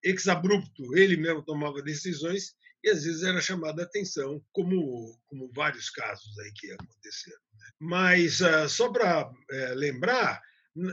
exabrupto, 0.03 0.97
ele 0.97 1.17
mesmo 1.17 1.43
tomava 1.43 1.83
decisões 1.83 2.55
e 2.83 2.89
às 2.89 3.05
vezes 3.05 3.23
era 3.23 3.41
chamada 3.41 3.83
a 3.83 3.85
atenção, 3.85 4.43
como, 4.53 5.19
como 5.27 5.51
vários 5.55 5.91
casos 5.91 6.39
aí 6.39 6.53
que 6.55 6.73
aconteceram. 6.73 7.41
Né? 7.59 7.67
Mas, 7.79 8.41
uh, 8.41 8.69
só 8.69 8.91
para 8.91 9.29
uh, 9.29 9.75
lembrar, 9.75 10.41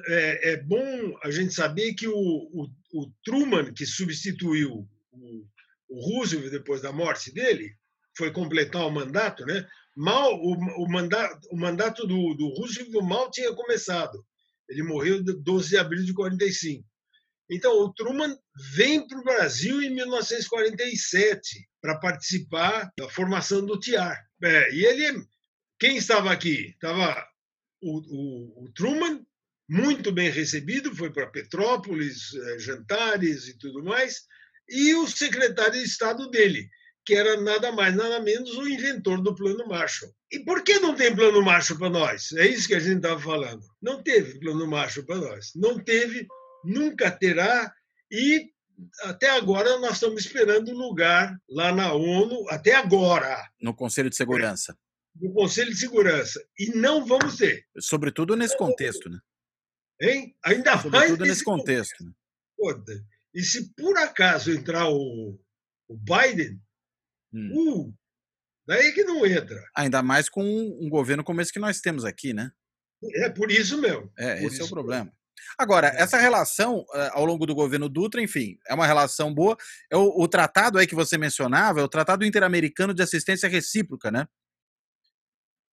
é, 0.08 0.52
é, 0.52 0.58
bom 0.58 1.18
a 1.24 1.32
gente 1.32 1.54
saber 1.54 1.94
que 1.94 2.08
o, 2.08 2.14
o, 2.14 2.68
o 2.94 3.12
Truman, 3.24 3.74
que 3.74 3.86
substituiu 3.86 4.88
o, 5.12 5.48
o, 5.90 6.00
Roosevelt 6.00 6.52
depois 6.52 6.82
da 6.82 6.92
morte 6.92 7.32
dele, 7.34 7.76
foi 8.18 8.32
completar 8.32 8.86
o 8.86 8.92
mandato, 8.92 9.46
né? 9.46 9.68
Mal, 9.96 10.36
o, 10.36 10.54
o, 10.84 10.90
mandato, 10.90 11.48
o 11.52 11.58
mandato 11.58 12.06
do, 12.06 12.34
do 12.36 12.50
Roosevelt 12.50 13.04
mal 13.04 13.32
tinha 13.32 13.54
começado. 13.54 14.24
Ele 14.70 14.84
morreu 14.84 15.24
12 15.24 15.70
de 15.70 15.78
abril 15.78 16.04
de 16.04 16.14
45. 16.14 16.84
Então, 17.50 17.72
o 17.80 17.94
Truman 17.94 18.38
vem 18.76 19.08
para 19.08 19.20
o 19.20 19.24
Brasil 19.24 19.82
em 19.82 19.94
1947 19.94 21.68
para 21.82 21.98
participar 21.98 22.92
da 22.98 23.10
formação 23.10 23.66
do 23.66 23.80
TIAR. 23.80 24.22
É, 24.44 24.74
e 24.74 24.86
ele, 24.86 25.26
quem 25.80 25.96
estava 25.96 26.32
aqui? 26.32 26.72
Estava 26.72 27.26
o, 27.82 27.98
o, 28.00 28.66
o 28.66 28.72
Truman, 28.74 29.26
muito 29.70 30.12
bem 30.12 30.30
recebido, 30.30 30.96
foi 30.96 31.12
para 31.12 31.28
Petrópolis, 31.28 32.34
eh, 32.34 32.60
jantares 32.60 33.48
e 33.48 33.58
tudo 33.58 33.84
mais, 33.84 34.24
e 34.70 34.96
o 34.96 35.08
secretário 35.08 35.74
de 35.74 35.84
Estado 35.84 36.30
dele, 36.30 36.70
que 37.06 37.14
era 37.14 37.40
nada 37.40 37.72
mais, 37.72 37.96
nada 37.96 38.20
menos 38.20 38.58
o 38.58 38.68
inventor 38.68 39.22
do 39.22 39.36
Plano 39.36 39.68
Marshall. 39.68 40.12
E 40.32 40.40
por 40.40 40.64
que 40.64 40.80
não 40.80 40.96
tem 40.96 41.16
Plano 41.16 41.42
Marshall 41.42 41.80
para 41.80 41.90
nós? 41.90 42.32
É 42.34 42.46
isso 42.46 42.68
que 42.68 42.76
a 42.76 42.80
gente 42.80 42.98
estava 42.98 43.20
falando. 43.20 43.62
Não 43.82 44.04
teve 44.04 44.40
Plano 44.40 44.68
Marshall 44.68 45.06
para 45.06 45.16
nós. 45.16 45.52
Não 45.56 45.80
teve, 45.80 46.28
nunca 46.66 47.10
terá, 47.10 47.74
e 48.12 48.50
até 49.04 49.30
agora 49.30 49.80
nós 49.80 49.94
estamos 49.94 50.26
esperando 50.26 50.72
lugar 50.72 51.36
lá 51.50 51.74
na 51.74 51.94
ONU, 51.94 52.46
até 52.50 52.76
agora. 52.76 53.42
No 53.62 53.74
Conselho 53.74 54.10
de 54.10 54.16
Segurança. 54.16 54.78
No 55.16 55.34
Conselho 55.34 55.72
de 55.72 55.78
Segurança. 55.78 56.44
E 56.60 56.70
não 56.76 57.06
vamos 57.06 57.38
ter. 57.38 57.66
Sobretudo 57.80 58.36
nesse 58.36 58.58
contexto, 58.58 59.10
né? 59.10 59.18
Hein? 60.02 60.36
Ainda 60.46 60.78
Sobretudo 60.78 61.18
mais 61.20 61.30
nesse 61.30 61.44
contexto. 61.44 62.04
Né? 62.04 62.12
E 63.34 63.44
se 63.44 63.74
por 63.74 63.98
acaso 63.98 64.52
entrar 64.52 64.90
o, 64.90 65.40
o 65.88 65.98
Biden, 65.98 66.60
hum. 67.34 67.82
uh, 67.82 67.94
daí 68.66 68.92
que 68.92 69.04
não 69.04 69.26
entra. 69.26 69.64
Ainda 69.76 70.02
mais 70.02 70.30
com 70.30 70.44
um 70.44 70.90
governo 70.90 71.24
como 71.24 71.42
esse 71.42 71.52
que 71.52 71.60
nós 71.60 71.80
temos 71.80 72.06
aqui, 72.06 72.34
né? 72.34 72.52
É 73.16 73.30
por 73.30 73.52
isso 73.52 73.80
mesmo. 73.80 74.12
É, 74.18 74.44
esse 74.44 74.62
é 74.62 74.64
o 74.64 74.70
problema. 74.70 75.06
Mesmo. 75.06 75.18
Agora, 75.58 75.88
é. 75.90 76.02
essa 76.02 76.18
relação 76.18 76.84
eh, 76.94 77.12
ao 77.14 77.26
longo 77.26 77.46
do 77.46 77.54
governo 77.54 77.88
Dutra, 77.88 78.22
enfim, 78.22 78.58
é 78.68 78.74
uma 78.74 78.88
relação 78.88 79.34
boa. 79.34 79.56
É 79.92 79.96
o, 79.96 80.22
o 80.22 80.28
tratado 80.28 80.78
aí 80.78 80.88
que 80.88 80.96
você 80.96 81.18
mencionava 81.18 81.80
é 81.80 81.84
o 81.84 81.88
Tratado 81.88 82.26
Interamericano 82.26 82.94
de 82.94 83.04
Assistência 83.04 83.48
Recíproca, 83.48 84.10
né? 84.10 84.28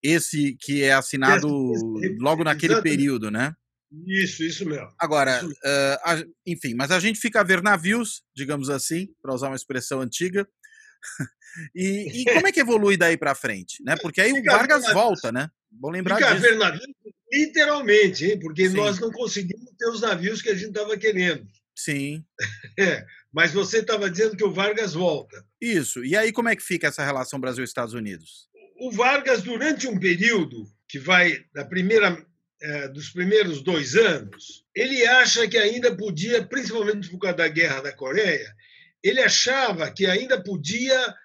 Esse 0.03 0.55
que 0.59 0.83
é 0.83 0.93
assinado 0.93 1.47
logo 2.19 2.43
naquele 2.43 2.79
período, 2.81 3.31
né? 3.31 3.55
Isso, 4.07 4.43
isso 4.43 4.65
mesmo. 4.65 4.89
Agora, 4.99 5.37
isso. 5.37 5.51
Uh, 5.51 5.97
a, 6.03 6.23
enfim, 6.45 6.73
mas 6.73 6.91
a 6.91 6.99
gente 6.99 7.19
fica 7.19 7.41
a 7.41 7.43
ver 7.43 7.61
navios, 7.61 8.23
digamos 8.35 8.69
assim, 8.69 9.07
para 9.21 9.33
usar 9.33 9.47
uma 9.47 9.55
expressão 9.55 10.01
antiga. 10.01 10.47
e, 11.75 12.21
e, 12.21 12.25
como 12.33 12.47
é 12.47 12.51
que 12.51 12.59
evolui 12.59 12.97
daí 12.97 13.17
para 13.17 13.35
frente? 13.35 13.83
Né? 13.83 13.95
Porque 14.01 14.21
aí 14.21 14.33
fica 14.33 14.53
o 14.53 14.57
Vargas 14.57 14.91
volta, 14.91 15.31
né? 15.31 15.49
Vou 15.79 15.91
lembrar 15.91 16.17
fica 16.17 16.33
disso. 16.33 16.45
A 16.45 16.49
ver 16.49 16.57
navios, 16.57 16.85
literalmente, 17.31 18.25
hein? 18.25 18.39
porque 18.39 18.69
Sim. 18.69 18.75
nós 18.75 18.99
não 18.99 19.11
conseguimos 19.11 19.71
ter 19.77 19.89
os 19.89 20.01
navios 20.01 20.41
que 20.41 20.49
a 20.49 20.55
gente 20.55 20.69
estava 20.69 20.97
querendo. 20.97 21.47
Sim. 21.75 22.23
É, 22.77 23.05
mas 23.31 23.53
você 23.53 23.77
estava 23.77 24.09
dizendo 24.09 24.35
que 24.35 24.43
o 24.43 24.51
Vargas 24.51 24.93
volta. 24.93 25.45
Isso. 25.61 26.03
E 26.03 26.13
aí 26.13 26.33
como 26.33 26.49
é 26.49 26.55
que 26.57 26.61
fica 26.61 26.87
essa 26.87 27.05
relação 27.05 27.39
Brasil-Estados 27.39 27.93
Unidos? 27.93 28.49
O 28.77 28.91
Vargas, 28.91 29.41
durante 29.41 29.87
um 29.87 29.97
período 29.97 30.69
que 30.89 30.99
vai 30.99 31.45
da 31.53 31.63
primeira 31.63 32.25
dos 32.93 33.09
primeiros 33.09 33.61
dois 33.61 33.95
anos, 33.95 34.65
ele 34.73 35.05
acha 35.05 35.47
que 35.47 35.57
ainda 35.57 35.95
podia, 35.95 36.45
principalmente 36.45 37.09
por 37.09 37.19
causa 37.19 37.37
da 37.37 37.47
guerra 37.47 37.81
da 37.81 37.91
Coreia, 37.93 38.55
ele 39.03 39.21
achava 39.21 39.91
que 39.91 40.05
ainda 40.05 40.41
podia 40.41 41.15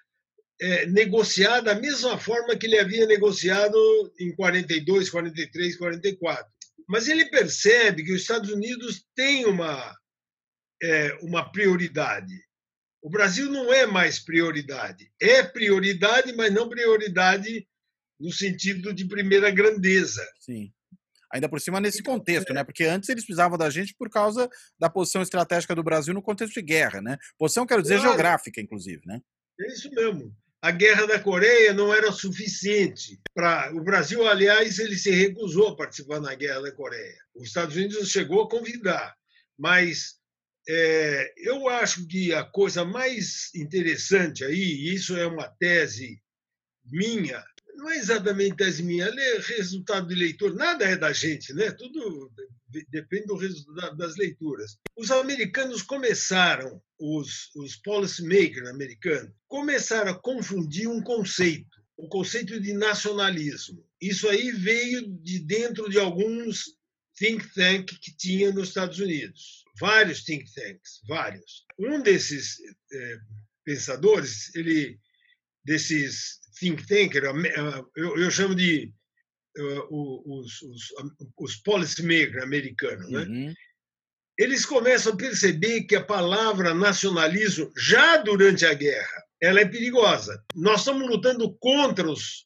é, 0.61 0.85
negociar 0.85 1.61
da 1.61 1.73
mesma 1.73 2.17
forma 2.19 2.55
que 2.55 2.67
ele 2.67 2.77
havia 2.77 3.07
negociado 3.07 3.75
em 4.19 4.33
42, 4.35 5.09
43, 5.09 5.75
44. 5.75 6.45
Mas 6.87 7.07
ele 7.07 7.25
percebe 7.25 8.03
que 8.03 8.13
os 8.13 8.21
Estados 8.21 8.51
Unidos 8.51 9.03
têm 9.15 9.45
uma, 9.45 9.95
é, 10.83 11.17
uma 11.23 11.51
prioridade. 11.51 12.33
O 13.01 13.09
Brasil 13.09 13.49
não 13.49 13.73
é 13.73 13.87
mais 13.87 14.19
prioridade. 14.19 15.11
É 15.19 15.41
prioridade, 15.41 16.33
mas 16.33 16.53
não 16.53 16.69
prioridade 16.69 17.67
no 18.19 18.31
sentido 18.31 18.93
de 18.93 19.05
primeira 19.05 19.49
grandeza. 19.49 20.23
Sim. 20.39 20.71
Ainda 21.33 21.47
por 21.47 21.61
cima 21.61 21.79
nesse 21.79 22.03
contexto, 22.03 22.53
né? 22.53 22.63
Porque 22.63 22.83
antes 22.83 23.09
eles 23.09 23.23
precisavam 23.23 23.57
da 23.57 23.69
gente 23.69 23.93
por 23.95 24.09
causa 24.09 24.49
da 24.77 24.89
posição 24.89 25.21
estratégica 25.21 25.73
do 25.73 25.83
Brasil 25.83 26.13
no 26.13 26.21
contexto 26.21 26.53
de 26.53 26.61
guerra, 26.61 27.01
né? 27.01 27.17
Posição, 27.37 27.65
quero 27.65 27.81
dizer, 27.81 27.95
claro. 27.95 28.09
geográfica, 28.09 28.59
inclusive, 28.59 29.01
né? 29.05 29.21
É 29.59 29.67
isso 29.67 29.89
mesmo. 29.91 30.35
A 30.61 30.69
guerra 30.69 31.07
da 31.07 31.19
Coreia 31.19 31.73
não 31.73 31.91
era 31.91 32.11
suficiente 32.11 33.19
para 33.33 33.73
o 33.73 33.83
Brasil, 33.83 34.27
aliás, 34.27 34.77
ele 34.77 34.95
se 34.95 35.09
recusou 35.09 35.69
a 35.69 35.75
participar 35.75 36.19
na 36.19 36.35
guerra 36.35 36.61
da 36.61 36.71
Coreia. 36.71 37.17
Os 37.33 37.47
Estados 37.47 37.75
Unidos 37.75 38.11
chegou 38.11 38.43
a 38.43 38.49
convidar, 38.49 39.15
mas 39.57 40.21
é, 40.69 41.33
eu 41.37 41.67
acho 41.67 42.05
que 42.07 42.31
a 42.31 42.43
coisa 42.43 42.85
mais 42.85 43.49
interessante 43.55 44.43
aí, 44.43 44.55
e 44.55 44.93
isso 44.93 45.17
é 45.17 45.25
uma 45.25 45.47
tese 45.47 46.21
minha, 46.85 47.43
não 47.75 47.89
é 47.89 47.97
exatamente 47.97 48.57
tese 48.57 48.83
minha, 48.83 49.05
é 49.05 49.39
resultado 49.39 50.07
de 50.07 50.15
leitura. 50.15 50.53
Nada 50.53 50.85
é 50.85 50.95
da 50.95 51.11
gente, 51.11 51.53
né? 51.53 51.71
Tudo 51.71 52.31
depende 52.89 53.27
do 53.27 53.35
resultado 53.35 53.97
das 53.97 54.15
leituras. 54.15 54.77
Os 54.95 55.11
americanos 55.11 55.81
começaram, 55.81 56.81
os, 56.99 57.53
os 57.55 57.75
policymakers 57.75 58.69
americanos, 58.69 59.31
começaram 59.47 60.11
a 60.11 60.19
confundir 60.19 60.87
um 60.87 61.01
conceito, 61.01 61.81
o 61.97 62.07
conceito 62.07 62.59
de 62.59 62.73
nacionalismo. 62.73 63.85
Isso 63.99 64.27
aí 64.29 64.51
veio 64.51 65.07
de 65.21 65.39
dentro 65.39 65.89
de 65.89 65.99
alguns 65.99 66.77
think 67.17 67.53
tanks 67.53 67.97
que 67.99 68.15
tinha 68.15 68.51
nos 68.51 68.69
Estados 68.69 68.99
Unidos. 68.99 69.63
Vários 69.79 70.23
think 70.23 70.51
tanks, 70.53 71.01
vários. 71.07 71.65
Um 71.77 72.01
desses 72.01 72.57
é, 72.91 73.17
pensadores, 73.63 74.53
ele 74.55 74.99
desses 75.63 76.40
think 76.61 76.85
tanker, 76.85 77.23
eu, 77.95 78.17
eu 78.17 78.29
chamo 78.29 78.53
de 78.53 78.93
uh, 79.57 80.39
os, 80.39 80.61
os, 80.61 80.93
os 81.37 81.55
policymakers 81.57 82.43
americanos, 82.43 83.09
né? 83.09 83.23
Uhum. 83.23 83.53
eles 84.37 84.63
começam 84.65 85.13
a 85.13 85.17
perceber 85.17 85.83
que 85.83 85.95
a 85.95 86.05
palavra 86.05 86.73
nacionalismo, 86.73 87.71
já 87.75 88.17
durante 88.17 88.65
a 88.65 88.73
guerra, 88.75 89.23
ela 89.41 89.59
é 89.59 89.65
perigosa. 89.65 90.43
Nós 90.55 90.81
estamos 90.81 91.09
lutando 91.09 91.51
contra 91.57 92.07
os, 92.07 92.45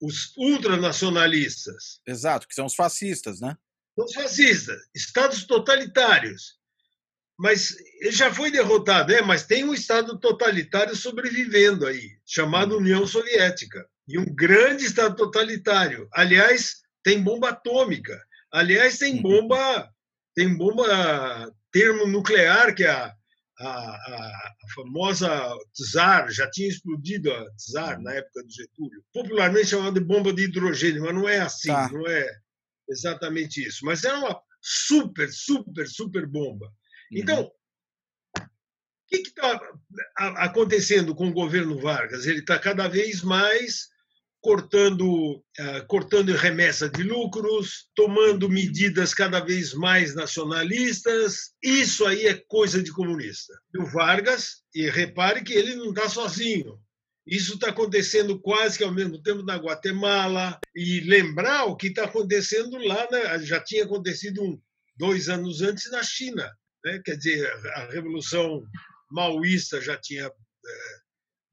os 0.00 0.32
ultranacionalistas. 0.36 2.00
Exato, 2.06 2.46
que 2.46 2.54
são 2.54 2.66
os 2.66 2.76
fascistas, 2.76 3.40
né? 3.40 3.58
Os 3.96 4.14
fascistas, 4.14 4.80
estados 4.94 5.44
totalitários. 5.44 6.61
Mas 7.42 7.74
ele 8.00 8.12
já 8.12 8.32
foi 8.32 8.52
derrotado, 8.52 9.12
é, 9.12 9.20
mas 9.20 9.44
tem 9.44 9.64
um 9.64 9.74
Estado 9.74 10.16
totalitário 10.16 10.94
sobrevivendo 10.94 11.84
aí, 11.84 12.12
chamado 12.24 12.78
União 12.78 13.04
Soviética. 13.04 13.84
E 14.06 14.16
um 14.16 14.32
grande 14.32 14.84
Estado 14.84 15.16
totalitário. 15.16 16.08
Aliás, 16.12 16.82
tem 17.02 17.20
bomba 17.20 17.48
atômica. 17.48 18.16
Aliás, 18.52 18.96
tem 18.96 19.16
uhum. 19.16 19.22
bomba, 19.22 19.90
tem 20.36 20.56
bomba 20.56 21.52
termonuclear, 21.72 22.76
que 22.76 22.84
é 22.84 22.90
a, 22.90 23.12
a, 23.58 23.68
a, 23.68 24.52
a 24.62 24.74
famosa 24.76 25.52
Tsar, 25.74 26.30
já 26.30 26.48
tinha 26.48 26.68
explodido 26.68 27.32
a 27.32 27.50
Tsar 27.56 28.00
na 28.00 28.12
época 28.12 28.44
do 28.44 28.52
Getúlio, 28.52 29.04
popularmente 29.12 29.66
chamada 29.66 29.98
de 29.98 30.06
bomba 30.06 30.32
de 30.32 30.44
hidrogênio, 30.44 31.02
mas 31.02 31.14
não 31.14 31.28
é 31.28 31.40
assim, 31.40 31.72
tá. 31.72 31.90
não 31.90 32.06
é 32.06 32.24
exatamente 32.88 33.66
isso. 33.66 33.84
Mas 33.84 34.04
era 34.04 34.16
uma 34.16 34.40
super, 34.60 35.28
super, 35.32 35.88
super 35.88 36.24
bomba. 36.24 36.72
Uhum. 37.12 37.18
Então, 37.18 37.44
o 37.44 39.08
que 39.08 39.16
está 39.16 39.60
acontecendo 40.16 41.14
com 41.14 41.28
o 41.28 41.34
governo 41.34 41.78
Vargas? 41.78 42.26
Ele 42.26 42.40
está 42.40 42.58
cada 42.58 42.88
vez 42.88 43.22
mais 43.22 43.92
cortando, 44.40 45.36
uh, 45.36 45.86
cortando 45.86 46.34
remessa 46.34 46.88
de 46.88 47.04
lucros, 47.04 47.88
tomando 47.94 48.48
medidas 48.48 49.14
cada 49.14 49.38
vez 49.38 49.72
mais 49.74 50.14
nacionalistas. 50.14 51.52
Isso 51.62 52.04
aí 52.06 52.26
é 52.26 52.42
coisa 52.48 52.82
de 52.82 52.90
comunista. 52.90 53.52
E 53.74 53.78
o 53.80 53.86
Vargas, 53.86 54.62
e 54.74 54.88
repare 54.90 55.44
que 55.44 55.52
ele 55.52 55.76
não 55.76 55.90
está 55.90 56.08
sozinho. 56.08 56.80
Isso 57.24 57.54
está 57.54 57.68
acontecendo 57.68 58.40
quase 58.40 58.78
que 58.78 58.82
ao 58.82 58.92
mesmo 58.92 59.22
tempo 59.22 59.44
na 59.44 59.56
Guatemala. 59.56 60.58
E 60.74 61.00
lembrar 61.00 61.66
o 61.66 61.76
que 61.76 61.88
está 61.88 62.04
acontecendo 62.04 62.76
lá, 62.78 63.06
né? 63.12 63.38
já 63.44 63.60
tinha 63.60 63.84
acontecido 63.84 64.42
um, 64.42 64.60
dois 64.96 65.28
anos 65.28 65.62
antes 65.62 65.88
na 65.90 66.02
China. 66.02 66.50
Né? 66.84 67.00
Quer 67.04 67.16
dizer, 67.16 67.52
a 67.74 67.86
Revolução 67.90 68.66
Maoísta 69.10 69.80
já 69.80 69.96
tinha 69.96 70.26
é, 70.26 70.98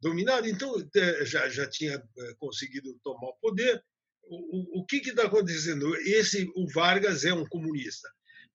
dominado, 0.01 0.47
então 0.47 0.73
é, 0.95 1.25
já, 1.25 1.49
já 1.49 1.67
tinha 1.69 1.95
é, 1.95 2.33
conseguido 2.37 2.97
tomar 3.03 3.29
o 3.29 3.37
poder. 3.41 3.83
O, 4.23 4.79
o, 4.79 4.81
o 4.81 4.85
que 4.85 4.97
está 4.97 5.25
acontecendo? 5.25 5.95
Esse, 5.97 6.49
o 6.55 6.67
Vargas 6.71 7.25
é 7.25 7.33
um 7.33 7.45
comunista. 7.47 8.07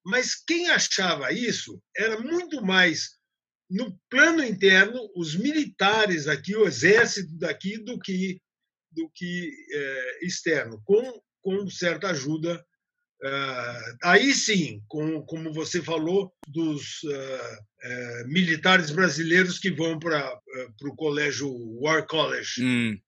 Mas 0.04 0.34
quem 0.34 0.68
achava 0.68 1.32
isso 1.32 1.82
era 1.96 2.20
muito 2.20 2.62
mais 2.62 3.18
no 3.70 3.98
plano 4.10 4.44
interno, 4.44 5.10
os 5.16 5.34
militares 5.34 6.28
aqui, 6.28 6.54
o 6.54 6.66
exército 6.66 7.36
daqui, 7.38 7.78
do 7.78 7.98
que, 7.98 8.40
do 8.92 9.10
que 9.14 9.50
é, 9.72 10.26
externo, 10.26 10.80
com, 10.84 11.20
com 11.42 11.68
certa 11.68 12.10
ajuda 12.10 12.64
Uh, 13.22 13.96
aí 14.02 14.34
sim, 14.34 14.82
com, 14.88 15.22
como 15.22 15.52
você 15.52 15.82
falou, 15.82 16.32
dos 16.46 17.02
uh, 17.04 17.14
uh, 17.14 18.28
militares 18.28 18.90
brasileiros 18.90 19.58
que 19.58 19.70
vão 19.70 19.98
para 19.98 20.38
o 20.82 20.96
colégio 20.96 21.50
War 21.80 22.06
College. 22.06 22.62
Hum. 22.62 22.98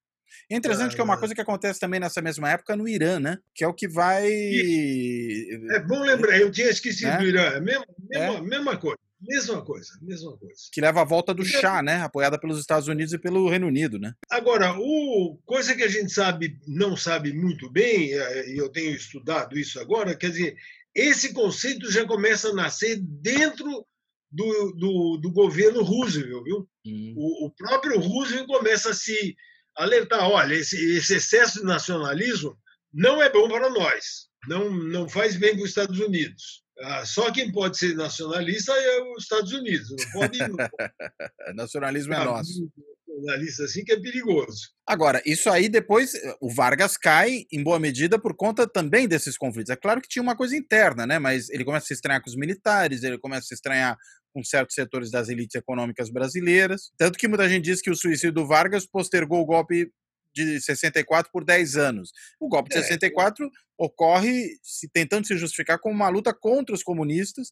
É 0.50 0.56
interessante 0.56 0.94
que 0.94 1.00
é 1.00 1.04
uma 1.04 1.18
coisa 1.18 1.34
que 1.34 1.40
acontece 1.40 1.80
também 1.80 1.98
nessa 1.98 2.22
mesma 2.22 2.50
época 2.50 2.76
no 2.76 2.86
Irã, 2.86 3.18
né? 3.18 3.38
Que 3.54 3.64
é 3.64 3.68
o 3.68 3.74
que 3.74 3.88
vai. 3.88 4.28
É 4.28 5.80
bom 5.80 6.00
lembrar, 6.00 6.38
eu 6.38 6.50
tinha 6.50 6.68
esquecido 6.68 7.10
é? 7.10 7.18
do 7.18 7.24
Irã. 7.24 7.42
É 7.42 7.56
a 7.56 7.60
mesma, 7.60 7.86
mesma, 8.08 8.36
é? 8.36 8.40
mesma 8.42 8.76
coisa. 8.76 8.98
Mesma 9.26 9.64
coisa, 9.64 9.92
mesma 10.00 10.36
coisa. 10.36 10.60
Que 10.72 10.80
leva 10.80 11.00
a 11.00 11.04
volta 11.04 11.34
do 11.34 11.44
chá, 11.44 11.82
né? 11.82 12.02
Apoiada 12.02 12.38
pelos 12.38 12.60
Estados 12.60 12.88
Unidos 12.88 13.12
e 13.12 13.18
pelo 13.18 13.48
Reino 13.48 13.66
Unido, 13.66 13.98
né? 13.98 14.14
Agora, 14.30 14.76
o 14.78 15.38
coisa 15.44 15.74
que 15.74 15.82
a 15.82 15.88
gente 15.88 16.12
sabe, 16.12 16.58
não 16.66 16.96
sabe 16.96 17.32
muito 17.32 17.70
bem, 17.70 18.12
é, 18.12 18.50
e 18.50 18.56
eu 18.56 18.68
tenho 18.68 18.94
estudado 18.94 19.58
isso 19.58 19.80
agora, 19.80 20.16
quer 20.16 20.30
dizer, 20.30 20.56
esse 20.94 21.32
conceito 21.34 21.90
já 21.90 22.06
começa 22.06 22.48
a 22.48 22.54
nascer 22.54 22.98
dentro 23.00 23.86
do, 24.30 24.72
do, 24.72 25.16
do 25.18 25.32
governo 25.32 25.82
Roosevelt, 25.82 26.44
viu? 26.44 26.68
Hum. 26.86 27.14
O, 27.16 27.46
o, 27.46 27.50
próprio 27.50 27.98
Roosevelt 27.98 28.46
começa 28.46 28.90
a 28.90 28.94
se 28.94 29.36
alertar, 29.74 30.28
olha, 30.28 30.54
esse, 30.54 30.96
esse 30.96 31.16
excesso 31.16 31.60
de 31.60 31.66
nacionalismo 31.66 32.56
não 32.92 33.22
é 33.22 33.30
bom 33.30 33.48
para 33.48 33.68
nós, 33.70 34.28
não, 34.48 34.70
não 34.70 35.08
faz 35.08 35.36
bem 35.36 35.54
para 35.54 35.62
os 35.62 35.68
Estados 35.68 35.98
Unidos. 35.98 36.65
Ah, 36.82 37.06
só 37.06 37.32
quem 37.32 37.50
pode 37.50 37.78
ser 37.78 37.94
nacionalista 37.94 38.72
é 38.72 39.02
os 39.16 39.22
Estados 39.22 39.52
Unidos. 39.52 39.88
Não 39.90 40.12
pode. 40.12 40.38
Não. 40.38 40.56
Nacionalismo 41.54 42.12
é 42.12 42.24
nosso. 42.24 42.70
Nacionalista 43.08 43.64
assim 43.64 43.82
que 43.82 43.92
é 43.92 44.00
perigoso. 44.00 44.68
Agora, 44.86 45.22
isso 45.24 45.48
aí 45.48 45.68
depois 45.70 46.12
o 46.40 46.52
Vargas 46.52 46.98
cai 46.98 47.44
em 47.50 47.62
boa 47.62 47.78
medida 47.78 48.18
por 48.18 48.36
conta 48.36 48.68
também 48.68 49.08
desses 49.08 49.38
conflitos. 49.38 49.70
É 49.70 49.76
claro 49.76 50.02
que 50.02 50.08
tinha 50.08 50.22
uma 50.22 50.36
coisa 50.36 50.54
interna, 50.54 51.06
né? 51.06 51.18
Mas 51.18 51.48
ele 51.48 51.64
começa 51.64 51.84
a 51.84 51.88
se 51.88 51.94
estranhar 51.94 52.22
com 52.22 52.28
os 52.28 52.36
militares, 52.36 53.02
ele 53.02 53.18
começa 53.18 53.44
a 53.44 53.48
se 53.48 53.54
estranhar 53.54 53.96
com 54.34 54.44
certos 54.44 54.74
setores 54.74 55.10
das 55.10 55.30
elites 55.30 55.54
econômicas 55.54 56.10
brasileiras. 56.10 56.90
Tanto 56.98 57.18
que 57.18 57.26
muita 57.26 57.48
gente 57.48 57.64
diz 57.64 57.80
que 57.80 57.90
o 57.90 57.96
suicídio 57.96 58.32
do 58.32 58.46
Vargas 58.46 58.86
postergou 58.86 59.40
o 59.40 59.46
golpe 59.46 59.90
de 60.36 60.60
64 60.60 61.32
por 61.32 61.44
10 61.44 61.76
anos. 61.76 62.12
O 62.38 62.48
golpe 62.48 62.68
de 62.68 62.76
é. 62.76 62.82
64 62.82 63.50
ocorre 63.78 64.50
se, 64.62 64.88
tentando 64.88 65.26
se 65.26 65.36
justificar 65.36 65.78
como 65.78 65.94
uma 65.94 66.08
luta 66.08 66.34
contra 66.34 66.74
os 66.74 66.82
comunistas, 66.82 67.50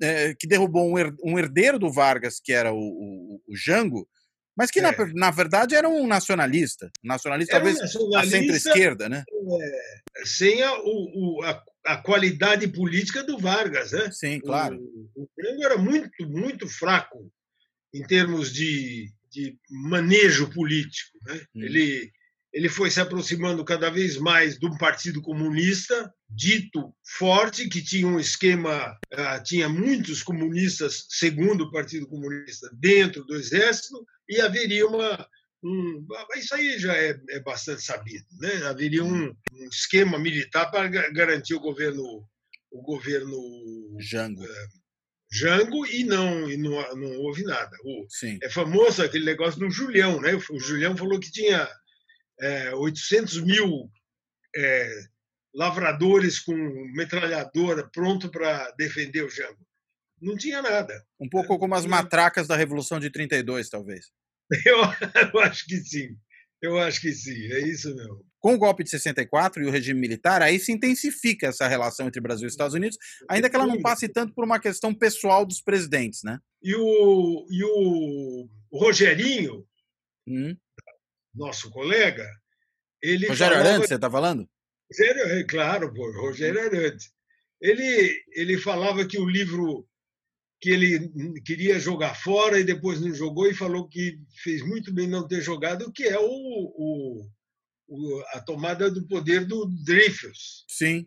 é, 0.00 0.34
que 0.34 0.46
derrubou 0.46 0.94
um, 1.24 1.38
herdeiro 1.38 1.78
do 1.78 1.92
Vargas, 1.92 2.40
que 2.42 2.52
era 2.52 2.72
o, 2.72 2.78
o, 2.78 3.42
o 3.48 3.56
Jango, 3.56 4.08
mas 4.56 4.70
que, 4.70 4.78
é. 4.78 4.82
na, 4.82 4.92
na, 5.14 5.30
verdade, 5.30 5.74
era 5.74 5.88
um 5.88 6.06
nacionalista. 6.06 6.90
Um 7.04 7.08
nacionalista, 7.08 7.56
era 7.56 7.64
talvez, 7.64 7.94
um 7.96 8.16
a 8.16 8.24
centro-esquerda, 8.24 9.08
né? 9.08 9.22
É, 9.28 10.24
sem 10.24 10.62
a, 10.62 10.72
o, 10.78 11.42
a, 11.44 11.62
a, 11.86 11.96
qualidade 11.98 12.66
política 12.68 13.22
do 13.22 13.38
Vargas, 13.38 13.92
né? 13.92 14.10
Sim, 14.10 14.40
claro. 14.40 14.78
O, 15.14 15.22
o 15.22 15.28
Jango 15.38 15.64
era 15.64 15.76
muito, 15.76 16.26
muito 16.26 16.66
fraco 16.66 17.30
em 17.92 18.02
termos 18.02 18.52
de, 18.52 19.10
de 19.36 19.58
manejo 19.70 20.50
político. 20.50 21.18
Né? 21.26 21.40
Hum. 21.54 21.62
Ele, 21.62 22.10
ele 22.52 22.68
foi 22.70 22.90
se 22.90 23.00
aproximando 23.00 23.62
cada 23.64 23.90
vez 23.90 24.16
mais 24.16 24.58
de 24.58 24.66
um 24.66 24.78
partido 24.78 25.20
comunista, 25.20 26.10
dito 26.28 26.94
forte, 27.18 27.68
que 27.68 27.82
tinha 27.82 28.06
um 28.06 28.18
esquema, 28.18 28.98
uh, 29.12 29.42
tinha 29.44 29.68
muitos 29.68 30.22
comunistas, 30.22 31.06
segundo 31.10 31.64
o 31.64 31.70
Partido 31.70 32.06
Comunista, 32.06 32.70
dentro 32.72 33.24
do 33.24 33.36
Exército, 33.36 34.06
e 34.26 34.40
haveria 34.40 34.86
uma. 34.86 35.28
Um, 35.62 36.06
isso 36.36 36.54
aí 36.54 36.78
já 36.78 36.96
é, 36.96 37.18
é 37.30 37.40
bastante 37.40 37.82
sabido. 37.82 38.24
Né? 38.40 38.66
Haveria 38.66 39.04
um, 39.04 39.26
um, 39.26 39.68
esquema 39.70 40.18
militar 40.18 40.70
para 40.70 40.88
garantir 40.88 41.54
o 41.54 41.60
governo. 41.60 42.26
O 42.70 42.82
governo 42.82 43.96
Jango. 43.98 44.42
Uh, 44.42 44.85
Jango 45.30 45.84
e 45.86 46.04
não, 46.04 46.48
e 46.48 46.56
não, 46.56 46.70
não 46.96 47.18
houve 47.18 47.42
nada. 47.42 47.76
O, 47.84 48.06
é 48.42 48.48
famoso 48.48 49.02
aquele 49.02 49.24
negócio 49.24 49.58
do 49.58 49.70
Julião, 49.70 50.20
né? 50.20 50.34
O 50.50 50.58
Julião 50.58 50.96
falou 50.96 51.18
que 51.18 51.30
tinha 51.30 51.68
é, 52.40 52.74
800 52.74 53.40
mil 53.42 53.90
é, 54.54 54.90
lavradores 55.54 56.38
com 56.38 56.54
metralhadora 56.94 57.88
pronto 57.92 58.30
para 58.30 58.70
defender 58.72 59.22
o 59.22 59.30
Jango. 59.30 59.66
Não 60.20 60.36
tinha 60.36 60.62
nada. 60.62 61.04
Um 61.20 61.28
pouco 61.28 61.58
como 61.58 61.74
as 61.74 61.84
matracas 61.84 62.46
da 62.46 62.56
Revolução 62.56 62.98
de 62.98 63.10
32, 63.10 63.68
talvez. 63.68 64.06
Eu, 64.64 64.78
eu 65.34 65.40
acho 65.40 65.66
que 65.66 65.76
sim. 65.78 66.16
Eu 66.66 66.80
acho 66.80 67.00
que 67.00 67.12
sim, 67.12 67.52
é 67.52 67.60
isso 67.60 67.94
mesmo. 67.94 68.26
Com 68.40 68.54
o 68.54 68.58
golpe 68.58 68.82
de 68.82 68.90
64 68.90 69.62
e 69.62 69.66
o 69.66 69.70
regime 69.70 70.00
militar, 70.00 70.42
aí 70.42 70.58
se 70.58 70.72
intensifica 70.72 71.46
essa 71.46 71.68
relação 71.68 72.08
entre 72.08 72.20
Brasil 72.20 72.46
e 72.46 72.50
Estados 72.50 72.74
Unidos, 72.74 72.98
ainda 73.30 73.48
que 73.48 73.54
ela 73.54 73.68
não 73.68 73.80
passe 73.80 74.08
tanto 74.08 74.34
por 74.34 74.44
uma 74.44 74.58
questão 74.58 74.92
pessoal 74.92 75.46
dos 75.46 75.60
presidentes, 75.60 76.24
né? 76.24 76.40
E 76.60 76.74
o, 76.74 77.46
e 77.48 77.62
o 77.62 78.48
Rogerinho, 78.72 79.64
hum. 80.26 80.56
nosso 81.32 81.70
colega, 81.70 82.28
ele. 83.00 83.28
Rogério 83.28 83.54
falava... 83.54 83.70
Arantes, 83.70 83.88
você 83.88 83.94
está 83.94 84.10
falando? 84.10 84.48
Rogério, 84.90 85.22
é 85.22 85.44
claro, 85.44 85.94
pô, 85.94 86.10
Rogério 86.20 86.60
Arantes. 86.60 87.12
Ele, 87.60 88.24
ele 88.32 88.58
falava 88.58 89.06
que 89.06 89.18
o 89.20 89.28
livro 89.28 89.88
que 90.60 90.70
ele 90.70 91.40
queria 91.44 91.78
jogar 91.78 92.14
fora 92.14 92.58
e 92.58 92.64
depois 92.64 93.00
não 93.00 93.12
jogou 93.14 93.48
e 93.48 93.54
falou 93.54 93.88
que 93.88 94.18
fez 94.42 94.62
muito 94.62 94.92
bem 94.92 95.06
não 95.06 95.26
ter 95.26 95.40
jogado, 95.40 95.92
que 95.92 96.04
é 96.04 96.18
o, 96.18 96.24
o, 96.24 97.26
o 97.88 98.22
a 98.32 98.40
tomada 98.40 98.90
do 98.90 99.06
poder 99.06 99.44
do 99.44 99.66
Dreyfus. 99.84 100.64
Sim. 100.68 101.06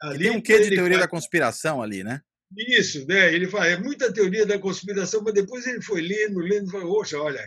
Ali 0.00 0.24
tem 0.24 0.30
um 0.30 0.40
quê 0.40 0.60
de 0.60 0.70
teoria 0.70 0.98
faz... 0.98 1.00
da 1.00 1.08
conspiração 1.08 1.82
ali, 1.82 2.04
né? 2.04 2.20
Isso, 2.56 3.06
né? 3.06 3.34
Ele 3.34 3.48
fala, 3.48 3.66
é 3.66 3.76
muita 3.76 4.12
teoria 4.12 4.46
da 4.46 4.58
conspiração, 4.58 5.22
mas 5.22 5.34
depois 5.34 5.66
ele 5.66 5.82
foi 5.82 6.00
lendo, 6.00 6.38
lendo, 6.38 6.68
e 6.68 6.70
falou, 6.70 6.96
poxa, 6.98 7.18
olha, 7.18 7.44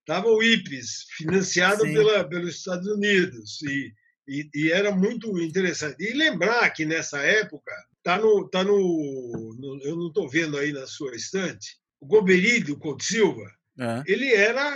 estava 0.00 0.28
o 0.28 0.42
IPES, 0.42 1.06
financiado 1.16 1.82
pela, 1.82 2.28
pelos 2.28 2.56
Estados 2.56 2.86
Unidos, 2.86 3.60
e, 3.62 3.92
e, 4.28 4.48
e, 4.54 4.72
era 4.72 4.94
muito 4.94 5.36
interessante. 5.40 5.96
E 5.98 6.12
lembrar 6.12 6.70
que 6.70 6.86
nessa 6.86 7.18
época 7.18 7.72
Está 8.08 8.18
no, 8.22 8.48
tá 8.48 8.64
no, 8.64 9.54
no, 9.58 9.82
Eu 9.82 9.94
não 9.94 10.08
estou 10.08 10.26
vendo 10.26 10.56
aí 10.56 10.72
na 10.72 10.86
sua 10.86 11.14
estante. 11.14 11.76
O 12.00 12.06
Goberi 12.06 12.60
do 12.60 12.78
Couto 12.78 13.04
Silva, 13.04 13.44
é. 13.78 14.02
ele, 14.06 14.32
era, 14.32 14.74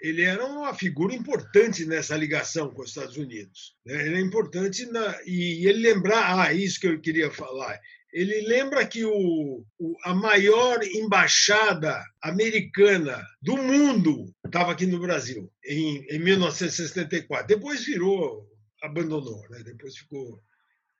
ele 0.00 0.22
era 0.22 0.42
uma 0.46 0.72
figura 0.72 1.14
importante 1.14 1.84
nessa 1.84 2.16
ligação 2.16 2.70
com 2.70 2.80
os 2.80 2.88
Estados 2.88 3.18
Unidos. 3.18 3.76
Né? 3.84 4.06
Ele 4.06 4.16
é 4.16 4.20
importante 4.20 4.86
na, 4.86 5.14
e 5.26 5.68
ele 5.68 5.92
lembrar. 5.92 6.40
Ah, 6.40 6.54
isso 6.54 6.80
que 6.80 6.86
eu 6.86 6.98
queria 6.98 7.30
falar. 7.30 7.78
ele 8.14 8.40
lembra 8.48 8.86
que 8.86 9.04
o, 9.04 9.62
o, 9.78 9.96
a 10.04 10.14
maior 10.14 10.82
embaixada 10.82 12.02
americana 12.22 13.22
do 13.42 13.58
mundo 13.58 14.34
estava 14.46 14.72
aqui 14.72 14.86
no 14.86 14.98
Brasil, 14.98 15.52
em, 15.66 16.02
em 16.08 16.18
1974. 16.18 17.46
Depois 17.46 17.84
virou, 17.84 18.48
abandonou, 18.82 19.42
né? 19.50 19.62
depois 19.66 19.98
ficou 19.98 20.40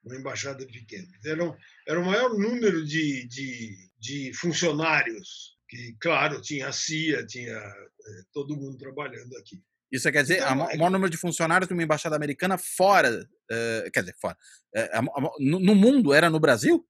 uma 0.03 0.15
embaixada 0.15 0.65
pequena. 0.65 1.07
Era, 1.25 1.57
era 1.87 1.99
o 1.99 2.05
maior 2.05 2.37
número 2.37 2.85
de, 2.85 3.27
de, 3.27 3.89
de 3.99 4.33
funcionários, 4.33 5.57
que, 5.67 5.95
claro, 5.99 6.41
tinha 6.41 6.67
a 6.67 6.71
CIA, 6.71 7.25
tinha 7.25 7.57
é, 7.57 8.21
todo 8.33 8.57
mundo 8.57 8.77
trabalhando 8.77 9.37
aqui. 9.37 9.61
Isso 9.91 10.09
quer 10.11 10.21
dizer, 10.21 10.37
então, 10.37 10.65
o 10.65 10.69
é 10.69 10.77
maior 10.77 10.89
número 10.89 11.09
de 11.09 11.17
funcionários 11.17 11.67
de 11.67 11.73
uma 11.73 11.83
embaixada 11.83 12.15
americana 12.15 12.57
fora, 12.57 13.21
uh, 13.21 13.91
quer 13.91 13.99
dizer, 13.99 14.15
fora, 14.21 14.37
uh, 14.75 15.31
no 15.39 15.75
mundo 15.75 16.13
era 16.13 16.29
no 16.29 16.39
Brasil? 16.39 16.85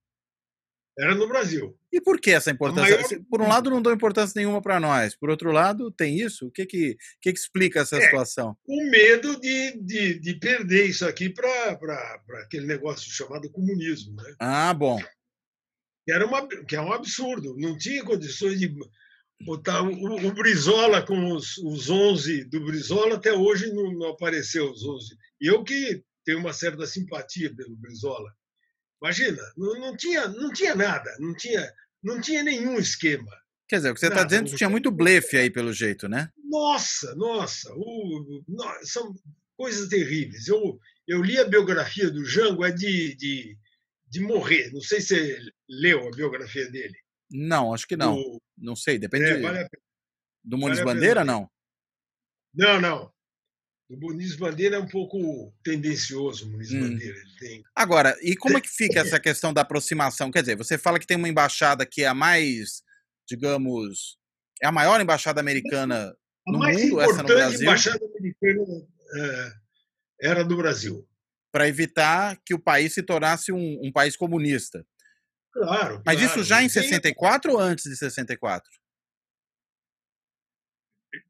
Era 0.98 1.16
no 1.16 1.28
Brasil. 1.28 1.78
E 1.92 2.02
por 2.02 2.20
que 2.20 2.32
essa 2.32 2.52
importância? 2.52 2.96
Maior... 2.96 3.26
Por 3.30 3.42
um 3.42 3.48
lado, 3.48 3.70
não 3.70 3.82
deu 3.82 3.94
importância 3.94 4.34
nenhuma 4.38 4.62
para 4.62 4.80
nós. 4.80 5.16
Por 5.16 5.30
outro 5.30 5.52
lado, 5.52 5.92
tem 5.92 6.20
isso? 6.20 6.48
O 6.48 6.52
que 6.52 6.66
que, 6.66 6.98
que, 7.22 7.32
que 7.32 7.40
explica 7.40 7.80
essa 7.80 7.98
é, 7.98 8.02
situação? 8.02 8.58
O 8.68 8.90
medo 8.90 9.40
de, 9.40 9.78
de, 9.82 10.20
de 10.20 10.36
perder 10.36 10.86
isso 10.86 11.06
aqui 11.06 11.30
para 11.30 11.80
aquele 12.44 12.66
negócio 12.66 13.10
chamado 13.10 13.50
comunismo. 13.50 14.16
Né? 14.16 14.36
Ah, 14.40 14.74
bom. 14.74 15.00
Que, 16.06 16.12
era 16.12 16.26
uma, 16.26 16.48
que 16.48 16.76
é 16.76 16.82
um 16.82 16.92
absurdo. 16.92 17.56
Não 17.58 17.78
tinha 17.78 18.04
condições 18.04 18.60
de 18.60 18.74
botar 19.46 19.82
o, 19.82 20.28
o 20.28 20.32
Brizola 20.34 21.02
com 21.02 21.34
os, 21.34 21.58
os 21.58 21.90
11 21.90 22.46
do 22.46 22.64
Brizola, 22.66 23.16
até 23.16 23.34
hoje 23.34 23.72
não, 23.74 23.92
não 23.94 24.10
apareceu 24.10 24.70
os 24.70 24.84
11. 24.84 25.16
E 25.40 25.48
eu 25.48 25.64
que 25.64 26.04
tenho 26.24 26.40
uma 26.40 26.54
certa 26.54 26.86
simpatia 26.86 27.54
pelo 27.56 27.76
Brizola 27.76 28.32
Imagina, 29.02 29.42
não, 29.58 29.80
não, 29.80 29.98
tinha, 29.98 30.28
não 30.28 30.52
tinha 30.52 30.76
nada, 30.76 31.10
não 31.20 31.34
tinha, 31.36 31.74
não 32.04 32.22
tinha 32.22 32.44
nenhum 32.44 32.78
esquema. 32.78 33.32
Quer 33.68 33.78
dizer, 33.78 33.92
o 33.92 33.94
que 33.94 34.00
você 34.00 34.08
está 34.08 34.24
dizendo 34.24 34.56
tinha 34.56 34.70
muito 34.70 34.92
blefe 34.92 35.38
aí, 35.38 35.50
pelo 35.50 35.74
jeito, 35.74 36.08
né? 36.08 36.30
Nossa, 36.44 37.16
nossa, 37.16 37.74
o, 37.74 38.44
são 38.84 39.16
coisas 39.58 39.88
terríveis. 39.88 40.48
Eu, 40.48 40.78
eu 41.08 41.22
li 41.22 41.40
a 41.40 41.48
biografia 41.48 42.12
do 42.12 42.26
Jango, 42.26 42.66
é 42.66 42.72
de, 42.72 43.16
de, 43.16 43.58
de 44.08 44.20
morrer. 44.20 44.72
Não 44.74 44.82
sei 44.82 45.00
se 45.00 45.16
você 45.16 45.40
leu 45.70 46.08
a 46.08 46.12
biografia 46.12 46.70
dele. 46.70 46.96
Não, 47.32 47.74
acho 47.74 47.88
que 47.88 47.96
não. 47.96 48.40
Não 48.58 48.76
sei, 48.76 49.00
depende. 49.00 49.26
É, 49.26 49.40
vale 49.40 49.68
do 50.44 50.58
Muniz 50.58 50.80
vale 50.80 50.94
Bandeira, 50.94 51.24
não? 51.24 51.50
Não, 52.54 52.82
não. 52.82 53.14
O 53.92 53.98
Muniz 53.98 54.38
Bandeira 54.38 54.78
é 54.78 54.80
um 54.80 54.88
pouco 54.88 55.54
tendencioso, 55.62 56.48
o 56.48 56.50
Muniz 56.50 56.72
hum. 56.72 56.80
Bandeira. 56.80 57.20
Tem... 57.38 57.62
Agora, 57.76 58.18
e 58.22 58.38
como 58.38 58.58
é 58.58 58.62
que 58.62 58.70
fica 58.70 59.02
essa 59.02 59.20
questão 59.20 59.54
da 59.54 59.62
aproximação? 59.62 60.32
Quer 60.32 60.40
dizer, 60.40 60.56
você 60.56 60.78
fala 60.78 60.98
que 60.98 61.06
tem 61.06 61.18
uma 61.18 61.28
embaixada 61.28 61.86
que 61.86 62.04
é 62.04 62.08
a 62.08 62.14
mais, 62.14 62.84
digamos, 63.28 64.18
é 64.64 64.68
a 64.68 64.72
maior 64.72 65.02
embaixada 65.02 65.42
americana 65.42 66.16
a 66.48 66.52
no 66.52 66.60
mundo, 66.60 67.02
essa 67.02 67.22
no 67.22 67.28
Brasil? 67.28 67.60
A 67.60 67.64
embaixada 67.64 68.06
americana 68.18 68.64
é, 69.14 69.52
era 70.22 70.46
do 70.46 70.56
Brasil. 70.56 71.06
Para 71.52 71.68
evitar 71.68 72.40
que 72.46 72.54
o 72.54 72.60
país 72.60 72.94
se 72.94 73.04
tornasse 73.04 73.52
um, 73.52 73.80
um 73.84 73.92
país 73.92 74.16
comunista. 74.16 74.86
Claro. 75.52 76.02
Mas 76.06 76.18
claro. 76.18 76.32
isso 76.32 76.44
já 76.46 76.64
em 76.64 76.70
64 76.70 77.52
ou 77.52 77.60
antes 77.60 77.84
de 77.84 77.98
64? 77.98 78.70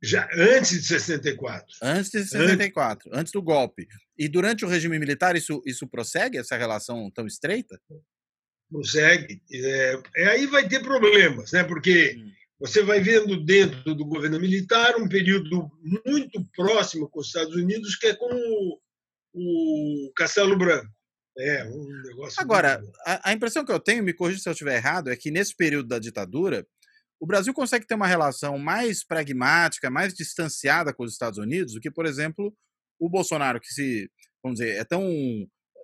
Já 0.01 0.27
antes 0.35 0.81
de 0.81 0.87
64. 0.87 1.67
Antes 1.81 2.11
de 2.11 2.25
64, 2.25 3.09
antes, 3.09 3.19
antes 3.19 3.33
do 3.33 3.41
golpe. 3.41 3.87
E 4.17 4.27
durante 4.27 4.63
o 4.63 4.67
regime 4.67 4.99
militar, 4.99 5.35
isso, 5.35 5.61
isso 5.65 5.87
prossegue, 5.87 6.37
essa 6.37 6.57
relação 6.57 7.09
tão 7.11 7.25
estreita? 7.25 7.79
Prossegue. 8.69 9.41
É, 9.51 10.01
é 10.17 10.27
aí 10.27 10.47
vai 10.47 10.67
ter 10.67 10.81
problemas, 10.81 11.51
né? 11.51 11.63
porque 11.63 12.15
hum. 12.17 12.31
você 12.59 12.83
vai 12.83 13.01
vendo 13.01 13.43
dentro 13.43 13.95
do 13.95 14.05
governo 14.05 14.39
militar 14.39 14.95
um 14.97 15.09
período 15.09 15.69
muito 16.05 16.45
próximo 16.55 17.09
com 17.09 17.19
os 17.19 17.27
Estados 17.27 17.55
Unidos, 17.55 17.95
que 17.95 18.07
é 18.07 18.15
com 18.15 18.29
o, 18.31 18.79
o 19.33 20.11
Castelo 20.15 20.57
Branco. 20.57 20.89
É 21.37 21.63
um 21.65 22.01
negócio. 22.03 22.41
Agora, 22.41 22.81
a, 23.05 23.29
a, 23.29 23.33
impressão 23.33 23.65
que 23.65 23.71
eu 23.71 23.79
tenho, 23.79 24.03
me 24.03 24.13
corrija 24.13 24.39
se 24.39 24.49
eu 24.49 24.51
estiver 24.51 24.75
errado, 24.75 25.09
é 25.09 25.15
que 25.15 25.31
nesse 25.31 25.55
período 25.55 25.87
da 25.87 25.97
ditadura, 25.97 26.67
o 27.21 27.27
Brasil 27.27 27.53
consegue 27.53 27.85
ter 27.85 27.93
uma 27.93 28.07
relação 28.07 28.57
mais 28.57 29.05
pragmática, 29.05 29.91
mais 29.91 30.11
distanciada 30.11 30.91
com 30.91 31.03
os 31.03 31.11
Estados 31.11 31.37
Unidos 31.37 31.75
do 31.75 31.79
que, 31.79 31.91
por 31.91 32.07
exemplo, 32.07 32.51
o 32.99 33.07
Bolsonaro, 33.07 33.59
que 33.59 33.71
se, 33.71 34.09
vamos 34.43 34.57
dizer, 34.57 34.75
é 34.75 34.83
tão 34.83 35.07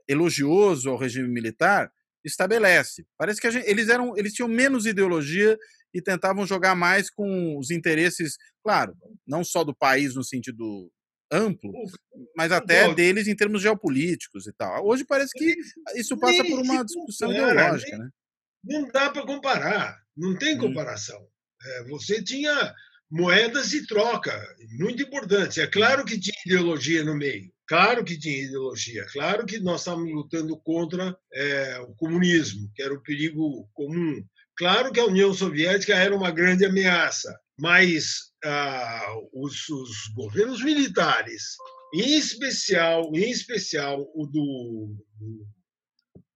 elogioso 0.08 0.90
ao 0.90 0.98
regime 0.98 1.28
militar, 1.28 1.92
estabelece. 2.26 3.06
Parece 3.20 3.40
que 3.40 3.52
gente, 3.52 3.70
eles 3.70 3.88
eram, 3.88 4.18
eles 4.18 4.34
tinham 4.34 4.48
menos 4.48 4.88
ideologia 4.88 5.56
e 5.94 6.02
tentavam 6.02 6.46
jogar 6.46 6.74
mais 6.74 7.12
com 7.12 7.56
os 7.60 7.70
interesses, 7.70 8.36
claro, 8.64 8.96
não 9.26 9.44
só 9.44 9.64
do 9.64 9.76
país 9.76 10.16
no 10.16 10.24
sentido 10.24 10.92
amplo, 11.32 11.72
mas 12.36 12.52
até 12.52 12.92
deles 12.96 13.28
em 13.28 13.36
termos 13.36 13.62
geopolíticos 13.62 14.48
e 14.48 14.54
tal. 14.54 14.88
Hoje 14.88 15.06
parece 15.06 15.38
que 15.38 15.56
isso 15.96 16.18
passa 16.18 16.44
por 16.44 16.60
uma 16.62 16.84
discussão 16.84 17.32
ideológica, 17.32 17.96
né? 17.96 18.10
Não 18.64 18.88
dá 18.88 19.12
para 19.12 19.24
comparar. 19.24 20.07
Não 20.18 20.36
tem 20.36 20.56
hum. 20.56 20.60
comparação. 20.60 21.26
É, 21.64 21.84
você 21.84 22.24
tinha 22.24 22.74
moedas 23.10 23.70
de 23.70 23.86
troca, 23.88 24.38
muito 24.80 25.04
importante. 25.04 25.62
É 25.62 25.68
claro 25.68 26.04
que 26.04 26.20
tinha 26.20 26.36
ideologia 26.46 27.04
no 27.04 27.16
meio, 27.16 27.52
claro 27.68 28.04
que 28.04 28.20
tinha 28.20 28.44
ideologia, 28.44 29.06
claro 29.14 29.46
que 29.46 29.60
nós 29.60 29.82
estávamos 29.82 30.12
lutando 30.12 30.58
contra 30.58 31.18
é, 31.34 31.80
o 31.80 31.96
comunismo, 31.96 32.70
que 32.76 32.84
era 32.84 32.94
o 32.94 33.02
perigo 33.02 33.70
comum. 33.74 34.24
Claro 34.58 34.92
que 34.92 35.00
a 35.00 35.06
União 35.06 35.34
Soviética 35.34 35.96
era 35.96 36.16
uma 36.16 36.32
grande 36.32 36.66
ameaça, 36.66 37.34
mas 37.60 38.32
ah, 38.44 39.16
os, 39.34 39.70
os, 39.70 40.08
governos 40.16 40.64
militares, 40.64 41.56
em 41.94 42.18
especial, 42.18 43.12
em 43.14 43.30
especial 43.30 44.02
o 44.16 44.26
do, 44.26 44.96
do, 45.20 45.48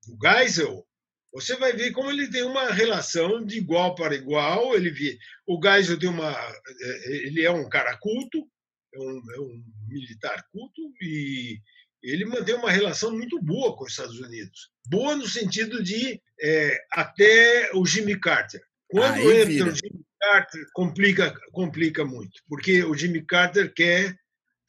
do 0.08 0.18
Geisel, 0.22 0.86
você 1.34 1.56
vai 1.56 1.74
ver 1.74 1.92
como 1.92 2.12
ele 2.12 2.30
tem 2.30 2.44
uma 2.44 2.72
relação 2.72 3.44
de 3.46 3.58
igual 3.58 3.96
para 3.96 4.16
igual. 4.16 4.76
Ele 4.76 4.92
vê, 4.92 5.18
o 5.48 5.60
Geisel 5.62 5.98
tem 5.98 6.10
uma, 6.10 6.32
é, 6.32 7.18
ele 7.26 7.44
é 7.44 7.52
um 7.52 7.70
cara 7.70 7.98
culto, 7.98 8.46
é 8.94 9.00
um, 9.00 9.22
é 9.36 9.40
um 9.40 9.64
militar 9.88 10.44
culto 10.52 10.82
e 11.02 11.60
ele 12.04 12.26
mantém 12.26 12.56
uma 12.56 12.72
relação 12.72 13.12
muito 13.12 13.40
boa 13.42 13.76
com 13.76 13.86
os 13.86 13.92
Estados 13.92 14.20
Unidos. 14.20 14.70
Boa 14.88 15.16
no 15.16 15.28
sentido 15.28 15.82
de 15.82 16.22
é, 16.42 16.78
até 16.92 17.72
o 17.76 17.86
Jimmy 17.86 18.20
Carter. 18.20 18.62
Quando 18.90 19.16
Aí 19.16 19.42
entra 19.42 19.46
vira. 19.46 19.72
o 19.72 19.76
Jimmy 19.76 20.06
Carter, 20.20 20.66
complica, 20.74 21.34
complica 21.54 22.04
muito, 22.04 22.42
porque 22.48 22.84
o 22.84 22.94
Jimmy 22.94 23.26
Carter 23.26 23.74
quer 23.74 24.16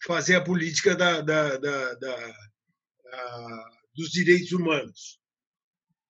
fazer 0.05 0.37
a 0.37 0.45
política 0.45 0.95
da, 0.95 1.21
da, 1.21 1.57
da, 1.57 1.95
da 1.95 2.35
dos 3.95 4.11
direitos 4.11 4.53
humanos 4.53 5.22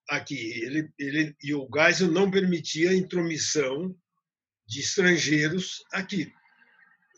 aqui. 0.08 0.62
Ele, 0.62 0.92
ele, 0.98 1.36
e 1.42 1.54
o 1.54 1.68
Geisel 1.72 2.10
não 2.10 2.30
permitia 2.30 2.90
a 2.90 2.94
intromissão 2.94 3.94
de 4.66 4.80
estrangeiros 4.80 5.82
aqui. 5.92 6.32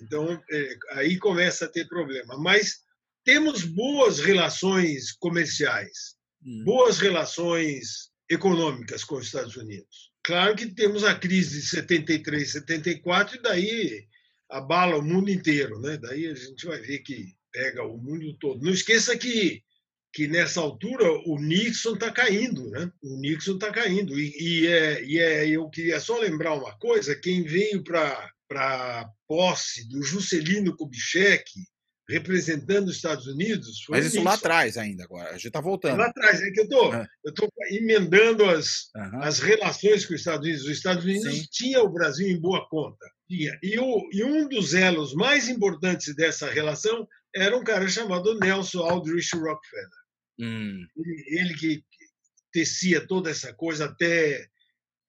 Então, 0.02 0.42
é, 0.50 0.76
aí 0.92 1.18
começa 1.18 1.64
a 1.64 1.68
ter 1.68 1.86
problema. 1.88 2.36
Mas 2.38 2.84
temos 3.24 3.64
boas 3.64 4.18
relações 4.18 5.12
comerciais, 5.12 6.16
hum. 6.44 6.64
boas 6.64 6.98
relações 6.98 8.10
econômicas 8.28 9.04
com 9.04 9.16
os 9.16 9.26
Estados 9.26 9.56
Unidos. 9.56 10.12
Claro 10.22 10.56
que 10.56 10.66
temos 10.66 11.04
a 11.04 11.14
crise 11.14 11.60
de 11.60 11.66
73, 11.66 12.52
74, 12.52 13.36
e 13.36 13.42
daí 13.42 14.08
abala 14.50 14.96
o 14.96 15.02
mundo 15.02 15.30
inteiro. 15.30 15.80
Né? 15.80 15.96
Daí 15.98 16.26
a 16.26 16.34
gente 16.34 16.66
vai 16.66 16.80
ver 16.80 17.00
que 17.00 17.34
pega 17.52 17.84
o 17.84 17.96
mundo 17.98 18.36
todo. 18.38 18.62
Não 18.62 18.72
esqueça 18.72 19.16
que 19.16 19.62
que 20.14 20.28
nessa 20.28 20.60
altura 20.60 21.10
o 21.26 21.40
Nixon 21.40 21.94
está 21.94 22.10
caindo, 22.10 22.70
né? 22.70 22.88
O 23.02 23.18
Nixon 23.18 23.54
está 23.54 23.72
caindo 23.72 24.16
e, 24.18 24.32
e, 24.38 24.66
é, 24.68 25.04
e 25.04 25.18
é, 25.18 25.48
eu 25.48 25.68
queria 25.68 25.98
só 25.98 26.16
lembrar 26.18 26.54
uma 26.54 26.78
coisa: 26.78 27.16
quem 27.16 27.42
veio 27.42 27.82
para 27.82 28.30
a 28.52 29.08
posse 29.26 29.88
do 29.88 30.00
Juscelino 30.04 30.76
Kubitschek 30.76 31.50
representando 32.08 32.88
os 32.88 32.96
Estados 32.96 33.26
Unidos. 33.26 33.84
Mas 33.88 34.06
isso 34.06 34.16
Nixon. 34.16 34.28
lá 34.28 34.34
atrás 34.34 34.76
ainda 34.78 35.02
agora, 35.02 35.30
a 35.30 35.32
gente 35.32 35.48
está 35.48 35.60
voltando. 35.60 35.98
Lá 35.98 36.06
atrás, 36.06 36.40
é 36.40 36.50
que 36.50 36.60
eu 36.60 36.68
tô, 36.68 36.94
é. 36.94 37.06
estou 37.26 37.48
emendando 37.70 38.44
as, 38.44 38.90
uhum. 38.94 39.22
as 39.22 39.40
relações 39.40 40.06
com 40.06 40.14
os 40.14 40.20
Estados 40.20 40.46
Unidos. 40.46 40.64
Os 40.64 40.70
Estados 40.70 41.04
Unidos 41.04 41.34
Sim. 41.34 41.46
tinha 41.50 41.82
o 41.82 41.88
Brasil 41.88 42.28
em 42.28 42.40
boa 42.40 42.68
conta. 42.68 43.04
Tinha. 43.26 43.58
E, 43.62 43.78
o, 43.80 44.08
e 44.12 44.22
um 44.22 44.46
dos 44.48 44.74
elos 44.74 45.12
mais 45.14 45.48
importantes 45.48 46.14
dessa 46.14 46.48
relação 46.48 47.08
era 47.34 47.56
um 47.56 47.64
cara 47.64 47.88
chamado 47.88 48.38
Nelson 48.38 48.80
Aldrich 48.80 49.34
Rockefeller. 49.34 50.03
Hum. 50.38 50.86
Ele, 50.96 51.40
ele, 51.40 51.54
que 51.54 51.84
tecia 52.52 53.06
toda 53.06 53.30
essa 53.30 53.52
coisa 53.52 53.86
até, 53.86 54.46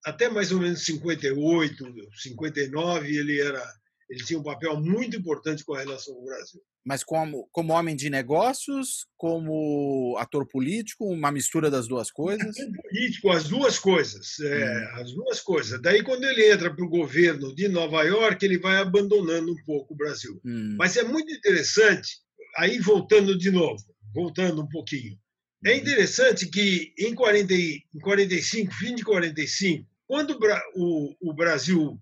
até 0.04 0.30
mais 0.30 0.52
ou 0.52 0.60
menos 0.60 0.84
58, 0.86 1.86
59, 2.18 3.16
ele 3.16 3.40
era, 3.40 3.64
ele 4.10 4.24
tinha 4.24 4.40
um 4.40 4.44
papel 4.44 4.80
muito 4.80 5.18
importante 5.18 5.64
com 5.64 5.74
a 5.74 5.80
relação 5.80 6.14
com 6.16 6.22
o 6.22 6.26
Brasil. 6.26 6.62
Mas 6.86 7.04
como, 7.04 7.50
como 7.52 7.74
homem 7.74 7.96
de 7.96 8.12
negócios, 8.12 9.08
como 9.18 10.16
ator 10.20 10.48
político, 10.48 11.06
uma 11.06 11.32
mistura 11.32 11.70
das 11.72 11.88
duas 11.88 12.12
coisas? 12.12 12.56
político, 12.56 13.32
as 13.32 13.48
duas 13.48 13.80
coisas. 13.80 14.40
É, 14.40 14.66
hum. 14.66 15.02
As 15.02 15.12
duas 15.12 15.42
coisas. 15.42 15.82
Daí, 15.82 16.04
quando 16.04 16.26
ele 16.26 16.52
entra 16.52 16.74
para 16.74 16.86
o 16.86 16.90
governo 16.90 17.56
de 17.56 17.68
Nova 17.68 18.04
York, 18.04 18.46
ele 18.46 18.60
vai 18.60 18.78
abandonando 18.78 19.52
um 19.52 19.64
pouco 19.66 19.96
o 19.96 19.98
Brasil. 19.98 20.40
Hum. 20.46 20.76
Mas 20.78 20.96
é 20.96 21.04
muito 21.04 21.32
interessante, 21.34 22.20
aí 22.56 22.78
voltando 22.78 23.36
de 23.36 23.50
novo, 23.50 23.84
voltando 24.16 24.64
um 24.64 24.68
pouquinho. 24.68 25.20
É 25.64 25.74
uhum. 25.74 25.78
interessante 25.78 26.48
que 26.48 26.94
em, 26.98 27.14
40, 27.14 27.54
em 27.54 28.00
45, 28.02 28.74
fim 28.74 28.96
de 28.96 29.04
45, 29.04 29.86
quando 30.08 30.40
o, 30.76 31.16
o 31.22 31.34
Brasil 31.34 32.00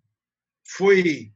foi 0.65 1.33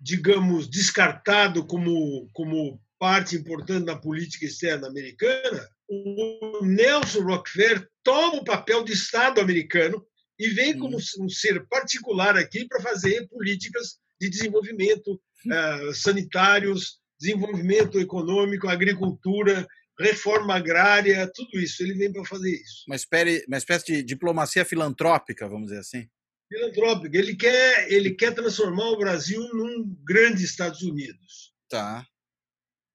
digamos, 0.00 0.68
descartado 0.68 1.66
como, 1.66 2.28
como 2.32 2.80
parte 2.98 3.36
importante 3.36 3.84
da 3.84 3.96
política 3.96 4.46
externa 4.46 4.88
americana, 4.88 5.68
o 5.88 6.64
Nelson 6.64 7.20
Rockefeller 7.20 7.86
toma 8.02 8.36
o 8.36 8.44
papel 8.44 8.82
de 8.82 8.92
Estado 8.92 9.40
americano 9.40 10.04
e 10.38 10.48
vem 10.48 10.78
como 10.78 10.96
um 10.96 11.28
ser 11.28 11.66
particular 11.66 12.36
aqui 12.36 12.66
para 12.66 12.80
fazer 12.80 13.28
políticas 13.28 13.98
de 14.18 14.30
desenvolvimento 14.30 15.12
uh, 15.12 15.94
sanitários, 15.94 16.98
desenvolvimento 17.18 18.00
econômico, 18.00 18.68
agricultura, 18.68 19.66
reforma 20.00 20.56
agrária, 20.56 21.30
tudo 21.34 21.58
isso. 21.58 21.82
Ele 21.82 21.94
vem 21.94 22.12
para 22.12 22.24
fazer 22.24 22.50
isso. 22.50 22.84
Uma 22.86 22.96
espécie, 22.96 23.44
uma 23.46 23.58
espécie 23.58 23.86
de 23.86 24.02
diplomacia 24.02 24.64
filantrópica, 24.64 25.48
vamos 25.48 25.68
dizer 25.68 25.80
assim 25.80 26.08
filantrópico. 26.50 27.16
Ele 27.16 27.36
quer, 27.36 27.90
ele 27.90 28.14
quer 28.14 28.34
transformar 28.34 28.90
o 28.90 28.98
Brasil 28.98 29.40
num 29.54 29.96
grande 30.04 30.44
Estados 30.44 30.82
Unidos. 30.82 31.54
Tá. 31.68 32.04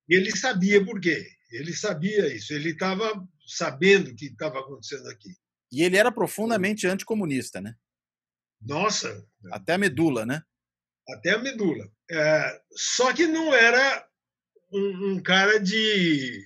E 0.10 0.16
ele 0.16 0.36
sabia 0.36 0.84
por 0.84 1.00
quê. 1.00 1.26
Ele 1.50 1.74
sabia 1.74 2.28
isso. 2.36 2.54
Ele 2.54 2.72
estava 2.72 3.26
sabendo 3.48 4.12
o 4.12 4.16
que 4.16 4.26
estava 4.26 4.60
acontecendo 4.60 5.08
aqui. 5.10 5.30
E 5.72 5.84
ele 5.84 5.98
era 5.98 6.12
profundamente 6.12 6.86
anticomunista, 6.86 7.62
né? 7.62 7.76
Nossa! 8.62 9.26
Até 9.52 9.74
a 9.74 9.78
medula, 9.78 10.26
né? 10.26 10.44
Até 11.10 11.32
a 11.32 11.40
medula. 11.40 11.90
É, 12.12 12.62
só 12.76 13.14
que 13.14 13.26
não 13.26 13.54
era 13.54 14.08
um, 14.72 15.12
um 15.12 15.24
cara 15.24 15.60
de 15.60 16.46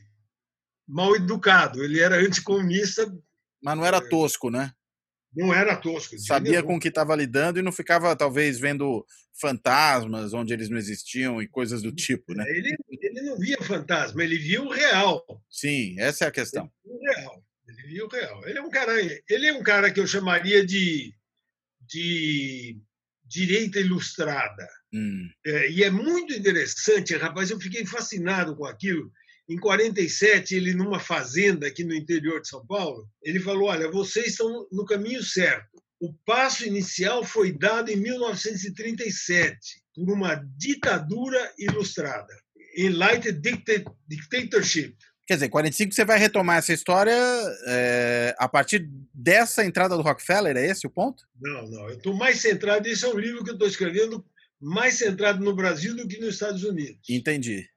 mal 0.90 1.16
educado. 1.16 1.84
Ele 1.84 2.00
era 2.00 2.18
anticomunista. 2.18 3.06
Mas 3.62 3.78
não 3.78 3.86
era 3.86 3.98
é. 3.98 4.10
tosco, 4.10 4.50
né? 4.50 4.74
Não 5.36 5.54
era 5.54 5.76
tosco. 5.76 6.18
Sabia 6.18 6.64
com 6.64 6.76
o 6.76 6.80
que 6.80 6.88
estava 6.88 7.16
lidando 7.16 7.60
e 7.60 7.62
não 7.62 7.72
ficava, 7.72 8.16
talvez, 8.16 8.60
vendo 8.60 9.06
fantasmas 9.40 10.34
onde 10.34 10.52
eles 10.52 10.70
não 10.70 10.78
existiam 10.78 11.40
e 11.40 11.48
coisas 11.48 11.84
do 11.84 11.92
tipo, 11.92 12.34
né? 12.34 12.44
Ele, 12.48 12.76
ele 12.90 13.22
não 13.22 13.38
via 13.38 13.62
fantasma, 13.62 14.24
ele 14.24 14.40
via 14.40 14.62
o 14.62 14.72
real. 14.72 15.24
Sim, 15.48 15.96
essa 16.00 16.26
é 16.26 16.28
a 16.28 16.32
questão. 16.32 16.70
Ele 16.84 16.98
via 16.98 16.98
o 16.98 17.14
real. 17.14 17.44
Ele 17.68 17.88
via 17.88 18.06
o 18.06 18.10
real. 18.10 18.48
Ele 18.48 18.58
é 18.58 18.62
um 18.62 18.70
cara, 18.70 18.94
ele 19.30 19.46
é 19.46 19.54
um 19.54 19.62
cara 19.62 19.92
que 19.92 20.00
eu 20.00 20.08
chamaria 20.08 20.66
de, 20.66 21.14
de 21.88 22.82
direita 23.24 23.80
ilustrada. 23.80 24.68
Hum. 24.92 25.30
É, 25.46 25.70
e 25.70 25.84
é 25.84 25.92
muito 25.92 26.34
interessante, 26.34 27.16
rapaz, 27.16 27.52
eu 27.52 27.60
fiquei 27.60 27.86
fascinado 27.86 28.56
com 28.56 28.66
aquilo 28.66 29.12
em 29.50 29.58
47, 29.58 30.56
ele 30.56 30.74
numa 30.74 31.00
fazenda 31.00 31.68
aqui 31.68 31.84
no 31.84 31.96
interior 31.96 32.40
de 32.40 32.48
São 32.48 32.66
Paulo, 32.66 33.10
ele 33.24 33.40
falou: 33.40 33.70
"Olha, 33.70 33.90
vocês 33.90 34.28
estão 34.28 34.68
no 34.72 34.86
caminho 34.86 35.24
certo. 35.24 35.82
O 36.00 36.14
passo 36.26 36.66
inicial 36.66 37.26
foi 37.26 37.52
dado 37.52 37.90
em 37.90 37.96
1937 37.96 39.58
por 39.94 40.10
uma 40.10 40.36
ditadura 40.56 41.52
ilustrada, 41.58 42.34
enlightened 42.78 43.42
dictatorship. 44.08 44.96
Quer 45.28 45.36
dizer, 45.36 45.50
45 45.50 45.94
você 45.94 46.06
vai 46.06 46.18
retomar 46.18 46.58
essa 46.58 46.74
história 46.74 47.16
é, 47.68 48.36
a 48.40 48.48
partir 48.48 48.90
dessa 49.14 49.64
entrada 49.64 49.96
do 49.96 50.02
Rockefeller, 50.02 50.58
é 50.58 50.66
esse 50.66 50.88
o 50.88 50.90
ponto? 50.90 51.24
Não, 51.40 51.70
não. 51.70 51.90
Eu 51.90 51.98
estou 51.98 52.16
mais 52.16 52.40
centrado. 52.40 52.88
Esse 52.88 53.06
é 53.06 53.10
um 53.10 53.18
livro 53.18 53.44
que 53.44 53.52
eu 53.52 53.54
estou 53.54 53.68
escrevendo 53.68 54.26
mais 54.60 54.96
centrado 54.96 55.44
no 55.44 55.56
Brasil 55.56 55.96
do 55.96 56.08
que 56.08 56.20
nos 56.20 56.34
Estados 56.34 56.64
Unidos. 56.64 57.08
Entendi. 57.08 57.70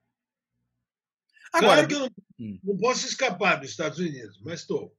Agora, 1.53 1.87
claro 1.87 1.89
que 1.89 1.95
eu 1.95 2.01
não, 2.01 2.11
hum. 2.41 2.59
não 2.63 2.77
posso 2.79 3.07
escapar 3.07 3.57
dos 3.57 3.71
Estados 3.71 3.99
Unidos, 3.99 4.41
mas 4.43 4.61
estou. 4.61 4.97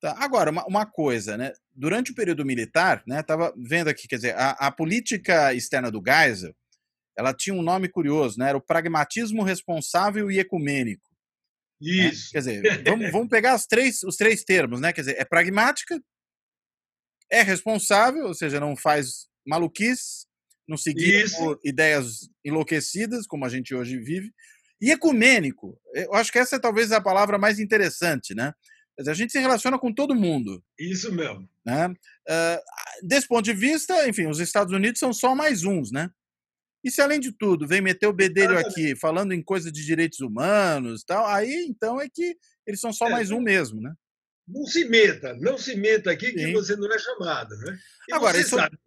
Tá. 0.00 0.14
Agora, 0.18 0.50
uma, 0.50 0.64
uma, 0.66 0.86
coisa, 0.86 1.36
né? 1.36 1.52
Durante 1.74 2.12
o 2.12 2.14
período 2.14 2.44
militar, 2.44 3.02
né? 3.06 3.20
Estava 3.20 3.52
vendo 3.56 3.88
aqui, 3.88 4.06
quer 4.06 4.16
dizer, 4.16 4.36
a, 4.36 4.50
a, 4.50 4.70
política 4.70 5.54
externa 5.54 5.90
do 5.90 6.02
Geisel, 6.06 6.54
ela 7.16 7.32
tinha 7.32 7.54
um 7.54 7.62
nome 7.62 7.88
curioso, 7.88 8.38
né? 8.38 8.50
Era 8.50 8.58
o 8.58 8.64
pragmatismo 8.64 9.42
responsável 9.42 10.30
e 10.30 10.38
ecumênico. 10.38 11.10
Né? 11.80 11.88
Isso. 11.88 12.26
Né? 12.26 12.30
Quer 12.32 12.38
dizer, 12.38 12.84
vamos, 12.84 13.10
vamos 13.12 13.28
pegar 13.28 13.54
as 13.54 13.66
três, 13.66 14.02
os 14.02 14.16
três 14.16 14.44
termos, 14.44 14.80
né? 14.80 14.92
Quer 14.92 15.00
dizer, 15.00 15.16
é 15.18 15.24
pragmática, 15.24 15.98
é 17.30 17.42
responsável, 17.42 18.26
ou 18.26 18.34
seja, 18.34 18.60
não 18.60 18.76
faz 18.76 19.28
maluquice, 19.46 20.26
não 20.68 20.76
seguir 20.76 21.24
ideias 21.64 22.28
enlouquecidas, 22.44 23.26
como 23.26 23.44
a 23.44 23.48
gente 23.48 23.74
hoje 23.74 23.98
vive, 23.98 24.32
e 24.80 24.90
ecumênico, 24.90 25.78
eu 25.94 26.14
acho 26.14 26.30
que 26.30 26.38
essa 26.38 26.56
é 26.56 26.58
talvez 26.58 26.92
a 26.92 27.00
palavra 27.00 27.38
mais 27.38 27.58
interessante, 27.58 28.34
né? 28.34 28.52
A 29.06 29.14
gente 29.14 29.32
se 29.32 29.38
relaciona 29.38 29.78
com 29.78 29.92
todo 29.92 30.14
mundo. 30.14 30.62
Isso 30.78 31.12
mesmo. 31.12 31.48
Né? 31.64 31.88
Uh, 31.88 33.06
desse 33.06 33.28
ponto 33.28 33.44
de 33.44 33.52
vista, 33.52 34.08
enfim, 34.08 34.26
os 34.26 34.40
Estados 34.40 34.72
Unidos 34.72 34.98
são 34.98 35.12
só 35.12 35.34
mais 35.34 35.64
uns, 35.64 35.92
né? 35.92 36.10
E 36.82 36.90
se 36.90 37.02
além 37.02 37.20
de 37.20 37.32
tudo 37.32 37.66
vem 37.66 37.80
meter 37.80 38.06
o 38.06 38.12
bedelho 38.12 38.58
aqui 38.58 38.94
falando 38.96 39.32
em 39.32 39.42
coisa 39.42 39.72
de 39.72 39.84
direitos 39.84 40.20
humanos 40.20 41.02
tal, 41.04 41.26
aí 41.26 41.66
então 41.68 42.00
é 42.00 42.08
que 42.08 42.36
eles 42.66 42.80
são 42.80 42.92
só 42.92 43.08
é, 43.08 43.10
mais 43.10 43.30
um 43.30 43.40
mesmo, 43.40 43.80
né? 43.80 43.92
Não 44.46 44.64
se 44.64 44.84
meta, 44.84 45.34
não 45.34 45.58
se 45.58 45.74
meta 45.74 46.12
aqui 46.12 46.26
Sim. 46.26 46.34
que 46.36 46.52
você 46.52 46.76
não 46.76 46.90
é 46.90 46.98
chamado, 46.98 47.56
né? 47.56 47.76
E 48.08 48.14
Agora, 48.14 48.38
isso, 48.38 48.56
sabe, 48.56 48.78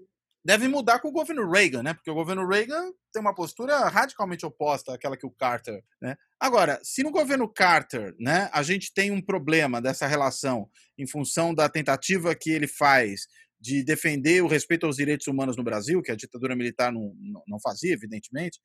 deve 0.50 0.68
mudar 0.68 0.98
com 0.98 1.10
o 1.10 1.12
governo 1.12 1.48
Reagan, 1.48 1.84
né? 1.84 1.94
Porque 1.94 2.10
o 2.10 2.16
governo 2.16 2.48
Reagan 2.48 2.92
tem 3.14 3.22
uma 3.22 3.36
postura 3.36 3.88
radicalmente 3.88 4.48
oposta 4.48 4.96
àquela 4.96 5.16
que 5.16 5.28
o 5.28 5.30
Carter, 5.30 5.84
né? 6.02 6.16
Agora, 6.40 6.80
se 6.82 7.04
no 7.04 7.12
governo 7.12 7.48
Carter, 7.48 8.16
né, 8.20 8.50
a 8.52 8.64
gente 8.64 8.92
tem 8.92 9.12
um 9.12 9.22
problema 9.22 9.80
dessa 9.80 10.08
relação 10.08 10.68
em 10.98 11.06
função 11.06 11.54
da 11.54 11.70
tentativa 11.70 12.34
que 12.34 12.50
ele 12.50 12.68
faz 12.68 13.28
de 13.62 13.84
defender 13.84 14.42
o 14.42 14.48
respeito 14.48 14.88
aos 14.88 14.96
direitos 14.96 15.28
humanos 15.28 15.56
no 15.56 15.64
Brasil, 15.64 16.02
que 16.02 16.12
a 16.12 16.16
ditadura 16.16 16.56
militar 16.56 16.92
não, 16.92 17.14
não 17.48 17.60
fazia, 17.62 17.94
evidentemente, 17.94 18.60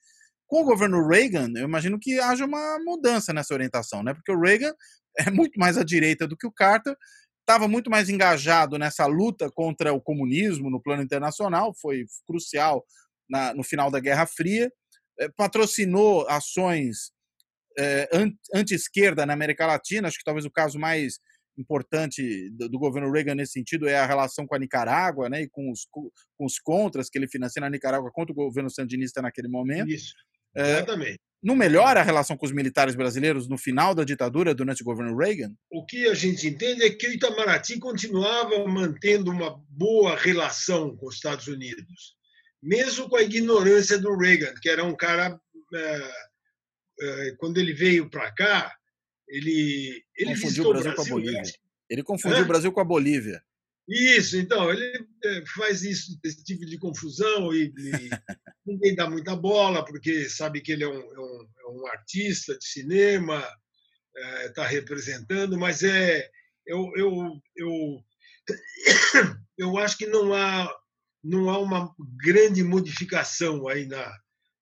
com 0.47 0.63
o 0.63 0.65
governo 0.65 1.07
Reagan, 1.07 1.53
eu 1.55 1.65
imagino 1.65 1.99
que 2.01 2.19
haja 2.19 2.47
uma 2.47 2.79
mudança 2.83 3.31
nessa 3.35 3.53
orientação, 3.53 4.03
né? 4.03 4.15
Porque 4.15 4.33
o 4.33 4.41
Reagan 4.41 4.73
é 5.21 5.31
muito 5.31 5.61
mais 5.61 5.77
à 5.77 5.85
direita 5.85 6.27
do 6.27 6.35
que 6.35 6.47
o 6.47 6.53
Carter, 6.53 6.97
estava 7.45 7.69
muito 7.69 7.91
mais 7.91 8.09
engajado 8.09 8.79
nessa 8.79 9.07
luta 9.07 9.51
contra 9.51 9.93
o 9.93 10.01
comunismo 10.01 10.71
no 10.71 10.83
plano 10.83 11.03
internacional, 11.03 11.75
foi 11.81 12.07
crucial 12.27 12.85
na, 13.29 13.55
no 13.55 13.63
final 13.63 13.91
da 13.91 14.01
Guerra 14.01 14.27
Fria, 14.27 14.73
é, 15.21 15.29
patrocinou 15.29 16.27
ações 16.29 17.13
é, 17.79 18.09
anti-esquerda 18.55 19.27
na 19.27 19.35
América 19.35 19.67
Latina, 19.67 20.09
acho 20.09 20.19
que 20.19 20.25
talvez 20.25 20.47
o 20.47 20.51
caso 20.51 20.79
mais 20.79 21.19
importante 21.57 22.51
do, 22.51 22.69
do, 22.69 22.79
governo 22.79 23.13
Reagan 23.13 23.35
nesse 23.35 23.53
sentido 23.53 23.89
é 23.89 23.97
a 23.97 24.07
relação 24.07 24.47
com 24.47 24.55
a 24.55 24.59
Nicarágua, 24.59 25.29
né, 25.29 25.43
e 25.43 25.49
com 25.49 25.71
os, 25.71 25.87
com 25.91 26.11
os 26.45 26.59
contras 26.59 27.09
que 27.09 27.19
ele 27.19 27.29
financia 27.29 27.61
na 27.61 27.71
Nicarágua 27.71 28.11
contra 28.11 28.33
o 28.33 28.37
governo 28.37 28.71
sandinista 28.71 29.23
naquele 29.23 29.49
momento. 29.49 29.91
Isso, 29.91 30.15
exatamente. 30.57 31.15
É, 31.15 31.25
não 31.45 31.55
melhora 31.55 32.01
a 32.01 32.03
relação 32.03 32.39
com 32.39 32.47
os 32.47 32.53
militares 32.53 32.95
brasileiros 32.95 33.47
no 33.47 33.59
final 33.59 33.95
da 33.95 34.03
ditadura, 34.03 34.55
durante 34.55 34.81
o 34.81 34.85
governo 34.85 35.15
Reagan? 35.15 35.55
O 35.71 35.85
que 35.85 36.09
a 36.09 36.15
gente 36.15 36.49
entende 36.49 36.83
é 36.83 36.89
que 36.89 37.07
o 37.07 37.13
Itamaraty 37.13 37.79
continuava 37.79 38.67
mantendo 38.67 39.31
uma 39.31 39.63
boa 39.69 40.17
relação 40.17 40.97
com 40.97 41.07
os 41.07 41.17
Estados 41.17 41.47
Unidos, 41.47 42.17
mesmo 42.63 43.11
com 43.11 43.17
a 43.17 43.23
ignorância 43.23 43.99
do 43.99 44.17
Reagan, 44.17 44.55
que 44.61 44.71
era 44.71 44.83
um 44.83 44.97
cara. 44.97 45.39
É, 45.75 46.11
é, 47.01 47.35
quando 47.37 47.59
ele 47.59 47.75
veio 47.75 48.09
para 48.09 48.33
cá, 48.33 48.73
ele, 49.29 50.03
ele 50.17 50.31
confundiu 50.31 50.65
o 50.65 50.69
Brasil, 50.71 50.93
Brasil, 50.93 50.95
com 50.95 51.03
a 51.03 51.21
Bolívia. 51.21 51.53
Ele 51.91 52.03
confundiu 52.03 52.43
o 52.43 52.47
Brasil 52.47 52.73
com 52.73 52.81
a 52.81 52.85
Bolívia. 52.85 53.43
Isso, 53.87 54.39
então, 54.39 54.71
ele 54.71 55.07
é, 55.23 55.45
faz 55.55 55.83
isso, 55.83 56.19
esse 56.25 56.43
tipo 56.43 56.65
de 56.65 56.79
confusão 56.79 57.53
e, 57.53 57.67
e 57.77 58.11
ninguém 58.65 58.95
dá 58.95 59.09
muita 59.09 59.37
bola, 59.37 59.85
porque 59.85 60.29
sabe 60.29 60.63
que 60.63 60.73
ele 60.73 60.85
é 60.85 60.89
um, 60.89 61.01
é 61.01 61.21
um, 61.21 61.49
é 61.61 61.71
um 61.71 61.87
artista 61.89 62.57
de 62.57 62.65
cinema, 62.67 63.47
está 64.47 64.65
é, 64.65 64.69
representando, 64.69 65.59
mas 65.59 65.83
é, 65.83 66.31
eu, 66.67 66.91
eu, 66.97 67.43
eu, 67.57 68.05
eu 69.59 69.79
acho 69.79 69.99
que 69.99 70.07
não 70.07 70.33
há, 70.33 70.75
não 71.23 71.51
há 71.51 71.59
uma 71.59 71.95
grande 72.25 72.63
modificação 72.63 73.69
aí 73.69 73.85
na, 73.85 74.19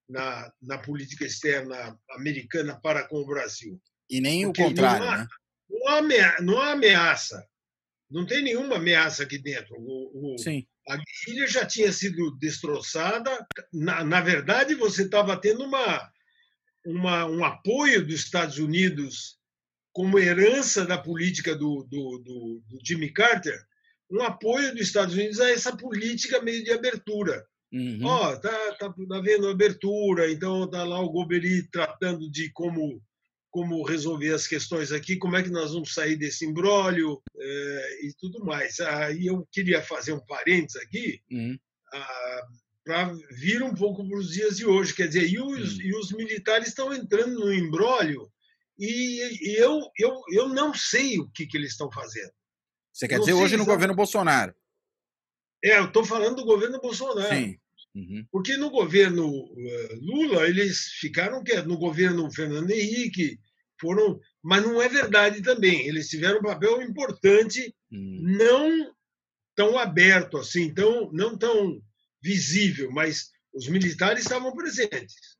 na, 0.09 0.53
na 0.61 0.79
política 0.79 1.25
externa 1.25 1.97
americana 2.11 2.81
para 2.81 3.07
com 3.07 3.18
o 3.18 3.27
Brasil. 3.27 3.81
E 4.11 4.20
nem 4.20 4.47
porque 4.47 4.62
o 4.62 4.66
contrário, 4.66 5.05
não 5.05 5.09
há, 5.12 5.18
né? 5.18 5.29
Não 5.70 5.89
há, 5.89 6.41
não 6.43 6.61
há 6.61 6.73
ameaça 6.73 7.51
não 8.12 8.26
tem 8.26 8.42
nenhuma 8.42 8.76
ameaça 8.76 9.22
aqui 9.22 9.38
dentro. 9.38 9.74
O, 9.78 10.34
o. 10.34 10.36
A 10.88 10.96
guerrilha 10.96 11.46
já 11.46 11.64
tinha 11.64 11.92
sido 11.92 12.36
destroçada. 12.38 13.46
Na, 13.72 14.04
na 14.04 14.20
verdade, 14.20 14.74
você 14.74 15.04
estava 15.04 15.36
tendo 15.36 15.64
uma, 15.64 16.10
uma, 16.84 17.26
um 17.26 17.44
apoio 17.44 18.04
dos 18.04 18.16
Estados 18.16 18.58
Unidos 18.58 19.38
como 19.92 20.18
herança 20.18 20.84
da 20.84 20.98
política 20.98 21.54
do, 21.54 21.86
do, 21.88 22.18
do, 22.18 22.62
do 22.68 22.78
Jimmy 22.84 23.12
Carter, 23.12 23.58
um 24.10 24.22
apoio 24.22 24.72
dos 24.72 24.82
Estados 24.82 25.14
Unidos 25.14 25.40
a 25.40 25.50
essa 25.50 25.76
política 25.76 26.42
meio 26.42 26.62
de 26.64 26.72
abertura. 26.72 27.44
Uhum. 27.72 28.00
Ó, 28.04 28.36
tá, 28.36 28.74
tá, 28.78 28.92
tá 28.92 29.20
vendo 29.20 29.48
abertura, 29.48 30.30
então 30.30 30.68
tá 30.68 30.84
lá 30.84 31.00
o 31.00 31.10
Goberi 31.10 31.62
tratando 31.70 32.30
de 32.30 32.50
como 32.52 33.02
como 33.53 33.84
resolver 33.84 34.32
as 34.32 34.46
questões 34.46 34.90
aqui, 34.90 35.16
como 35.16 35.36
é 35.36 35.42
que 35.42 35.50
nós 35.50 35.72
vamos 35.72 35.92
sair 35.92 36.16
desse 36.16 36.46
embrólio 36.46 37.22
é, 37.38 38.07
e 38.07 38.14
tudo 38.18 38.42
mais. 38.42 38.80
Aí 38.80 39.26
eu 39.26 39.46
queria 39.53 39.82
fazer 39.82 40.14
um 40.14 40.24
parênteses 40.26 40.80
aqui 40.82 41.20
uhum. 41.30 41.57
Ah, 41.94 42.46
para 42.82 43.12
vir 43.32 43.62
um 43.62 43.74
pouco 43.74 44.09
para 44.09 44.18
os 44.18 44.30
dias 44.30 44.57
de 44.57 44.64
hoje. 44.64 44.94
Quer 44.94 45.07
dizer, 45.09 45.28
e 45.28 45.38
os, 45.38 45.76
uhum. 45.76 45.82
e 45.82 45.94
os 45.94 46.12
militares 46.12 46.68
estão 46.68 46.92
entrando 46.94 47.40
no 47.40 47.53
embrólio 47.53 48.26
e, 48.78 49.50
e, 49.50 49.57
eu, 49.57 49.78
eu, 49.98 50.18
eu 50.30 50.48
não 50.48 50.72
sei 50.72 51.18
o 51.18 51.30
que, 51.30 51.46
que 51.46 51.59
eles 51.59 51.72
estão 51.72 51.92
fazendo. 51.92 52.32
Você 52.90 53.07
quer 53.07 53.18
dizer 53.20 53.34
hoje 53.34 53.57
no 53.59 53.66
governo 53.66 53.94
Bolsonaro? 53.94 54.55
É, 55.62 55.78
eu 55.78 55.84
estou 55.84 56.05
falando 56.05 56.36
do 56.36 56.44
governo 56.44 56.80
Bolsonaro. 56.80 57.34
Sim. 57.34 57.59
Uhum. 57.95 58.26
Porque 58.30 58.57
no 58.57 58.70
governo 58.70 59.28
uh, 59.28 60.01
Lula, 60.01 60.49
eles 60.49 60.86
ficaram 60.99 61.45
quietos. 61.45 61.68
No 61.68 61.76
governo 61.76 62.30
Fernando 62.32 62.70
Henrique, 62.70 63.38
foram. 63.80 64.18
Mas 64.43 64.62
não 64.62 64.80
é 64.80 64.88
verdade 64.88 65.43
também. 65.43 65.86
Eles 65.86 66.09
tiveram 66.09 66.38
um 66.38 66.43
papel 66.43 66.80
importante, 66.82 67.74
uhum. 67.90 68.18
não 68.22 68.95
tão 69.55 69.78
aberto 69.78 70.38
assim, 70.38 70.72
tão, 70.72 71.12
não 71.12 71.36
tão 71.36 71.82
visível, 72.22 72.90
mas 72.90 73.30
os 73.53 73.68
militares 73.68 74.22
estavam 74.22 74.55
presentes. 74.55 75.36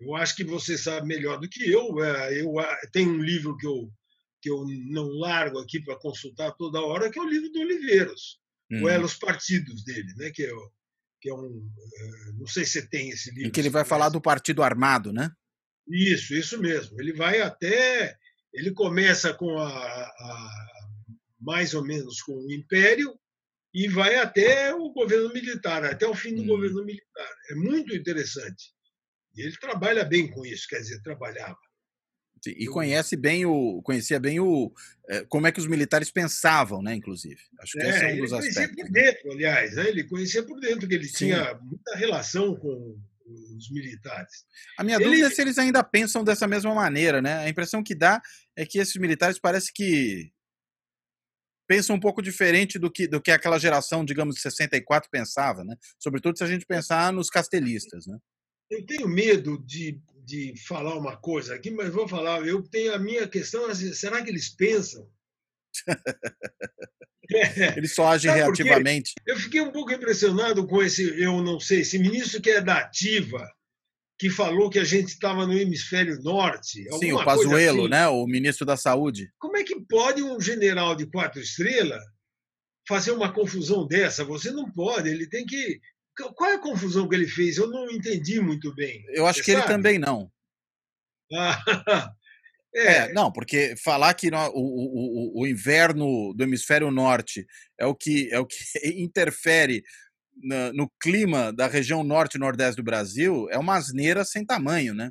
Eu 0.00 0.14
acho 0.14 0.36
que 0.36 0.44
você 0.44 0.76
sabe 0.76 1.06
melhor 1.06 1.40
do 1.40 1.48
que 1.48 1.68
eu. 1.70 2.02
É, 2.04 2.40
eu 2.40 2.54
tenho 2.92 3.10
um 3.10 3.22
livro 3.22 3.56
que 3.56 3.66
eu, 3.66 3.90
que 4.40 4.50
eu 4.50 4.64
não 4.90 5.08
largo 5.08 5.58
aqui 5.58 5.80
para 5.80 5.98
consultar 5.98 6.52
toda 6.52 6.82
hora, 6.82 7.10
que 7.10 7.18
é 7.18 7.22
o 7.22 7.28
livro 7.28 7.50
do 7.50 7.60
Oliveiros, 7.60 8.38
uhum. 8.70 8.84
o 8.84 8.88
Elos 8.88 9.14
Partidos 9.14 9.82
dele, 9.84 10.12
né? 10.16 10.30
que 10.30 10.44
é 10.44 10.52
que 11.20 11.30
é 11.30 11.34
um. 11.34 11.70
Eh, 11.76 12.32
não 12.38 12.46
sei 12.46 12.64
se 12.64 12.88
tem 12.88 13.10
esse 13.10 13.30
livro. 13.30 13.48
Em 13.48 13.50
que 13.50 13.60
ele 13.60 13.70
vai 13.70 13.84
falar 13.84 14.08
do 14.08 14.20
Partido 14.20 14.62
Armado, 14.62 15.12
né? 15.12 15.30
Isso, 15.88 16.34
isso 16.34 16.60
mesmo. 16.60 17.00
Ele 17.00 17.12
vai 17.12 17.40
até. 17.40 18.16
Ele 18.52 18.72
começa 18.72 19.34
com 19.34 19.58
a, 19.58 19.68
a 19.68 20.50
mais 21.40 21.74
ou 21.74 21.84
menos 21.84 22.20
com 22.22 22.32
o 22.32 22.52
Império 22.52 23.18
e 23.72 23.88
vai 23.88 24.16
até 24.16 24.74
o 24.74 24.90
governo 24.90 25.32
militar, 25.32 25.84
até 25.84 26.06
o 26.06 26.14
fim 26.14 26.34
do 26.34 26.42
hum. 26.42 26.46
governo 26.46 26.84
militar. 26.84 27.34
É 27.50 27.54
muito 27.54 27.94
interessante. 27.94 28.74
E 29.34 29.42
ele 29.42 29.56
trabalha 29.58 30.04
bem 30.04 30.30
com 30.30 30.46
isso, 30.46 30.66
quer 30.66 30.78
dizer, 30.78 31.02
trabalhava. 31.02 31.58
E 32.50 32.66
conhece 32.66 33.16
bem 33.16 33.46
o, 33.46 33.80
conhecia 33.82 34.18
bem 34.20 34.40
o 34.40 34.72
eh, 35.08 35.24
como 35.28 35.46
é 35.46 35.52
que 35.52 35.60
os 35.60 35.66
militares 35.66 36.10
pensavam, 36.10 36.82
né? 36.82 36.94
Inclusive, 36.94 37.40
acho 37.60 37.72
que 37.72 37.82
é, 37.82 37.90
esse 37.90 38.04
é 38.04 38.14
um 38.14 38.20
dos 38.20 38.32
ele 38.32 38.48
aspectos. 38.48 38.54
Conhecia 38.54 38.84
por 38.84 38.92
dentro, 38.92 39.32
aliás, 39.32 39.76
né? 39.76 39.88
ele 39.88 40.04
conhecia 40.04 40.42
por 40.42 40.60
dentro 40.60 40.88
que 40.88 40.94
ele 40.94 41.08
Sim. 41.08 41.16
tinha 41.16 41.54
muita 41.62 41.96
relação 41.96 42.56
com 42.56 42.98
os 43.26 43.70
militares. 43.70 44.44
A 44.78 44.84
minha 44.84 44.96
ele... 44.96 45.04
dúvida 45.04 45.26
é 45.26 45.30
se 45.30 45.40
eles 45.40 45.58
ainda 45.58 45.82
pensam 45.82 46.22
dessa 46.22 46.46
mesma 46.46 46.74
maneira, 46.74 47.20
né? 47.20 47.38
A 47.38 47.48
impressão 47.48 47.82
que 47.82 47.94
dá 47.94 48.20
é 48.56 48.64
que 48.64 48.78
esses 48.78 48.96
militares 48.96 49.38
parece 49.38 49.72
que 49.72 50.30
pensam 51.66 51.96
um 51.96 52.00
pouco 52.00 52.22
diferente 52.22 52.78
do 52.78 52.90
que, 52.90 53.08
do 53.08 53.20
que 53.20 53.30
aquela 53.30 53.58
geração, 53.58 54.04
digamos, 54.04 54.36
de 54.36 54.40
64 54.40 55.10
pensava, 55.10 55.64
né? 55.64 55.76
Sobretudo 55.98 56.38
se 56.38 56.44
a 56.44 56.46
gente 56.46 56.64
pensar 56.64 57.12
nos 57.12 57.28
castelistas, 57.28 58.06
né? 58.06 58.18
Eu 58.70 58.84
tenho 58.84 59.08
medo 59.08 59.62
de 59.64 60.00
de 60.26 60.54
falar 60.66 60.96
uma 60.96 61.16
coisa 61.16 61.54
aqui, 61.54 61.70
mas 61.70 61.94
vou 61.94 62.08
falar. 62.08 62.44
Eu 62.44 62.60
tenho 62.62 62.92
a 62.92 62.98
minha 62.98 63.28
questão: 63.28 63.66
assim, 63.66 63.94
será 63.94 64.22
que 64.22 64.28
eles 64.28 64.48
pensam? 64.48 65.08
Eles 67.76 67.92
só 67.92 68.06
agem 68.06 68.32
reativamente. 68.32 69.14
Eu 69.26 69.36
fiquei 69.36 69.60
um 69.60 69.72
pouco 69.72 69.92
impressionado 69.92 70.64
com 70.64 70.80
esse, 70.80 71.20
eu 71.20 71.42
não 71.42 71.58
sei, 71.58 71.80
esse 71.80 71.98
ministro 71.98 72.40
que 72.40 72.50
é 72.50 72.60
da 72.60 72.78
Ativa, 72.78 73.44
que 74.16 74.30
falou 74.30 74.70
que 74.70 74.78
a 74.78 74.84
gente 74.84 75.08
estava 75.08 75.44
no 75.44 75.52
hemisfério 75.52 76.22
norte. 76.22 76.84
Sim, 77.00 77.12
o 77.12 77.24
Pazuello, 77.24 77.80
assim. 77.80 77.90
né? 77.90 78.06
O 78.06 78.28
ministro 78.28 78.64
da 78.64 78.76
Saúde. 78.76 79.28
Como 79.40 79.56
é 79.56 79.64
que 79.64 79.74
pode 79.80 80.22
um 80.22 80.40
general 80.40 80.94
de 80.94 81.04
quatro 81.06 81.40
estrelas 81.40 82.00
fazer 82.86 83.10
uma 83.10 83.32
confusão 83.32 83.84
dessa? 83.84 84.24
Você 84.24 84.52
não 84.52 84.70
pode, 84.70 85.08
ele 85.08 85.28
tem 85.28 85.44
que 85.44 85.80
qual 86.16 86.50
é 86.50 86.54
a 86.54 86.60
confusão 86.60 87.08
que 87.08 87.14
ele 87.14 87.26
fez? 87.26 87.58
Eu 87.58 87.68
não 87.68 87.90
entendi 87.90 88.40
muito 88.40 88.74
bem. 88.74 89.04
Eu 89.08 89.26
acho 89.26 89.40
Você 89.40 89.44
que 89.44 89.52
sabe? 89.52 89.64
ele 89.64 89.72
também 89.72 89.98
não. 89.98 90.30
é. 92.74 92.96
é. 92.96 93.12
não, 93.12 93.32
porque 93.32 93.74
falar 93.82 94.14
que 94.14 94.30
no, 94.30 94.38
o, 94.48 94.52
o, 94.54 95.42
o, 95.42 95.46
inverno 95.46 96.32
do 96.34 96.44
hemisfério 96.44 96.90
norte 96.90 97.46
é 97.78 97.84
o 97.84 97.94
que, 97.94 98.32
é 98.32 98.38
o 98.38 98.46
que 98.46 98.56
interfere 99.02 99.82
no, 100.36 100.72
no 100.72 100.92
clima 101.00 101.52
da 101.52 101.66
região 101.66 102.04
norte 102.04 102.34
e 102.34 102.38
nordeste 102.38 102.76
do 102.76 102.84
Brasil 102.84 103.48
é 103.50 103.58
uma 103.58 103.76
asneira 103.76 104.24
sem 104.24 104.44
tamanho, 104.44 104.94
né? 104.94 105.10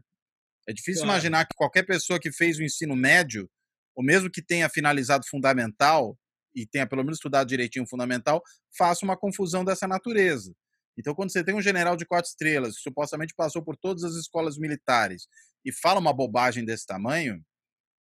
É 0.68 0.74
difícil 0.74 1.04
claro. 1.04 1.18
imaginar 1.18 1.46
que 1.46 1.56
qualquer 1.56 1.84
pessoa 1.84 2.20
que 2.20 2.32
fez 2.32 2.58
o 2.58 2.64
ensino 2.64 2.96
médio, 2.96 3.50
ou 3.96 4.04
mesmo 4.04 4.32
que 4.32 4.42
tenha 4.42 4.70
finalizado 4.70 5.26
fundamental, 5.30 6.18
e 6.56 6.66
tenha 6.66 6.88
pelo 6.88 7.04
menos 7.04 7.18
estudado 7.18 7.48
direitinho 7.48 7.86
fundamental, 7.88 8.42
faça 8.76 9.06
uma 9.06 9.18
confusão 9.18 9.64
dessa 9.64 9.88
natureza. 9.88 10.56
Então, 10.98 11.14
quando 11.14 11.32
você 11.32 11.44
tem 11.44 11.56
um 11.56 11.62
general 11.62 11.96
de 11.96 12.06
quatro 12.06 12.30
estrelas 12.30 12.76
que 12.76 12.82
supostamente 12.82 13.34
passou 13.36 13.62
por 13.62 13.76
todas 13.76 14.04
as 14.04 14.16
escolas 14.16 14.58
militares 14.58 15.28
e 15.64 15.72
fala 15.72 16.00
uma 16.00 16.14
bobagem 16.14 16.64
desse 16.64 16.86
tamanho, 16.86 17.44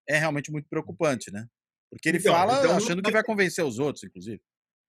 é 0.07 0.17
realmente 0.17 0.51
muito 0.51 0.67
preocupante, 0.69 1.31
né? 1.31 1.47
Porque 1.89 2.09
ele 2.09 2.17
então, 2.19 2.33
fala 2.33 2.59
então, 2.59 2.77
achando 2.77 3.01
que 3.01 3.11
vai 3.11 3.23
convencer 3.23 3.63
os 3.63 3.79
outros, 3.79 4.03
inclusive. 4.03 4.41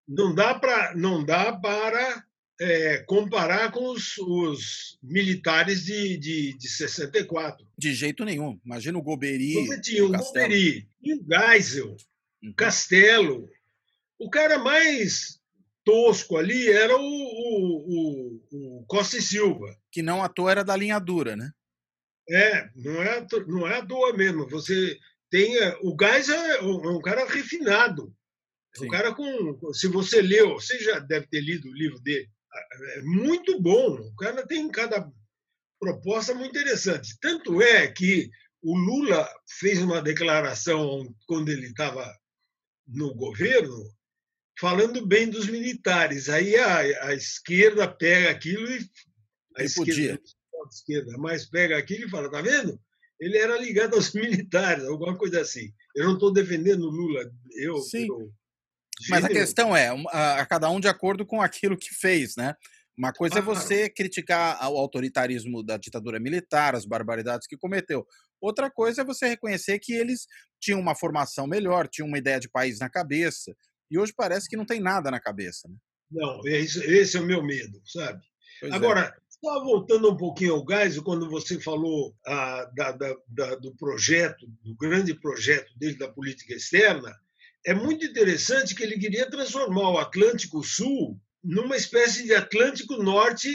Não 0.07 0.33
dá 0.33 0.57
para 0.57 0.95
não 0.95 1.23
dá 1.23 1.53
para 1.57 2.23
é, 2.59 2.97
comparar 3.07 3.71
com 3.71 3.91
os, 3.91 4.17
os 4.17 4.97
militares 5.01 5.85
de, 5.85 6.17
de, 6.17 6.57
de 6.57 6.69
64. 6.69 7.65
De 7.77 7.93
jeito 7.93 8.25
nenhum. 8.25 8.59
Imagina 8.65 8.97
o 8.97 9.01
Goberi. 9.01 9.53
Você 9.53 9.81
tinha 9.81 10.03
o, 10.03 10.07
o 10.07 10.11
Goberi, 10.11 10.87
o 11.03 11.25
Geisel, 11.29 11.95
uhum. 12.43 12.53
Castelo. 12.53 13.49
O 14.19 14.29
cara 14.29 14.57
mais 14.57 15.36
tosco 15.87 16.35
ali 16.35 16.67
era 16.69 16.97
o, 16.97 17.01
o, 17.01 18.41
o, 18.51 18.79
o, 18.81 18.85
Costa 18.85 19.17
e 19.17 19.21
Silva. 19.21 19.73
Que 19.89 20.01
não 20.01 20.21
à 20.21 20.27
toa 20.27 20.51
era 20.51 20.63
da 20.65 20.75
linha 20.75 20.99
dura, 20.99 21.37
né? 21.37 21.49
É, 22.29 22.69
não 22.75 23.01
é, 23.01 23.25
não 23.47 23.65
é 23.65 23.77
à 23.77 23.85
toa 23.85 24.11
mesmo. 24.11 24.49
Você 24.49 24.99
tem. 25.31 25.57
É, 25.57 25.77
o 25.81 25.95
Gás 25.95 26.27
é 26.27 26.61
um, 26.61 27.01
cara 27.01 27.25
refinado. 27.25 28.13
É 28.75 28.83
um 28.83 28.89
cara 28.89 29.15
com. 29.15 29.73
Se 29.73 29.87
você 29.87 30.21
leu, 30.21 30.55
você 30.55 30.77
já 30.79 30.99
deve 30.99 31.25
ter 31.27 31.39
lido 31.39 31.69
o 31.69 31.73
livro 31.73 32.01
dele. 32.01 32.29
É 32.97 33.01
muito 33.03 33.61
bom. 33.61 33.93
O 33.95 34.15
cara 34.17 34.45
tem 34.45 34.69
cada 34.69 35.09
proposta 35.79 36.33
muito 36.35 36.49
interessante. 36.49 37.17
Tanto 37.21 37.61
é 37.61 37.87
que 37.87 38.29
o 38.61 38.75
Lula 38.77 39.25
fez 39.57 39.81
uma 39.81 40.01
declaração 40.01 41.15
quando 41.25 41.47
ele 41.47 41.67
estava 41.67 42.13
no 42.85 43.15
governo 43.15 43.96
falando 44.59 45.05
bem 45.05 45.29
dos 45.29 45.47
militares. 45.47 46.29
Aí 46.29 46.55
a, 46.55 47.07
a 47.07 47.13
esquerda 47.13 47.87
pega 47.87 48.29
aquilo 48.29 48.69
e. 48.69 48.89
A 49.57 49.63
esquerda, 49.63 50.21
a 50.21 50.67
esquerda, 50.69 51.17
mas 51.17 51.49
pega 51.49 51.77
aquilo 51.77 52.05
e 52.05 52.09
fala: 52.09 52.29
tá 52.29 52.41
vendo? 52.41 52.79
Ele 53.19 53.37
era 53.37 53.57
ligado 53.57 53.95
aos 53.95 54.13
militares, 54.13 54.85
alguma 54.85 55.17
coisa 55.17 55.41
assim. 55.41 55.71
Eu 55.95 56.05
não 56.05 56.13
estou 56.13 56.31
defendendo 56.31 56.83
o 56.83 56.91
Lula. 56.91 57.31
Eu, 57.55 57.77
Sim. 57.77 58.07
Eu, 58.07 58.31
mas 59.09 59.23
a 59.23 59.29
questão 59.29 59.75
é, 59.75 59.89
a, 60.09 60.41
a 60.41 60.45
cada 60.45 60.69
um 60.69 60.79
de 60.79 60.87
acordo 60.87 61.25
com 61.25 61.41
aquilo 61.41 61.77
que 61.77 61.93
fez, 61.93 62.35
né? 62.35 62.55
Uma 62.97 63.13
coisa 63.13 63.37
é 63.37 63.41
você 63.41 63.87
criticar 63.87 64.59
o 64.71 64.77
autoritarismo 64.77 65.61
da 65.61 65.77
ditadura 65.77 66.19
militar, 66.19 66.75
as 66.75 66.83
barbaridades 66.83 67.45
que 67.47 67.55
cometeu. 67.55 68.03
Outra 68.41 68.71
coisa 68.71 69.01
é 69.01 69.05
você 69.05 69.27
reconhecer 69.27 69.77
que 69.77 69.93
eles 69.93 70.25
tinham 70.59 70.79
uma 70.79 70.95
formação 70.95 71.45
melhor, 71.45 71.87
tinham 71.87 72.07
uma 72.07 72.17
ideia 72.17 72.39
de 72.39 72.49
país 72.49 72.79
na 72.79 72.89
cabeça, 72.89 73.55
e 73.89 73.97
hoje 73.97 74.13
parece 74.15 74.47
que 74.47 74.57
não 74.57 74.65
tem 74.65 74.79
nada 74.79 75.09
na 75.09 75.19
cabeça. 75.19 75.67
Né? 75.67 75.75
Não, 76.11 76.41
esse, 76.45 77.17
é 77.17 77.19
o 77.19 77.25
meu 77.25 77.43
medo, 77.43 77.81
sabe? 77.85 78.21
Pois 78.59 78.71
é. 78.71 78.75
Agora, 78.75 79.01
é. 79.01 79.13
só 79.29 79.63
voltando 79.63 80.11
um 80.11 80.17
pouquinho 80.17 80.53
ao 80.53 80.63
gás, 80.63 80.97
quando 80.99 81.29
você 81.29 81.59
falou 81.59 82.15
ah, 82.25 82.69
da, 82.75 82.91
da, 82.91 83.15
da, 83.27 83.55
do 83.55 83.75
projeto, 83.75 84.47
do 84.63 84.75
grande 84.75 85.13
projeto 85.13 85.71
dele 85.77 85.95
da 85.95 86.07
política 86.07 86.53
externa, 86.53 87.13
é 87.65 87.73
muito 87.73 88.05
interessante 88.05 88.73
que 88.73 88.83
ele 88.83 88.97
queria 88.97 89.29
transformar 89.29 89.89
o 89.91 89.97
Atlântico 89.97 90.63
Sul 90.63 91.19
numa 91.43 91.75
espécie 91.75 92.23
de 92.23 92.33
Atlântico 92.33 93.01
Norte 93.01 93.49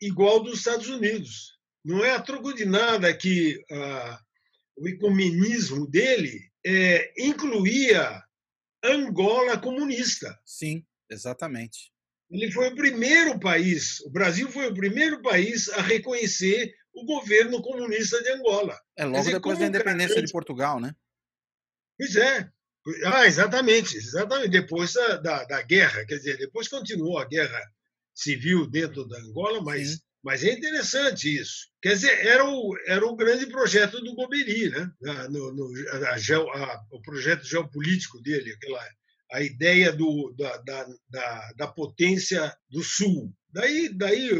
igual 0.00 0.42
dos 0.42 0.58
Estados 0.58 0.88
Unidos. 0.88 1.56
Não 1.84 2.04
é 2.04 2.12
a 2.12 2.20
troco 2.20 2.52
de 2.52 2.64
nada 2.64 3.14
que 3.14 3.64
ah, 3.70 4.20
o 4.76 4.86
ecumenismo 4.86 5.86
dele 5.86 6.40
é, 6.64 7.12
incluía 7.16 8.22
Angola 8.86 9.58
comunista. 9.58 10.38
Sim, 10.44 10.84
exatamente. 11.10 11.92
Ele 12.30 12.50
foi 12.50 12.68
o 12.68 12.74
primeiro 12.74 13.38
país, 13.38 14.00
o 14.00 14.10
Brasil 14.10 14.50
foi 14.50 14.66
o 14.68 14.74
primeiro 14.74 15.22
país 15.22 15.68
a 15.68 15.80
reconhecer 15.80 16.74
o 16.92 17.04
governo 17.04 17.62
comunista 17.62 18.20
de 18.22 18.30
Angola. 18.30 18.78
É 18.96 19.04
logo 19.04 19.18
dizer, 19.18 19.32
depois 19.34 19.58
da 19.58 19.66
independência 19.66 20.22
de 20.22 20.32
Portugal, 20.32 20.80
né? 20.80 20.94
Pois 21.98 22.16
é. 22.16 22.50
Ah, 23.04 23.26
exatamente, 23.26 23.96
exatamente. 23.96 24.48
Depois 24.48 24.92
da, 24.94 25.16
da, 25.18 25.44
da, 25.44 25.62
guerra, 25.62 26.04
quer 26.06 26.16
dizer, 26.16 26.38
depois 26.38 26.68
continuou 26.68 27.18
a 27.18 27.24
guerra 27.24 27.60
civil 28.14 28.66
dentro 28.66 29.06
da 29.06 29.18
Angola, 29.18 29.60
mas, 29.62 30.00
mas 30.26 30.42
é 30.42 30.52
interessante 30.52 31.32
isso. 31.40 31.68
Quer 31.80 31.94
dizer, 31.94 32.26
era 32.26 32.44
o, 32.44 32.76
era 32.88 33.06
o 33.06 33.14
grande 33.14 33.46
projeto 33.46 34.00
do 34.00 34.12
Goberi, 34.16 34.70
né? 34.70 34.90
No, 35.30 35.54
no 35.54 35.72
a, 35.92 36.16
a, 36.16 36.84
o 36.90 37.00
projeto 37.00 37.44
geopolítico 37.46 38.20
dele, 38.20 38.52
aquela 38.52 38.84
a 39.30 39.40
ideia 39.40 39.92
do, 39.92 40.34
da, 40.36 40.56
da, 40.58 40.86
da, 41.08 41.52
da 41.56 41.66
potência 41.68 42.52
do 42.68 42.82
Sul. 42.82 43.32
Daí, 43.52 43.88
daí, 43.88 44.30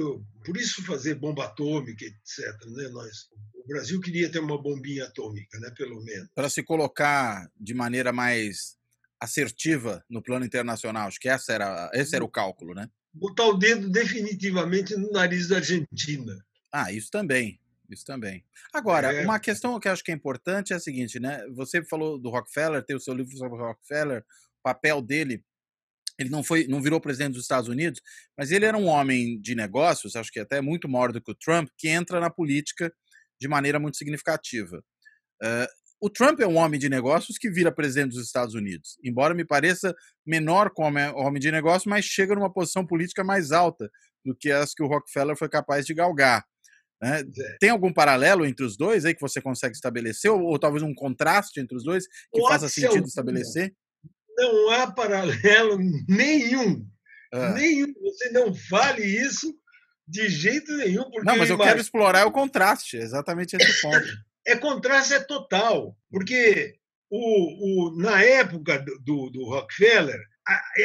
por 0.45 0.57
isso 0.57 0.85
fazer 0.85 1.15
bomba 1.15 1.45
atômica, 1.45 2.05
etc. 2.05 2.49
Né? 2.67 2.89
Nós, 2.89 3.29
o 3.55 3.69
Brasil 3.69 4.01
queria 4.01 4.29
ter 4.29 4.41
uma 4.41 4.61
bombinha 4.61 5.05
atômica, 5.05 5.57
né? 5.61 5.73
pelo 5.77 6.03
menos. 6.03 6.29
Para 6.35 6.51
se 6.51 6.65
colocar 6.65 7.49
de 7.57 7.75
maneira 7.75 8.13
mais 8.13 8.77
assertiva 9.21 10.05
no 10.11 10.21
plano 10.21 10.45
internacional, 10.45 11.07
acho 11.07 11.21
que 11.21 11.29
essa 11.29 11.53
era, 11.53 11.89
esse 11.95 12.17
era 12.17 12.25
o 12.25 12.31
cálculo, 12.31 12.75
né? 12.75 12.91
Botar 13.19 13.47
o 13.47 13.55
dedo 13.55 13.89
definitivamente 13.89 14.97
no 14.97 15.11
nariz 15.11 15.49
da 15.49 15.57
Argentina. 15.57 16.37
Ah, 16.73 16.93
isso 16.93 17.11
também. 17.11 17.59
Isso 17.89 18.05
também. 18.05 18.45
Agora, 18.73 19.13
é. 19.13 19.25
uma 19.25 19.39
questão 19.39 19.79
que 19.79 19.89
eu 19.89 19.93
acho 19.93 20.03
que 20.03 20.11
é 20.11 20.15
importante 20.15 20.73
é 20.73 20.77
a 20.77 20.81
seguinte, 20.81 21.21
né? 21.21 21.47
Você 21.55 21.85
falou 21.85 22.19
do 22.19 22.31
Rockefeller, 22.31 22.85
tem 22.85 22.97
o 22.97 23.01
seu 23.01 23.15
livro 23.15 23.37
sobre 23.37 23.57
o 23.57 23.63
Rockefeller, 23.63 24.25
papel 24.63 25.01
dele 25.01 25.45
ele 26.19 26.31
não 26.31 26.43
foi, 26.43 26.67
não 26.67 26.81
virou 26.81 27.01
presidente 27.01 27.35
dos 27.35 27.43
Estados 27.43 27.69
Unidos, 27.69 28.01
mas 28.37 28.51
ele 28.51 28.65
era 28.65 28.77
um 28.77 28.87
homem 28.87 29.39
de 29.41 29.55
negócios, 29.55 30.17
acho 30.17 30.33
que 30.33 30.41
até 30.41 30.61
muito 30.61 30.89
maior 30.89 31.13
do 31.13 31.21
que 31.21 31.31
o 31.31 31.35
Trump, 31.35 31.69
que 31.77 31.89
entra 31.89 32.21
na 32.21 32.31
política 32.31 32.93
de 33.39 33.47
maneira 33.47 33.79
muito 33.79 33.99
significativa. 33.99 34.83
Uh, 35.43 35.69
o 36.01 36.11
Trump 36.11 36.41
é 36.41 36.47
um 36.47 36.57
homem 36.57 36.79
de 36.79 36.89
negócios 36.89 37.39
que 37.39 37.51
vira 37.51 37.73
presidente 37.73 38.13
dos 38.13 38.27
Estados 38.27 38.55
Unidos, 38.55 38.99
embora 39.03 39.35
me 39.35 39.45
pareça 39.45 39.95
menor 40.27 40.71
como 40.71 40.99
homem 41.17 41.41
de 41.41 41.51
negócios, 41.51 41.87
mas 41.87 42.05
chega 42.05 42.35
numa 42.35 42.53
posição 42.53 42.87
política 42.87 43.25
mais 43.25 43.53
alta 43.53 43.91
do 44.25 44.35
que 44.35 44.51
as 44.51 44.75
que 44.75 44.83
o 44.83 44.87
Rockefeller 44.87 45.37
foi 45.37 45.49
capaz 45.49 45.87
de 45.87 45.95
galgar. 45.95 46.45
Né? 47.01 47.21
É. 47.21 47.57
Tem 47.61 47.71
algum 47.71 47.93
paralelo 47.93 48.45
entre 48.45 48.65
os 48.65 48.77
dois 48.77 49.05
aí 49.05 49.15
que 49.15 49.21
você 49.21 49.41
consegue 49.41 49.75
estabelecer, 49.75 50.31
ou, 50.31 50.43
ou 50.43 50.59
talvez 50.59 50.83
um 50.83 50.95
contraste 50.95 51.61
entre 51.61 51.77
os 51.77 51.85
dois 51.85 52.07
que 52.33 52.41
faça 52.49 52.69
sentido 52.69 53.07
estabelecer? 53.07 53.73
não 54.37 54.71
há 54.71 54.91
paralelo 54.91 55.79
nenhum. 56.09 56.87
Ah. 57.33 57.53
Nenhum. 57.55 57.93
Você 58.03 58.31
não 58.31 58.55
fale 58.55 59.03
isso 59.03 59.53
de 60.07 60.29
jeito 60.29 60.71
nenhum. 60.77 61.05
Porque 61.05 61.25
não, 61.25 61.37
mas 61.37 61.51
eu 61.51 61.59
quero 61.59 61.81
explorar 61.81 62.27
o 62.27 62.33
contraste, 62.33 62.97
exatamente 62.97 63.57
esse 63.57 63.83
ponto. 63.83 64.07
É 64.47 64.57
contraste 64.57 65.15
é 65.15 65.21
total, 65.21 65.97
porque 66.11 66.75
o, 67.11 67.89
o, 67.89 67.97
na 67.97 68.23
época 68.23 68.85
do, 69.05 69.31
do 69.31 69.45
Rockefeller 69.45 70.21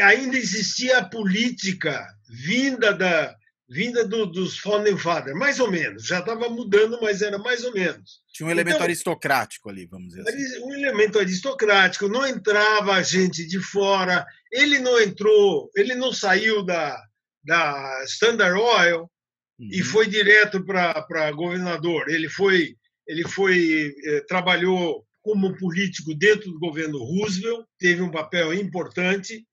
ainda 0.01 0.37
existia 0.37 0.99
a 0.99 1.05
política 1.07 2.07
vinda 2.27 2.93
da, 2.93 3.35
vinda 3.71 4.05
do, 4.05 4.25
dos 4.25 4.59
Founding 4.59 4.97
Fathers, 4.97 5.37
mais 5.37 5.59
ou 5.59 5.71
menos. 5.71 6.05
Já 6.05 6.19
estava 6.19 6.49
mudando, 6.49 6.99
mas 7.01 7.21
era 7.21 7.37
mais 7.37 7.63
ou 7.63 7.73
menos. 7.73 8.19
Tinha 8.33 8.47
um 8.47 8.51
elemento 8.51 8.75
então, 8.75 8.85
aristocrático 8.85 9.69
ali, 9.69 9.85
vamos 9.85 10.09
dizer 10.09 10.27
assim. 10.27 10.59
Um 10.65 10.73
elemento 10.73 11.17
aristocrático, 11.17 12.09
não 12.09 12.27
entrava 12.27 13.01
gente 13.01 13.47
de 13.47 13.59
fora, 13.59 14.25
ele 14.51 14.77
não 14.79 14.99
entrou, 14.99 15.71
ele 15.73 15.95
não 15.95 16.11
saiu 16.11 16.65
da, 16.65 17.01
da 17.45 18.03
Standard 18.05 18.59
Oil 18.59 19.09
uhum. 19.57 19.69
e 19.71 19.81
foi 19.81 20.05
direto 20.05 20.65
para 20.65 21.31
governador. 21.31 22.09
Ele 22.09 22.27
foi, 22.27 22.75
ele 23.11 23.27
foi 23.27 23.93
eh, 24.05 24.21
trabalhou 24.21 25.05
como 25.21 25.55
político 25.57 26.15
dentro 26.15 26.49
do 26.49 26.59
governo 26.59 26.97
Roosevelt, 26.97 27.65
teve 27.77 28.01
um 28.01 28.09
papel 28.09 28.53
importante 28.53 29.45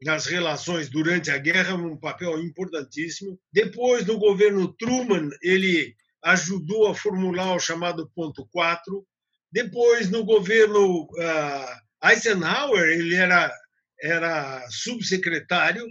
nas 0.00 0.26
relações 0.26 0.88
durante 0.88 1.28
a 1.28 1.36
guerra, 1.36 1.74
um 1.74 1.96
papel 1.96 2.38
importantíssimo. 2.40 3.38
Depois, 3.52 4.06
no 4.06 4.18
governo 4.18 4.72
Truman, 4.74 5.28
ele 5.42 5.96
ajudou 6.22 6.86
a 6.86 6.94
formular 6.94 7.56
o 7.56 7.60
chamado 7.60 8.08
ponto 8.14 8.46
4. 8.52 9.04
Depois, 9.50 10.08
no 10.08 10.24
governo 10.24 11.02
uh, 11.02 12.08
Eisenhower, 12.08 12.84
ele 12.88 13.16
era, 13.16 13.52
era 14.00 14.64
subsecretário. 14.70 15.84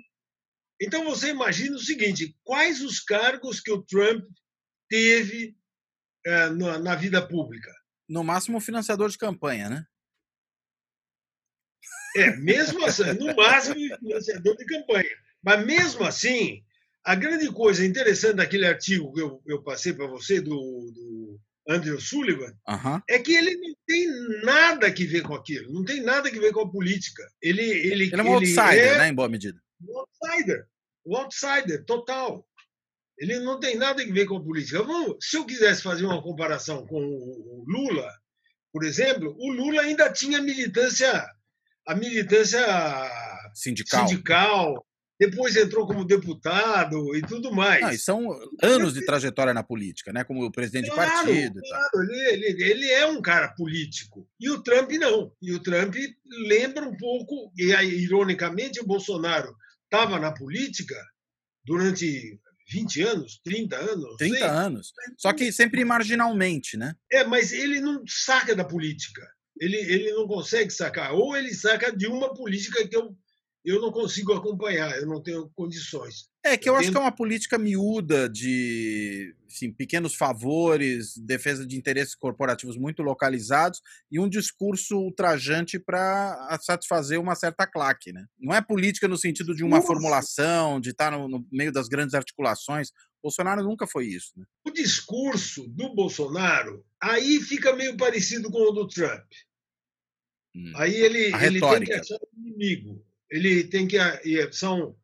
Então, 0.81 1.03
você 1.03 1.29
imagina 1.29 1.75
o 1.75 1.79
seguinte: 1.79 2.33
quais 2.41 2.81
os 2.81 3.01
cargos 3.01 3.59
que 3.59 3.71
o 3.71 3.83
Trump 3.83 4.23
teve 4.89 5.55
uh, 6.27 6.53
na, 6.55 6.79
na 6.79 6.95
vida 6.95 7.25
pública? 7.25 7.71
No 8.07 8.23
máximo, 8.23 8.59
financiador 8.59 9.09
de 9.09 9.17
campanha, 9.17 9.69
né? 9.69 9.85
É, 12.15 12.35
mesmo 12.37 12.85
assim, 12.85 13.13
no 13.13 13.33
máximo, 13.35 13.75
financiador 13.97 14.57
de 14.57 14.65
campanha. 14.65 15.09
Mas 15.41 15.65
mesmo 15.65 16.03
assim, 16.03 16.61
a 17.03 17.15
grande 17.15 17.47
coisa 17.51 17.85
interessante 17.85 18.35
daquele 18.35 18.65
artigo 18.65 19.13
que 19.13 19.21
eu, 19.21 19.41
eu 19.45 19.63
passei 19.63 19.93
para 19.93 20.07
você, 20.07 20.41
do, 20.41 20.49
do, 20.93 21.39
Andrew 21.67 21.99
Sullivan, 21.99 22.53
é 23.09 23.19
que 23.19 23.33
ele 23.33 23.55
não 23.55 23.73
tem 23.87 24.07
nada 24.43 24.91
que 24.91 25.05
ver 25.05 25.21
com 25.21 25.33
aquilo, 25.33 25.71
não 25.71 25.85
tem 25.85 26.01
nada 26.01 26.29
que 26.29 26.39
ver 26.39 26.51
com 26.51 26.61
a 26.61 26.69
política. 26.69 27.23
Ele, 27.41 27.63
ele, 27.63 28.05
ele 28.05 28.15
é 28.15 28.23
um 28.23 28.33
outsider, 28.33 28.93
é 28.93 28.97
né, 28.97 29.07
em 29.07 29.13
boa 29.13 29.29
medida. 29.29 29.59
Um 29.81 29.99
outsider, 29.99 30.67
um 31.05 31.15
outsider, 31.15 31.85
total. 31.85 32.45
Ele 33.21 33.39
não 33.39 33.59
tem 33.59 33.77
nada 33.77 34.03
que 34.03 34.11
ver 34.11 34.25
com 34.25 34.37
a 34.37 34.43
política. 34.43 34.81
Vamos, 34.81 35.15
se 35.21 35.37
eu 35.37 35.45
quisesse 35.45 35.83
fazer 35.83 36.03
uma 36.05 36.23
comparação 36.23 36.87
com 36.87 36.99
o 36.99 37.63
Lula, 37.67 38.11
por 38.73 38.83
exemplo, 38.83 39.35
o 39.37 39.53
Lula 39.53 39.83
ainda 39.83 40.11
tinha 40.11 40.41
militância 40.41 41.29
a 41.87 41.95
militância 41.95 42.65
sindical. 43.53 44.07
sindical, 44.07 44.87
depois 45.19 45.55
entrou 45.55 45.85
como 45.85 46.03
deputado 46.03 47.15
e 47.15 47.21
tudo 47.21 47.53
mais. 47.53 47.93
E 47.93 47.99
são 47.99 48.27
anos 48.63 48.95
de 48.95 49.05
trajetória 49.05 49.53
na 49.53 49.63
política, 49.63 50.11
né? 50.11 50.23
Como 50.23 50.51
presidente 50.51 50.89
claro, 50.89 51.09
de 51.09 51.15
partido. 51.15 51.59
Claro, 51.61 52.11
ele, 52.11 52.45
ele, 52.47 52.63
ele, 52.63 52.91
é 52.91 53.05
um 53.05 53.21
cara 53.21 53.49
político. 53.49 54.27
E 54.39 54.49
o 54.49 54.63
Trump 54.63 54.89
não. 54.93 55.31
E 55.39 55.53
o 55.53 55.59
Trump 55.59 55.93
lembra 56.47 56.87
um 56.87 56.97
pouco, 56.97 57.51
e 57.55 57.71
ironicamente, 58.03 58.79
o 58.79 58.85
Bolsonaro 58.87 59.55
estava 59.83 60.19
na 60.19 60.33
política 60.33 60.95
durante 61.63 62.39
20 62.71 63.01
anos, 63.01 63.41
30 63.43 63.75
anos. 63.75 64.15
30 64.17 64.37
sei. 64.37 64.47
anos. 64.47 64.93
Só 65.17 65.33
que 65.33 65.51
sempre 65.51 65.83
marginalmente, 65.83 66.77
né? 66.77 66.95
É, 67.11 67.23
mas 67.23 67.51
ele 67.51 67.81
não 67.81 68.03
saca 68.07 68.55
da 68.55 68.63
política 68.63 69.21
ele, 69.61 69.77
ele 69.77 70.11
não 70.13 70.27
consegue 70.27 70.71
sacar. 70.71 71.13
Ou 71.13 71.37
ele 71.37 71.53
saca 71.53 71.95
de 71.95 72.07
uma 72.07 72.33
política 72.33 72.85
que 72.87 72.95
eu, 72.95 73.15
eu 73.63 73.79
não 73.79 73.91
consigo 73.91 74.33
acompanhar, 74.33 74.97
eu 74.97 75.05
não 75.05 75.21
tenho 75.21 75.49
condições. 75.55 76.29
É 76.43 76.57
que 76.57 76.67
eu, 76.67 76.75
acho 76.75 76.89
que 76.89 76.97
é 76.97 76.99
uma 76.99 77.15
política 77.15 77.59
miúda 77.59 78.27
de 78.27 79.35
assim, 79.47 79.71
pequenos 79.71 80.15
favores, 80.15 81.15
defesa 81.15 81.65
de 81.65 81.77
interesses 81.77 82.15
corporativos 82.15 82.77
muito 82.77 83.03
localizados 83.03 83.79
e 84.11 84.19
um 84.19 84.27
discurso 84.27 84.97
ultrajante 84.97 85.77
para 85.77 86.57
satisfazer 86.61 87.19
uma 87.19 87.35
certa 87.35 87.67
claque. 87.67 88.11
Né? 88.11 88.25
Não 88.39 88.55
é 88.55 88.61
política 88.61 89.07
no 89.07 89.17
sentido 89.17 89.53
de 89.53 89.63
uma 89.63 89.77
Nossa. 89.77 89.87
formulação, 89.87 90.79
de 90.79 90.89
estar 90.89 91.11
no, 91.11 91.27
no 91.27 91.45
meio 91.51 91.71
das 91.71 91.87
grandes 91.87 92.15
articulações. 92.15 92.89
Bolsonaro 93.21 93.63
nunca 93.63 93.85
foi 93.85 94.07
isso. 94.07 94.31
Né? 94.35 94.45
O 94.65 94.71
discurso 94.71 95.67
do 95.67 95.93
Bolsonaro 95.93 96.83
aí 96.99 97.39
fica 97.41 97.75
meio 97.75 97.95
parecido 97.95 98.49
com 98.49 98.57
o 98.57 98.71
do 98.71 98.87
Trump. 98.87 99.27
Hum. 100.55 100.73
Aí 100.75 100.95
ele, 100.95 101.31
ele 101.35 101.59
tem 101.59 101.83
que 101.83 101.93
achar 101.93 102.17
um 102.35 102.47
inimigo. 102.47 103.05
Ele 103.31 103.63
tem 103.63 103.87
que. 103.87 103.97
São, 104.51 104.95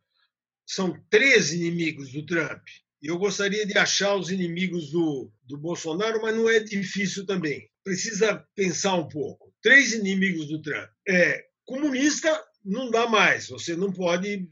são 0.66 1.02
três 1.10 1.54
inimigos 1.54 2.12
do 2.12 2.26
Trump. 2.26 2.62
E 3.02 3.08
eu 3.08 3.18
gostaria 3.18 3.66
de 3.66 3.78
achar 3.78 4.16
os 4.16 4.30
inimigos 4.30 4.92
do, 4.92 5.32
do 5.44 5.58
Bolsonaro, 5.58 6.22
mas 6.22 6.36
não 6.36 6.50
é 6.50 6.60
difícil 6.60 7.26
também. 7.26 7.70
Precisa 7.84 8.46
pensar 8.54 8.96
um 8.96 9.08
pouco. 9.08 9.54
Três 9.62 9.94
inimigos 9.94 10.48
do 10.48 10.62
Trump. 10.62 10.90
É, 11.08 11.46
comunista 11.66 12.44
não 12.66 12.92
dá 12.92 13.08
mais. 13.08 13.48
Você 13.48 13.76
não 13.76 13.94
pode. 13.94 14.50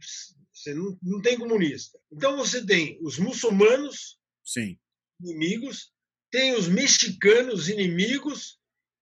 Você 0.54 0.74
não, 0.74 0.98
não 1.04 1.22
tem 1.22 1.38
comunista. 1.38 2.00
Então 2.12 2.38
você 2.38 2.66
tem 2.66 2.98
os 3.02 3.20
muçulmanos 3.20 4.18
Sim. 4.44 4.78
inimigos, 5.22 5.92
tem 6.32 6.56
os 6.56 6.68
mexicanos 6.68 7.68
inimigos 7.68 8.58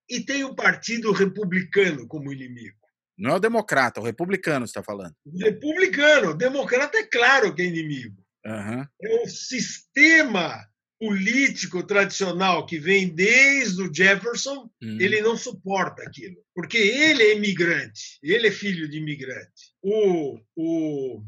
e 0.10 0.22
tem 0.22 0.44
o 0.44 0.56
Partido 0.56 1.12
Republicano 1.12 2.08
como 2.08 2.34
inimigo. 2.34 2.83
Não 3.18 3.32
é 3.32 3.36
o 3.36 3.40
democrata, 3.40 4.00
é 4.00 4.02
o 4.02 4.06
republicano 4.06 4.66
está 4.66 4.82
falando. 4.82 5.16
O 5.26 5.38
republicano, 5.38 6.32
o 6.32 6.38
democrata 6.38 6.98
é 6.98 7.04
claro 7.04 7.54
que 7.54 7.62
é 7.62 7.66
inimigo. 7.66 8.24
Uhum. 8.46 8.86
É 9.02 9.24
o 9.24 9.28
sistema 9.28 10.68
político 11.00 11.84
tradicional 11.84 12.66
que 12.66 12.80
vem 12.80 13.14
desde 13.14 13.82
o 13.82 13.94
Jefferson, 13.94 14.70
uhum. 14.82 14.98
ele 15.02 15.22
não 15.22 15.36
suporta 15.36 16.02
aquilo, 16.02 16.38
porque 16.56 16.78
ele 16.78 17.24
é 17.24 17.36
imigrante, 17.36 18.20
ele 18.24 18.48
é 18.48 18.52
filho 18.52 18.88
de 18.90 19.00
imigrante. 19.00 19.74
O, 19.82 20.40
o, 20.56 21.22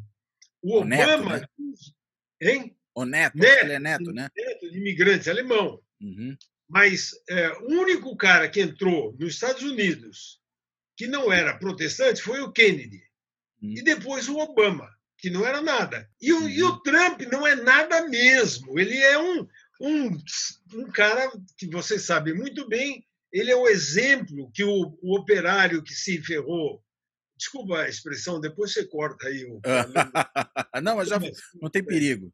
O 0.61 0.77
Obama. 0.77 0.85
Neto, 0.85 1.25
né? 1.25 1.47
Hein? 2.41 2.77
O 2.95 3.03
Neto, 3.05 3.37
neto, 3.37 3.65
ele 3.65 3.73
é 3.73 3.79
neto, 3.79 4.11
né? 4.13 4.29
Neto 4.35 4.71
de 4.71 4.77
imigrante 4.77 5.29
alemão. 5.29 5.81
Uhum. 6.01 6.37
Mas 6.69 7.11
é, 7.29 7.49
o 7.59 7.81
único 7.81 8.15
cara 8.15 8.49
que 8.49 8.61
entrou 8.61 9.13
nos 9.19 9.33
Estados 9.33 9.61
Unidos 9.61 10.39
que 10.95 11.07
não 11.07 11.31
era 11.31 11.57
protestante 11.57 12.21
foi 12.21 12.41
o 12.41 12.51
Kennedy. 12.51 13.03
Uhum. 13.61 13.73
E 13.77 13.83
depois 13.83 14.27
o 14.27 14.37
Obama, 14.37 14.89
que 15.17 15.29
não 15.29 15.45
era 15.45 15.61
nada. 15.61 16.09
E 16.21 16.31
o, 16.31 16.41
uhum. 16.41 16.49
e 16.49 16.63
o 16.63 16.71
uhum. 16.71 16.81
Trump 16.81 17.21
não 17.31 17.45
é 17.45 17.55
nada 17.55 18.07
mesmo. 18.07 18.79
Ele 18.79 18.97
é 18.97 19.17
um, 19.17 19.47
um, 19.81 20.17
um 20.73 20.91
cara 20.91 21.31
que 21.57 21.67
você 21.67 21.99
sabe 21.99 22.33
muito 22.33 22.67
bem, 22.67 23.05
ele 23.31 23.51
é 23.51 23.55
o 23.55 23.67
exemplo 23.67 24.49
que 24.53 24.63
o, 24.63 24.97
o 25.01 25.17
operário 25.17 25.83
que 25.83 25.93
se 25.93 26.21
ferrou 26.21 26.81
Desculpa 27.37 27.79
a 27.79 27.89
expressão, 27.89 28.39
depois 28.39 28.71
você 28.71 28.85
corta 28.87 29.27
aí. 29.27 29.43
O... 29.45 29.59
não, 30.81 30.95
mas 30.95 31.09
já 31.09 31.19
não 31.61 31.69
tem 31.69 31.83
perigo. 31.83 32.33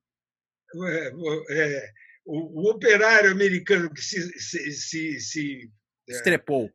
É, 0.88 1.12
é, 1.50 1.92
o, 2.26 2.62
o, 2.62 2.70
operário 2.70 3.32
americano 3.32 3.92
que 3.92 4.02
se, 4.02 4.40
se, 4.40 4.72
se, 4.72 5.20
se 5.20 5.72
é, 6.08 6.14
estrepou 6.14 6.72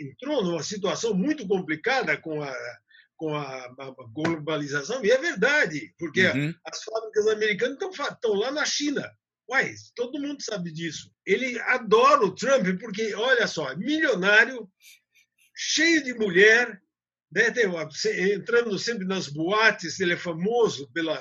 entrou 0.00 0.42
numa 0.42 0.62
situação 0.62 1.14
muito 1.14 1.46
complicada 1.46 2.16
com 2.16 2.42
a, 2.42 2.54
com 3.16 3.34
a, 3.34 3.64
a 3.64 3.94
globalização, 4.12 5.04
e 5.04 5.10
é 5.10 5.18
verdade, 5.18 5.94
porque 5.98 6.26
uhum. 6.26 6.54
as 6.64 6.82
fábricas 6.82 7.28
americanas 7.28 7.78
estão 7.80 8.34
lá 8.34 8.50
na 8.50 8.64
China. 8.64 9.10
Uai, 9.48 9.74
todo 9.96 10.20
mundo 10.20 10.40
sabe 10.42 10.72
disso. 10.72 11.12
Ele 11.26 11.58
adora 11.60 12.24
o 12.24 12.34
Trump 12.34 12.66
porque, 12.78 13.12
olha 13.14 13.46
só, 13.48 13.76
milionário, 13.76 14.70
cheio 15.54 16.04
de 16.04 16.14
mulher, 16.14 16.80
né? 17.32 17.50
Tem 17.50 17.66
entrando 18.32 18.78
sempre 18.78 19.06
nas 19.06 19.28
boates, 19.28 20.00
ele 20.00 20.14
é 20.14 20.16
famoso 20.16 20.90
pela. 20.92 21.20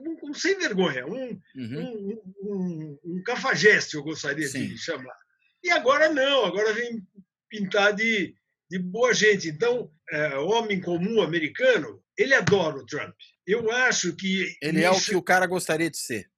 Um, 0.00 0.30
um 0.30 0.34
sem 0.34 0.56
vergonha, 0.58 1.04
um, 1.06 1.40
uhum. 1.56 1.80
um, 1.80 2.22
um, 2.42 2.98
um, 3.04 3.22
cafajeste, 3.24 3.96
eu 3.96 4.02
gostaria 4.04 4.46
Sim. 4.46 4.68
de 4.68 4.78
chamar. 4.78 5.16
E 5.62 5.70
agora 5.70 6.08
não, 6.08 6.44
agora 6.44 6.72
vem 6.72 7.04
pintar 7.52 7.94
de, 7.94 8.34
de 8.70 8.78
boa 8.78 9.12
gente. 9.12 9.48
Então, 9.48 9.92
é, 10.10 10.38
homem 10.38 10.80
comum 10.80 11.20
americano, 11.20 12.02
ele 12.16 12.34
adora 12.34 12.78
o 12.78 12.86
Trump. 12.86 13.14
Eu 13.46 13.70
acho 13.70 14.16
que. 14.16 14.56
Ele 14.62 14.82
é 14.82 14.90
o 14.90 15.00
que 15.00 15.14
o 15.14 15.22
cara 15.22 15.46
gostaria 15.46 15.90
de 15.90 15.98
ser. 15.98 16.30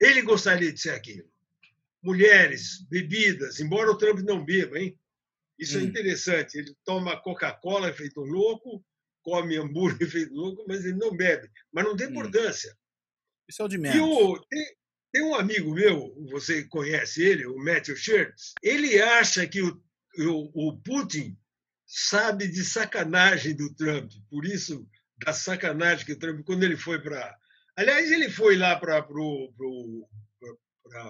Ele 0.00 0.22
gostaria 0.22 0.72
de 0.72 0.80
ser 0.80 0.90
aquilo. 0.90 1.30
Mulheres, 2.02 2.84
bebidas, 2.88 3.60
embora 3.60 3.90
o 3.90 3.96
Trump 3.96 4.20
não 4.20 4.44
beba, 4.44 4.78
hein? 4.78 4.98
Isso 5.58 5.76
é 5.76 5.80
hum. 5.80 5.84
é 5.84 5.86
interessante. 5.86 6.58
Ele 6.58 6.74
toma 6.84 7.20
Coca-Cola 7.20 7.92
feito 7.92 8.20
louco, 8.20 8.84
come 9.22 9.56
hambúrguer 9.56 10.08
feito 10.10 10.34
louco, 10.34 10.64
mas 10.66 10.84
ele 10.84 10.96
não 10.96 11.14
bebe. 11.14 11.48
Mas 11.72 11.84
não 11.84 11.96
tem 11.96 12.08
hum. 12.08 12.10
importância. 12.10 12.74
Isso 13.48 13.62
é 13.62 13.64
o 13.64 13.68
de 13.68 13.78
menos. 13.78 13.96
E 13.96 14.00
o, 14.00 14.38
tem, 14.48 14.66
tem, 15.12 15.22
um 15.22 15.34
amigo 15.34 15.74
meu, 15.74 16.14
você 16.30 16.64
conhece 16.64 17.22
ele, 17.22 17.46
o 17.46 17.58
Matthew 17.58 17.96
Shirts, 17.96 18.54
ele 18.62 19.00
acha 19.00 19.46
que 19.46 19.60
o, 19.60 19.82
o, 20.18 20.68
o 20.68 20.80
Putin 20.80 21.36
sabe 21.86 22.48
de 22.48 22.64
sacanagem 22.64 23.54
do 23.54 23.72
Trump. 23.74 24.10
Por 24.28 24.44
isso, 24.44 24.86
da 25.24 25.32
sacanagem 25.32 26.06
que 26.06 26.12
o 26.12 26.18
Trump, 26.18 26.44
quando 26.44 26.62
ele 26.62 26.76
foi 26.76 27.00
para. 27.00 27.36
Aliás, 27.76 28.10
ele 28.10 28.30
foi 28.30 28.56
lá 28.56 28.78
para 28.78 28.98
a 28.98 29.06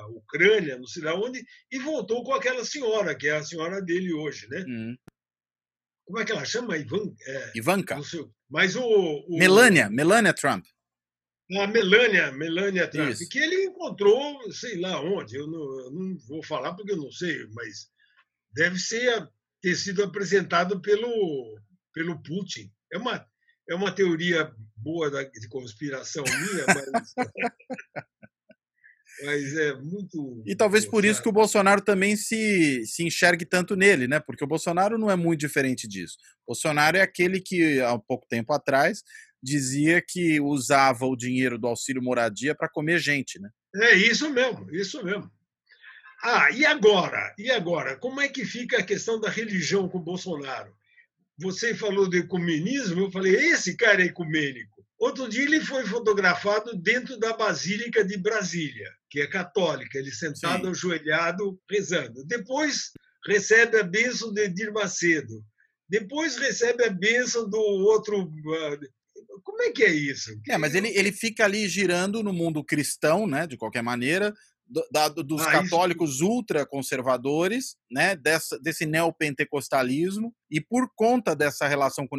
Ucrânia, 0.08 0.78
não 0.78 0.86
sei 0.86 1.02
lá 1.02 1.14
onde, 1.14 1.44
e 1.70 1.78
voltou 1.78 2.22
com 2.22 2.32
aquela 2.32 2.64
senhora, 2.64 3.14
que 3.14 3.28
é 3.28 3.36
a 3.36 3.42
senhora 3.42 3.82
dele 3.82 4.12
hoje, 4.12 4.48
né? 4.48 4.64
Uhum. 4.66 4.96
Como 6.04 6.18
é 6.18 6.24
que 6.24 6.32
ela 6.32 6.44
chama? 6.44 6.76
Ivan, 6.76 7.14
é, 7.24 7.52
Ivanka. 7.54 7.98
Mas 8.48 8.74
o, 8.74 8.82
o, 8.82 9.38
Melania, 9.38 9.88
Melania 9.88 10.34
Trump. 10.34 10.66
A 11.56 11.66
Melania, 11.66 12.30
Melania 12.32 12.88
Trump, 12.88 13.10
Isso. 13.10 13.28
que 13.28 13.38
ele 13.38 13.64
encontrou, 13.64 14.52
sei 14.52 14.80
lá 14.80 15.00
onde, 15.00 15.36
eu 15.36 15.48
não, 15.48 15.80
eu 15.80 15.90
não, 15.90 16.18
vou 16.28 16.44
falar 16.44 16.74
porque 16.74 16.92
eu 16.92 16.96
não 16.96 17.10
sei, 17.10 17.44
mas 17.52 17.90
deve 18.52 18.78
ser 18.78 19.28
ter 19.60 19.76
sido 19.76 20.02
apresentado 20.02 20.80
pelo, 20.80 21.58
pelo 21.92 22.22
Putin. 22.22 22.72
É 22.92 22.98
uma, 22.98 23.26
é 23.68 23.74
uma 23.74 23.92
teoria 23.92 24.50
boa 24.76 25.10
de 25.10 25.48
conspiração 25.48 26.24
minha, 26.24 26.64
mas 26.66 27.14
mas 29.22 29.54
é 29.54 29.74
muito. 29.74 30.42
E 30.46 30.54
talvez 30.54 30.86
por 30.86 31.04
isso 31.04 31.22
que 31.22 31.28
o 31.28 31.32
Bolsonaro 31.32 31.80
também 31.80 32.16
se, 32.16 32.84
se 32.86 33.04
enxergue 33.04 33.44
tanto 33.44 33.76
nele, 33.76 34.08
né? 34.08 34.20
Porque 34.20 34.44
o 34.44 34.46
Bolsonaro 34.46 34.98
não 34.98 35.10
é 35.10 35.16
muito 35.16 35.40
diferente 35.40 35.86
disso. 35.86 36.16
O 36.46 36.52
Bolsonaro 36.52 36.96
é 36.96 37.02
aquele 37.02 37.40
que, 37.40 37.80
há 37.80 37.98
pouco 37.98 38.26
tempo 38.28 38.52
atrás, 38.52 39.02
dizia 39.42 40.02
que 40.06 40.40
usava 40.40 41.06
o 41.06 41.16
dinheiro 41.16 41.58
do 41.58 41.66
auxílio 41.66 42.02
moradia 42.02 42.54
para 42.54 42.68
comer 42.68 42.98
gente, 42.98 43.38
né? 43.40 43.50
É 43.74 43.94
isso 43.94 44.30
mesmo, 44.30 44.68
isso 44.74 45.04
mesmo. 45.04 45.30
Ah, 46.22 46.50
e 46.50 46.66
agora? 46.66 47.34
E 47.38 47.50
agora? 47.50 47.96
Como 47.96 48.20
é 48.20 48.28
que 48.28 48.44
fica 48.44 48.78
a 48.78 48.84
questão 48.84 49.18
da 49.18 49.30
religião 49.30 49.88
com 49.88 49.98
o 49.98 50.02
Bolsonaro? 50.02 50.74
Você 51.38 51.74
falou 51.74 52.08
de 52.08 52.18
ecumenismo, 52.18 53.00
eu 53.00 53.10
falei, 53.10 53.34
esse 53.34 53.74
cara 53.74 54.02
é 54.02 54.06
ecumênico. 54.06 54.84
Outro 54.98 55.26
dia 55.26 55.44
ele 55.44 55.60
foi 55.60 55.86
fotografado 55.86 56.76
dentro 56.76 57.18
da 57.18 57.34
Basílica 57.34 58.04
de 58.04 58.18
Brasília, 58.18 58.90
que 59.08 59.20
é 59.20 59.26
católica, 59.26 59.98
ele 59.98 60.12
sentado 60.12 60.64
Sim. 60.66 60.70
ajoelhado, 60.70 61.58
rezando. 61.70 62.22
Depois 62.26 62.90
recebe 63.26 63.78
a 63.78 63.82
bênção 63.82 64.30
de 64.30 64.42
Edir 64.42 64.70
Macedo. 64.70 65.42
Depois 65.88 66.36
recebe 66.36 66.84
a 66.84 66.90
bênção 66.90 67.48
do 67.48 67.58
outro. 67.58 68.30
Ah, 68.54 68.78
como 69.42 69.62
é 69.62 69.70
que 69.70 69.82
é 69.82 69.90
isso? 69.90 70.38
É, 70.46 70.58
mas 70.58 70.74
ele, 70.74 70.88
ele 70.88 71.12
fica 71.12 71.44
ali 71.44 71.66
girando 71.66 72.22
no 72.22 72.32
mundo 72.32 72.62
cristão, 72.62 73.26
né? 73.26 73.46
De 73.46 73.56
qualquer 73.56 73.82
maneira, 73.82 74.34
do, 74.70 75.22
dos 75.24 75.42
ah, 75.42 75.50
católicos 75.50 76.16
isso... 76.16 76.26
ultraconservadores, 76.26 77.76
né, 77.90 78.14
dessa, 78.14 78.58
desse 78.60 78.86
neopentecostalismo, 78.86 80.32
e 80.50 80.60
por 80.60 80.88
conta 80.94 81.34
dessa 81.34 81.66
relação 81.66 82.06
com 82.06 82.16
o 82.16 82.18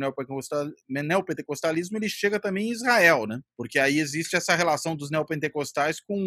neopentecostalismo, 0.89 1.97
ele 1.97 2.09
chega 2.09 2.39
também 2.39 2.67
em 2.67 2.71
Israel, 2.71 3.25
né? 3.25 3.39
Porque 3.57 3.79
aí 3.79 3.99
existe 3.99 4.35
essa 4.35 4.55
relação 4.55 4.95
dos 4.95 5.09
neopentecostais 5.09 6.01
com 6.01 6.17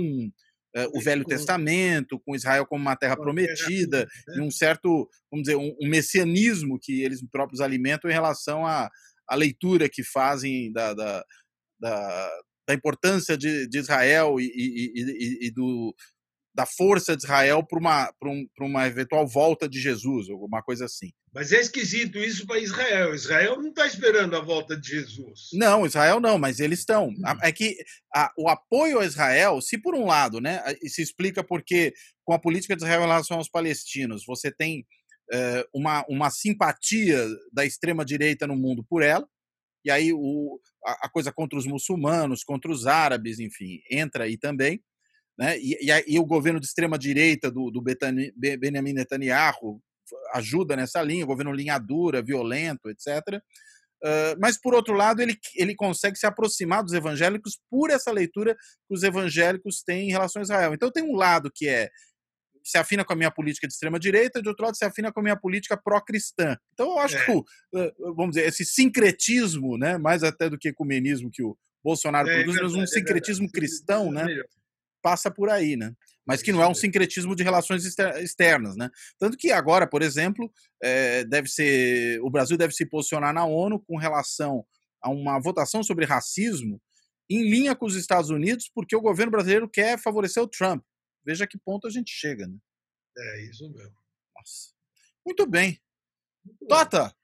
uh, 0.77 0.99
o 0.99 1.01
Velho 1.03 1.25
com... 1.25 1.29
Testamento, 1.29 2.21
com 2.25 2.35
Israel 2.35 2.67
como 2.67 2.83
uma 2.83 2.97
terra 2.97 3.17
prometida, 3.17 4.07
terra, 4.07 4.25
né? 4.29 4.37
e 4.39 4.41
um 4.41 4.51
certo, 4.51 5.09
vamos 5.31 5.45
dizer, 5.45 5.57
um, 5.57 5.75
um, 5.81 5.89
messianismo 5.89 6.79
que 6.81 7.03
eles 7.03 7.23
próprios 7.31 7.61
alimentam 7.61 8.11
em 8.11 8.15
relação 8.15 8.67
à, 8.67 8.89
à 9.29 9.35
leitura 9.35 9.91
que 9.91 10.03
fazem 10.03 10.73
da, 10.73 10.95
da, 10.95 11.25
da 11.79 12.31
da 12.67 12.75
importância 12.75 13.37
de, 13.37 13.69
de 13.69 13.79
Israel 13.79 14.41
e, 14.41 14.45
e, 14.45 14.93
e, 14.95 15.47
e, 15.47 15.51
do, 15.51 15.95
da 16.55 16.65
força 16.65 17.17
de 17.17 17.25
Israel 17.25 17.65
para 17.67 17.79
uma, 17.79 18.13
um, 18.25 18.47
uma 18.61 18.87
eventual 18.87 19.27
volta 19.27 19.69
de 19.69 19.81
Jesus, 19.81 20.31
alguma 20.31 20.63
coisa 20.63 20.85
assim. 20.85 21.11
Mas 21.35 21.53
é 21.53 21.61
esquisito 21.61 22.17
isso 22.19 22.47
para 22.47 22.61
Israel. 22.61 23.13
Israel 23.13 23.61
não 23.61 23.71
está 23.71 23.87
esperando 23.87 24.37
a 24.37 24.41
volta 24.41 24.77
de 24.77 24.89
Jesus. 24.89 25.49
Não, 25.53 25.85
Israel 25.85 26.21
não, 26.21 26.39
mas 26.39 26.61
eles 26.61 26.79
estão. 26.79 27.09
Hum. 27.09 27.23
É 27.43 27.51
que 27.51 27.77
a, 28.15 28.31
o 28.39 28.49
apoio 28.49 29.01
a 29.01 29.05
Israel, 29.05 29.61
se 29.61 29.77
por 29.77 29.97
um 29.97 30.07
lado, 30.07 30.41
né, 30.41 30.63
se 30.87 31.03
explica 31.03 31.43
porque 31.43 31.93
com 32.25 32.33
a 32.33 32.39
política 32.39 32.77
de 32.77 32.85
Israel 32.85 33.03
em 33.03 33.07
relação 33.07 33.39
aos 33.39 33.51
palestinos, 33.51 34.25
você 34.25 34.53
tem 34.53 34.87
é, 35.33 35.67
uma, 35.75 36.05
uma 36.09 36.31
simpatia 36.31 37.27
da 37.53 37.67
extrema 37.67 38.05
direita 38.05 38.47
no 38.47 38.55
mundo 38.55 38.85
por 38.89 39.03
ela, 39.03 39.27
e 39.85 39.91
aí 39.91 40.13
o, 40.13 40.61
a, 40.87 41.07
a 41.07 41.11
coisa 41.11 41.33
contra 41.33 41.59
os 41.59 41.67
muçulmanos, 41.67 42.45
contra 42.45 42.71
os 42.71 42.87
árabes, 42.87 43.41
enfim, 43.41 43.81
entra 43.91 44.25
aí 44.25 44.39
também. 44.39 44.81
Né? 45.39 45.59
E, 45.59 45.79
e, 45.81 46.15
e 46.15 46.19
o 46.19 46.25
governo 46.25 46.61
de 46.61 46.67
extrema 46.67 46.99
direita 46.99 47.51
do, 47.51 47.71
do 47.71 47.83
Betani, 47.83 48.33
Benjamin 48.37 48.93
Netanyahu 48.93 49.81
ajuda 50.35 50.77
nessa 50.77 51.03
linha, 51.03 51.25
governo 51.25 51.53
linha 51.53 51.79
dura, 51.79 52.23
violento, 52.23 52.89
etc. 52.91 53.41
Uh, 54.05 54.37
mas, 54.39 54.61
por 54.61 54.75
outro 54.75 54.95
lado, 54.95 55.23
ele, 55.23 55.37
ele 55.57 55.75
consegue 55.75 56.17
se 56.19 56.27
aproximar 56.27 56.83
dos 56.83 56.93
evangélicos 56.93 57.59
por 57.71 57.91
essa 57.91 58.13
leitura 58.13 58.55
que 58.55 58.95
os 58.95 59.03
evangélicos 59.03 59.83
têm 59.83 60.09
em 60.09 60.13
relação 60.13 60.41
a 60.41 60.45
Israel. 60.45 60.75
Então, 60.75 60.91
tem 60.91 61.03
um 61.03 61.17
lado 61.17 61.51
que 61.53 61.67
é 61.67 61.89
se 62.65 62.79
afina 62.79 63.05
com 63.05 63.13
a 63.13 63.17
minha 63.17 63.31
política 63.31 63.69
de 63.69 63.75
extrema 63.75 64.01
direita, 64.01 64.41
de 64.41 64.49
outro 64.49 64.65
lado 64.65 64.77
se 64.77 64.85
afina 64.85 65.13
com 65.13 65.21
a 65.21 65.23
minha 65.23 65.37
política 65.37 65.77
pró-cristã. 65.77 66.57
Então 66.73 66.93
eu 66.93 66.99
acho 66.99 67.17
é. 67.17 67.27
que, 67.27 67.33
vamos 68.17 68.35
dizer, 68.35 68.49
esse 68.49 68.65
sincretismo, 68.65 69.77
né, 69.77 69.99
mais 69.99 70.23
até 70.23 70.49
do 70.49 70.59
que 70.59 70.69
ecumenismo 70.69 71.31
que 71.31 71.43
o 71.43 71.57
Bolsonaro 71.85 72.27
é, 72.27 72.43
produz, 72.43 72.63
mas 72.63 72.75
um 72.75 72.83
é 72.83 72.87
sincretismo 72.87 73.51
cristão, 73.53 74.11
né, 74.11 74.27
passa 75.05 75.31
por 75.31 75.51
aí, 75.51 75.77
né? 75.77 75.95
Mas 76.27 76.41
que 76.41 76.51
não 76.51 76.63
é 76.63 76.67
um 76.67 76.75
sincretismo 76.75 77.37
de 77.37 77.43
relações 77.43 77.85
externas, 77.85 78.75
né? 78.75 78.89
Tanto 79.19 79.37
que 79.37 79.53
agora, 79.53 79.87
por 79.87 80.01
exemplo, 80.01 80.51
é, 80.83 81.23
deve 81.25 81.47
ser, 81.47 82.19
o 82.23 82.31
Brasil 82.31 82.57
deve 82.57 82.73
se 82.73 82.87
posicionar 82.87 83.35
na 83.35 83.45
ONU 83.45 83.79
com 83.87 83.99
relação 83.99 84.65
a 85.03 85.11
uma 85.11 85.39
votação 85.39 85.83
sobre 85.83 86.07
racismo 86.07 86.81
em 87.29 87.43
linha 87.43 87.77
com 87.77 87.85
os 87.85 87.95
Estados 87.95 88.31
Unidos, 88.31 88.71
porque 88.75 88.97
o 88.97 89.03
governo 89.03 89.31
brasileiro 89.31 89.69
quer 89.69 90.01
favorecer 90.01 90.43
o 90.43 90.49
Trump. 90.49 90.83
Veja 91.23 91.47
que 91.47 91.59
ponto 91.59 91.87
a 91.87 91.91
gente 91.91 92.11
chega, 92.11 92.47
né? 92.47 92.57
É 93.19 93.51
isso 93.51 93.71
mesmo. 93.71 93.95
Nossa. 94.35 94.73
Muito 95.27 95.47
bem. 95.47 95.79
Muito 96.43 96.67
Tota, 96.67 97.15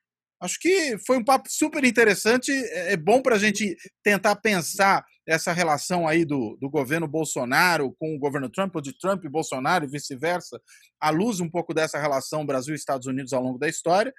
acho 0.42 0.58
que 0.60 0.98
foi 1.06 1.16
um 1.16 1.24
papo 1.24 1.48
super 1.50 1.82
interessante. 1.84 2.52
É, 2.52 2.92
é 2.92 2.96
bom 2.98 3.22
para 3.22 3.36
a 3.36 3.38
gente 3.38 3.74
tentar 4.02 4.36
pensar 4.36 5.02
essa 5.30 5.52
relação 5.52 6.08
aí 6.08 6.24
do, 6.24 6.56
do 6.60 6.68
governo 6.68 7.06
Bolsonaro 7.06 7.94
com 8.00 8.16
o 8.16 8.18
governo 8.18 8.50
Trump, 8.50 8.74
ou 8.74 8.82
de 8.82 8.92
Trump 8.92 9.24
e 9.24 9.28
Bolsonaro 9.28 9.84
e 9.84 9.88
vice-versa, 9.88 10.60
à 11.00 11.10
luz 11.10 11.38
um 11.38 11.48
pouco 11.48 11.72
dessa 11.72 12.00
relação 12.00 12.44
Brasil 12.44 12.74
e 12.74 12.76
Estados 12.76 13.06
Unidos 13.06 13.32
ao 13.32 13.40
longo 13.40 13.56
da 13.56 13.68
história. 13.68 14.12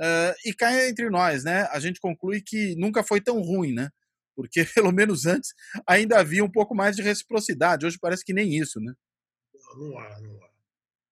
Uh, 0.00 0.34
e 0.46 0.54
cai 0.54 0.88
entre 0.88 1.10
nós, 1.10 1.42
né? 1.42 1.68
A 1.72 1.80
gente 1.80 2.00
conclui 2.00 2.40
que 2.40 2.76
nunca 2.76 3.02
foi 3.02 3.20
tão 3.20 3.40
ruim, 3.42 3.74
né? 3.74 3.90
Porque, 4.36 4.64
pelo 4.72 4.92
menos 4.92 5.26
antes, 5.26 5.52
ainda 5.84 6.20
havia 6.20 6.44
um 6.44 6.50
pouco 6.50 6.76
mais 6.76 6.94
de 6.94 7.02
reciprocidade. 7.02 7.84
Hoje 7.84 7.98
parece 8.00 8.24
que 8.24 8.32
nem 8.32 8.56
isso, 8.56 8.80
né? 8.80 8.94
Não, 9.54 9.88
não 9.88 9.98
há, 9.98 10.20
não 10.20 10.44
há. 10.44 10.50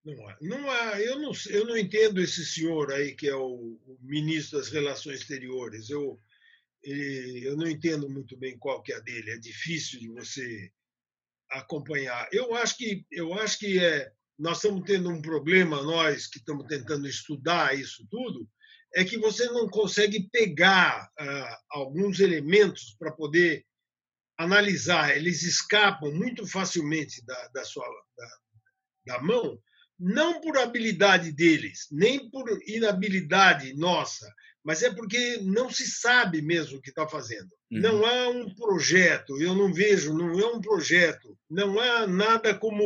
Não 0.05 0.29
há. 0.29 0.37
Não 0.41 0.71
há. 0.71 1.01
Eu, 1.01 1.19
não, 1.19 1.33
eu 1.49 1.67
não 1.67 1.77
entendo 1.77 2.21
esse 2.21 2.47
senhor 2.47 2.93
aí 2.93 3.17
que 3.17 3.29
é 3.29 3.35
o, 3.35 3.79
o 3.85 3.99
ministro 4.01 4.59
das 4.59 4.69
Relações 4.69 5.21
Exteriores. 5.21 5.91
Eu, 5.91 6.21
eu 6.83 7.57
não 7.57 7.69
entendo 7.69 8.09
muito 8.09 8.37
bem 8.37 8.59
qual 8.59 8.83
que 8.83 8.93
é 8.93 8.97
a 8.97 9.01
dele. 9.01 9.31
É 9.31 9.39
difícil 9.39 10.01
de 10.01 10.09
você 10.09 10.71
acompanhar. 11.51 12.29
Eu 12.33 12.55
acho 12.55 12.77
que, 12.77 13.05
eu 13.11 13.35
acho 13.35 13.59
que 13.59 13.79
é, 13.79 14.11
nós 14.39 14.59
estamos 14.59 14.85
tendo 14.87 15.11
um 15.11 15.21
problema, 15.21 15.83
nós 15.83 16.27
que 16.27 16.39
estamos 16.39 16.67
tentando 16.67 17.07
estudar 17.07 17.79
isso 17.79 18.07
tudo, 18.11 18.49
é 18.95 19.05
que 19.05 19.19
você 19.19 19.47
não 19.47 19.69
consegue 19.69 20.29
pegar 20.33 21.09
ah, 21.19 21.61
alguns 21.71 22.19
elementos 22.21 22.97
para 22.99 23.13
poder 23.13 23.65
analisar. 24.39 25.17
Eles 25.17 25.43
escapam 25.43 26.13
muito 26.13 26.47
facilmente 26.47 27.25
da, 27.25 27.49
da 27.49 27.65
sua 27.65 27.87
da, 28.17 29.17
da 29.17 29.23
mão, 29.23 29.61
não 29.99 30.41
por 30.41 30.57
habilidade 30.57 31.31
deles, 31.31 31.87
nem 31.93 32.31
por 32.31 32.49
inabilidade 32.67 33.75
nossa, 33.75 34.33
mas 34.65 34.83
é 34.83 34.93
porque 34.93 35.39
não 35.43 35.71
se 35.71 35.87
sabe 35.87 36.43
mesmo 36.43 36.79
o 36.79 36.83
que 36.83 36.91
está 36.91 37.09
fazendo. 37.09 37.49
Uhum. 37.71 37.81
Não 37.81 38.07
há 38.07 38.29
um 38.29 38.55
projeto, 38.55 39.41
eu 39.41 39.55
não 39.55 39.73
vejo, 39.73 40.13
não 40.13 40.39
é 40.39 40.47
um 40.47 40.61
projeto, 40.61 41.37
não 41.49 41.79
há 41.81 42.07
nada 42.07 42.55
como 42.55 42.85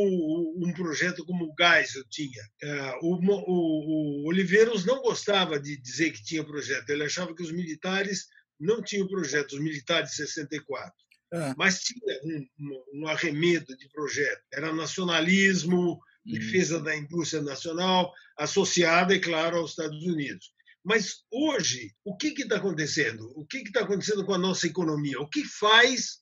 um 0.57 0.71
projeto 0.73 1.25
como 1.25 1.45
o 1.45 1.55
Geisel 1.57 2.03
tinha. 2.09 2.43
É, 2.63 2.99
o, 3.01 3.15
o, 3.15 4.23
o 4.23 4.27
Oliveiros 4.27 4.85
não 4.85 5.01
gostava 5.01 5.59
de 5.59 5.75
dizer 5.77 6.11
que 6.11 6.23
tinha 6.23 6.43
projeto, 6.43 6.89
ele 6.89 7.03
achava 7.03 7.35
que 7.35 7.43
os 7.43 7.51
militares 7.51 8.27
não 8.59 8.81
tinham 8.81 9.07
projeto, 9.07 9.53
os 9.53 9.59
militares 9.59 10.11
de 10.11 10.15
64. 10.15 10.93
É. 11.33 11.53
Mas 11.57 11.79
tinha 11.79 12.19
um, 12.23 12.83
um, 12.93 13.07
arremedo 13.07 13.75
de 13.75 13.89
projeto. 13.89 14.41
Era 14.53 14.73
nacionalismo, 14.73 15.91
uhum. 15.91 15.99
defesa 16.25 16.79
da 16.79 16.95
indústria 16.95 17.41
nacional, 17.41 18.13
associada, 18.37 19.15
é 19.15 19.19
claro, 19.19 19.57
aos 19.57 19.71
Estados 19.71 20.03
Unidos. 20.05 20.54
Mas 20.85 21.23
hoje, 21.31 21.95
o 22.05 22.15
que 22.15 22.27
está 22.27 22.57
acontecendo? 22.57 23.33
O 23.35 23.43
que 23.43 23.57
está 23.57 23.81
acontecendo 23.81 24.23
com 24.23 24.35
a 24.35 24.37
nossa 24.37 24.67
economia? 24.67 25.19
O 25.19 25.27
que 25.27 25.43
faz 25.43 26.19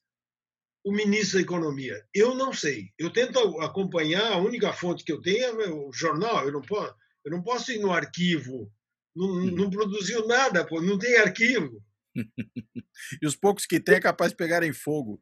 o 0.86 0.94
ministro 0.94 1.38
da 1.38 1.44
Economia? 1.44 2.02
Eu 2.14 2.34
não 2.34 2.54
sei. 2.54 2.90
Eu 2.98 3.12
tento 3.12 3.40
acompanhar, 3.60 4.32
a 4.32 4.38
única 4.38 4.72
fonte 4.72 5.04
que 5.04 5.12
eu 5.12 5.22
tenho 5.22 5.62
é 5.62 5.70
o 5.70 5.92
jornal. 5.92 6.46
Eu 6.46 6.54
não 6.54 6.62
posso, 6.62 6.96
eu 7.26 7.32
não 7.32 7.44
posso 7.44 7.74
ir 7.74 7.80
no 7.80 7.92
arquivo. 7.92 8.72
Não, 9.14 9.36
não 9.48 9.70
produziu 9.70 10.26
nada, 10.26 10.66
pô, 10.66 10.82
não 10.82 10.98
tem 10.98 11.18
arquivo. 11.18 11.84
e 13.22 13.28
os 13.28 13.36
poucos 13.36 13.66
que 13.66 13.82
tem 13.82 13.96
é 13.96 14.00
capaz 14.00 14.32
de 14.32 14.38
pegarem 14.38 14.72
fogo 14.72 15.22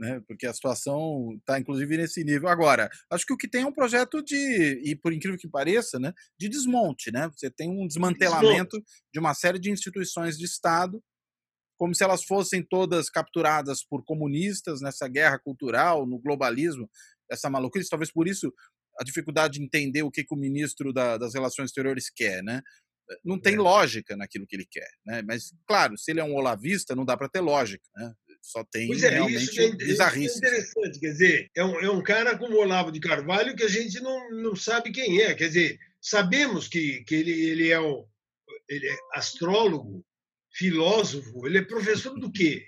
né? 0.00 0.20
Porque 0.26 0.46
a 0.46 0.54
situação 0.54 1.36
está, 1.38 1.60
inclusive, 1.60 1.98
nesse 1.98 2.24
nível. 2.24 2.48
Agora, 2.48 2.88
acho 3.10 3.26
que 3.26 3.34
o 3.34 3.36
que 3.36 3.46
tem 3.46 3.62
é 3.62 3.66
um 3.66 3.72
projeto 3.72 4.22
de, 4.22 4.80
e 4.82 4.96
por 4.96 5.12
incrível 5.12 5.38
que 5.38 5.46
pareça, 5.46 5.98
né, 5.98 6.14
de 6.38 6.48
desmonte, 6.48 7.12
né? 7.12 7.30
Você 7.36 7.50
tem 7.50 7.68
um 7.68 7.86
desmantelamento 7.86 8.78
desmonte. 8.78 8.92
de 9.12 9.20
uma 9.20 9.34
série 9.34 9.58
de 9.58 9.70
instituições 9.70 10.38
de 10.38 10.46
Estado, 10.46 11.02
como 11.78 11.94
se 11.94 12.02
elas 12.02 12.24
fossem 12.24 12.62
todas 12.62 13.10
capturadas 13.10 13.84
por 13.84 14.02
comunistas 14.02 14.80
nessa 14.80 15.06
guerra 15.06 15.38
cultural, 15.38 16.06
no 16.06 16.18
globalismo, 16.18 16.88
essa 17.30 17.50
maluquice. 17.50 17.90
Talvez 17.90 18.10
por 18.10 18.26
isso 18.26 18.52
a 18.98 19.04
dificuldade 19.04 19.58
de 19.58 19.64
entender 19.64 20.02
o 20.02 20.10
que, 20.10 20.24
que 20.24 20.34
o 20.34 20.38
ministro 20.38 20.92
da, 20.92 21.18
das 21.18 21.34
Relações 21.34 21.66
Exteriores 21.66 22.10
quer, 22.10 22.42
né? 22.42 22.62
Não 23.24 23.38
tem 23.38 23.54
é. 23.54 23.58
lógica 23.58 24.16
naquilo 24.16 24.46
que 24.46 24.56
ele 24.56 24.66
quer, 24.70 24.88
né? 25.04 25.20
Mas, 25.22 25.52
claro, 25.66 25.98
se 25.98 26.10
ele 26.10 26.20
é 26.20 26.24
um 26.24 26.34
olavista, 26.34 26.94
não 26.94 27.04
dá 27.04 27.16
para 27.16 27.28
ter 27.28 27.40
lógica, 27.40 27.84
né? 27.96 28.14
Só 28.42 28.64
tem 28.64 28.86
pois 28.88 29.02
é, 29.02 29.10
realmente 29.10 29.44
isso 29.44 29.60
é, 29.60 29.76
bizarrice. 29.76 30.26
Isso 30.26 30.44
é 30.44 30.48
interessante, 30.48 30.98
quer 30.98 31.10
dizer, 31.12 31.50
é 31.54 31.64
um, 31.64 31.80
é 31.80 31.90
um 31.90 32.02
cara 32.02 32.36
como 32.38 32.56
o 32.56 32.60
Olavo 32.60 32.90
de 32.90 32.98
Carvalho 32.98 33.54
que 33.54 33.62
a 33.62 33.68
gente 33.68 34.00
não, 34.00 34.30
não 34.30 34.56
sabe 34.56 34.90
quem 34.90 35.20
é. 35.20 35.34
Quer 35.34 35.48
dizer, 35.48 35.78
sabemos 36.00 36.66
que, 36.66 37.04
que 37.04 37.14
ele, 37.14 37.32
ele, 37.32 37.70
é 37.70 37.78
o, 37.78 38.08
ele 38.68 38.88
é 38.88 38.96
astrólogo, 39.12 40.04
filósofo, 40.52 41.46
ele 41.46 41.58
é 41.58 41.62
professor 41.62 42.18
do 42.18 42.32
quê? 42.32 42.66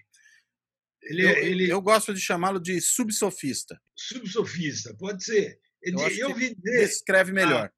Ele, 1.02 1.26
é, 1.26 1.38
eu, 1.38 1.44
ele... 1.44 1.70
eu 1.70 1.82
gosto 1.82 2.14
de 2.14 2.20
chamá-lo 2.20 2.60
de 2.60 2.80
subsofista. 2.80 3.80
Subsofista, 3.96 4.94
pode 4.96 5.24
ser. 5.24 5.58
Eu, 5.82 5.98
eu 5.98 6.34
vi 6.34 6.54
dizer, 6.54 6.86
descreve 6.86 7.32
melhor. 7.32 7.66
Ah, 7.66 7.72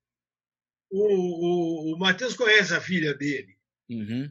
o, 0.91 1.93
o, 1.93 1.95
o 1.95 1.99
Matheus 1.99 2.35
conhece 2.35 2.75
a 2.75 2.81
filha 2.81 3.15
dele, 3.15 3.57
uhum. 3.89 4.31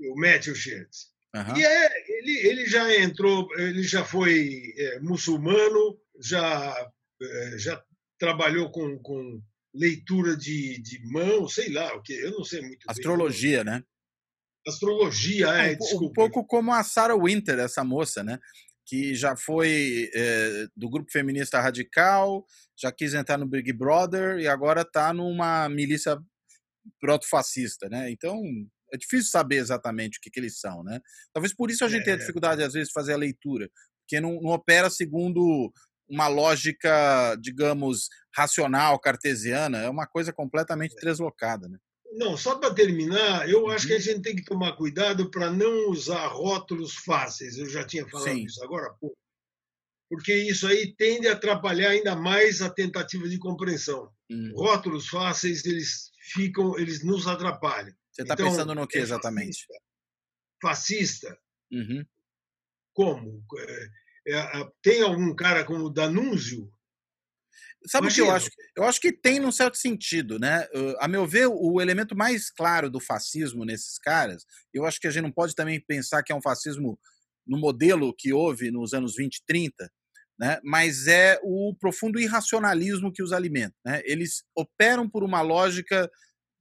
o 0.00 0.20
Matthew 0.20 0.54
Schertz. 0.54 1.10
Uhum. 1.34 1.56
E 1.56 1.64
é, 1.64 2.07
ele, 2.18 2.48
ele 2.48 2.66
já 2.66 2.94
entrou, 2.96 3.48
ele 3.56 3.82
já 3.82 4.04
foi 4.04 4.74
é, 4.76 5.00
muçulmano, 5.00 5.98
já, 6.20 6.90
é, 7.22 7.58
já 7.58 7.82
trabalhou 8.18 8.70
com, 8.70 8.98
com 8.98 9.40
leitura 9.72 10.36
de, 10.36 10.80
de 10.82 11.00
mão, 11.06 11.48
sei 11.48 11.72
lá 11.72 11.94
o 11.94 12.02
que, 12.02 12.12
eu 12.12 12.32
não 12.32 12.44
sei 12.44 12.60
muito 12.62 12.84
Astrologia, 12.88 13.62
bem. 13.64 13.74
né? 13.74 13.84
Astrologia, 14.66 15.46
é, 15.46 15.72
um, 15.72 15.78
desculpa. 15.78 16.06
Um 16.06 16.12
pouco 16.12 16.44
como 16.44 16.72
a 16.72 16.82
Sarah 16.82 17.16
Winter, 17.16 17.58
essa 17.58 17.84
moça, 17.84 18.24
né? 18.24 18.38
Que 18.84 19.14
já 19.14 19.36
foi 19.36 20.10
é, 20.12 20.66
do 20.76 20.90
grupo 20.90 21.12
feminista 21.12 21.60
radical, 21.60 22.44
já 22.76 22.90
quis 22.90 23.14
entrar 23.14 23.38
no 23.38 23.46
Big 23.46 23.72
Brother 23.72 24.38
e 24.38 24.48
agora 24.48 24.82
está 24.82 25.12
numa 25.12 25.68
milícia 25.68 26.18
proto-fascista, 27.00 27.88
né? 27.88 28.10
Então, 28.10 28.42
é 28.92 28.96
difícil 28.96 29.30
saber 29.30 29.56
exatamente 29.56 30.18
o 30.18 30.20
que, 30.20 30.30
que 30.30 30.40
eles 30.40 30.58
são, 30.58 30.82
né? 30.82 31.00
Talvez 31.32 31.54
por 31.54 31.70
isso 31.70 31.84
a 31.84 31.88
gente 31.88 32.02
é. 32.02 32.04
tenha 32.04 32.18
dificuldade, 32.18 32.62
às 32.62 32.72
vezes, 32.72 32.88
de 32.88 32.94
fazer 32.94 33.12
a 33.12 33.18
leitura, 33.18 33.70
porque 34.00 34.20
não, 34.20 34.40
não 34.40 34.50
opera 34.50 34.88
segundo 34.88 35.72
uma 36.08 36.26
lógica, 36.26 37.36
digamos, 37.40 38.08
racional, 38.34 38.98
cartesiana, 38.98 39.78
é 39.78 39.90
uma 39.90 40.06
coisa 40.06 40.32
completamente 40.32 40.94
é. 40.98 41.00
deslocada, 41.00 41.68
né? 41.68 41.78
Não, 42.12 42.36
só 42.36 42.56
para 42.56 42.72
terminar, 42.72 43.48
eu 43.48 43.68
acho 43.68 43.86
que 43.86 43.92
a 43.92 43.96
uhum. 43.96 44.02
gente 44.02 44.22
tem 44.22 44.34
que 44.34 44.44
tomar 44.44 44.72
cuidado 44.72 45.30
para 45.30 45.50
não 45.50 45.90
usar 45.90 46.26
rótulos 46.28 46.94
fáceis. 46.94 47.58
Eu 47.58 47.68
já 47.68 47.84
tinha 47.84 48.08
falado 48.08 48.32
Sim. 48.32 48.44
isso 48.44 48.64
agora 48.64 48.86
há 48.86 48.94
pouco. 48.94 49.16
Porque 50.08 50.34
isso 50.34 50.66
aí 50.66 50.94
tende 50.96 51.28
a 51.28 51.32
atrapalhar 51.32 51.90
ainda 51.90 52.16
mais 52.16 52.62
a 52.62 52.70
tentativa 52.70 53.28
de 53.28 53.38
compreensão. 53.38 54.10
Hum. 54.30 54.52
Rótulos 54.54 55.06
fáceis, 55.08 55.66
eles 55.66 56.10
ficam, 56.32 56.78
eles 56.78 57.04
nos 57.04 57.26
atrapalham. 57.26 57.92
Você 58.18 58.22
está 58.22 58.34
então, 58.34 58.50
pensando 58.50 58.74
no 58.74 58.86
que 58.86 58.98
é 58.98 59.00
exatamente? 59.00 59.64
Fascista. 60.60 61.28
fascista. 61.30 61.38
Uhum. 61.70 62.04
Como? 62.92 63.44
É, 64.26 64.60
é, 64.60 64.68
tem 64.82 65.02
algum 65.02 65.32
cara 65.36 65.64
como 65.64 65.84
o 65.84 65.90
Danúzio? 65.90 66.68
Sabe 67.86 68.08
o 68.08 68.10
que 68.10 68.20
eu 68.20 68.30
acho? 68.30 68.50
Eu 68.76 68.82
acho 68.82 69.00
que 69.00 69.12
tem 69.12 69.38
num 69.38 69.52
certo 69.52 69.76
sentido, 69.76 70.36
né? 70.36 70.66
A 70.98 71.06
meu 71.06 71.24
ver, 71.24 71.46
o 71.46 71.80
elemento 71.80 72.16
mais 72.16 72.50
claro 72.50 72.90
do 72.90 72.98
fascismo 72.98 73.64
nesses 73.64 73.98
caras, 73.98 74.44
eu 74.74 74.84
acho 74.84 75.00
que 75.00 75.06
a 75.06 75.10
gente 75.12 75.22
não 75.22 75.32
pode 75.32 75.54
também 75.54 75.80
pensar 75.80 76.24
que 76.24 76.32
é 76.32 76.34
um 76.34 76.42
fascismo 76.42 76.98
no 77.46 77.56
modelo 77.56 78.12
que 78.12 78.32
houve 78.32 78.72
nos 78.72 78.92
anos 78.92 79.14
20, 79.14 79.44
30, 79.46 79.90
né? 80.38 80.60
mas 80.64 81.06
é 81.06 81.38
o 81.42 81.72
profundo 81.78 82.18
irracionalismo 82.18 83.12
que 83.12 83.22
os 83.22 83.32
alimenta. 83.32 83.76
Né? 83.84 84.02
Eles 84.04 84.42
operam 84.56 85.08
por 85.08 85.22
uma 85.22 85.40
lógica 85.40 86.10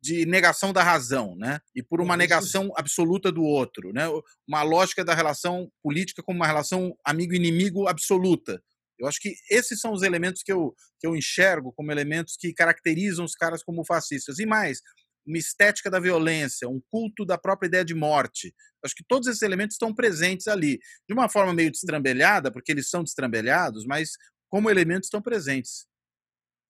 de 0.08 0.26
negação 0.26 0.72
da 0.72 0.82
razão, 0.82 1.36
né? 1.36 1.60
E 1.76 1.84
por 1.84 2.00
uma 2.00 2.16
negação 2.16 2.72
absoluta 2.78 3.30
do 3.30 3.44
outro, 3.44 3.92
né? 3.92 4.06
Uma 4.48 4.64
lógica 4.64 5.04
da 5.04 5.14
relação 5.14 5.70
política 5.84 6.24
como 6.24 6.40
uma 6.40 6.48
relação 6.48 6.96
amigo-inimigo 7.04 7.90
absoluta. 7.90 8.64
Eu 8.98 9.06
acho 9.06 9.20
que 9.20 9.36
esses 9.52 9.82
são 9.82 9.92
os 9.92 10.04
elementos 10.04 10.42
que 10.44 10.52
eu, 10.52 10.74
que 10.98 11.06
eu 11.06 11.14
enxergo 11.14 11.74
como 11.74 11.92
elementos 11.92 12.38
que 12.40 12.54
caracterizam 12.54 13.26
os 13.26 13.36
caras 13.36 13.62
como 13.62 13.86
fascistas. 13.86 14.40
E 14.40 14.46
mais, 14.46 14.80
uma 15.26 15.38
estética 15.38 15.92
da 15.92 16.00
violência, 16.00 16.70
um 16.70 16.82
culto 16.90 17.26
da 17.26 17.38
própria 17.38 17.68
ideia 17.68 17.84
de 17.84 17.94
morte. 17.94 18.56
Acho 18.84 18.96
que 18.96 19.04
todos 19.06 19.28
esses 19.28 19.42
elementos 19.42 19.76
estão 19.76 19.94
presentes 19.94 20.48
ali. 20.48 20.80
De 21.06 21.14
uma 21.14 21.28
forma 21.28 21.54
meio 21.54 21.70
destrambelhada, 21.70 22.50
porque 22.50 22.72
eles 22.72 22.90
são 22.90 23.04
destrambelhados, 23.04 23.86
mas 23.86 24.12
como 24.50 24.70
elementos 24.70 25.08
estão 25.08 25.22
presentes. 25.22 25.86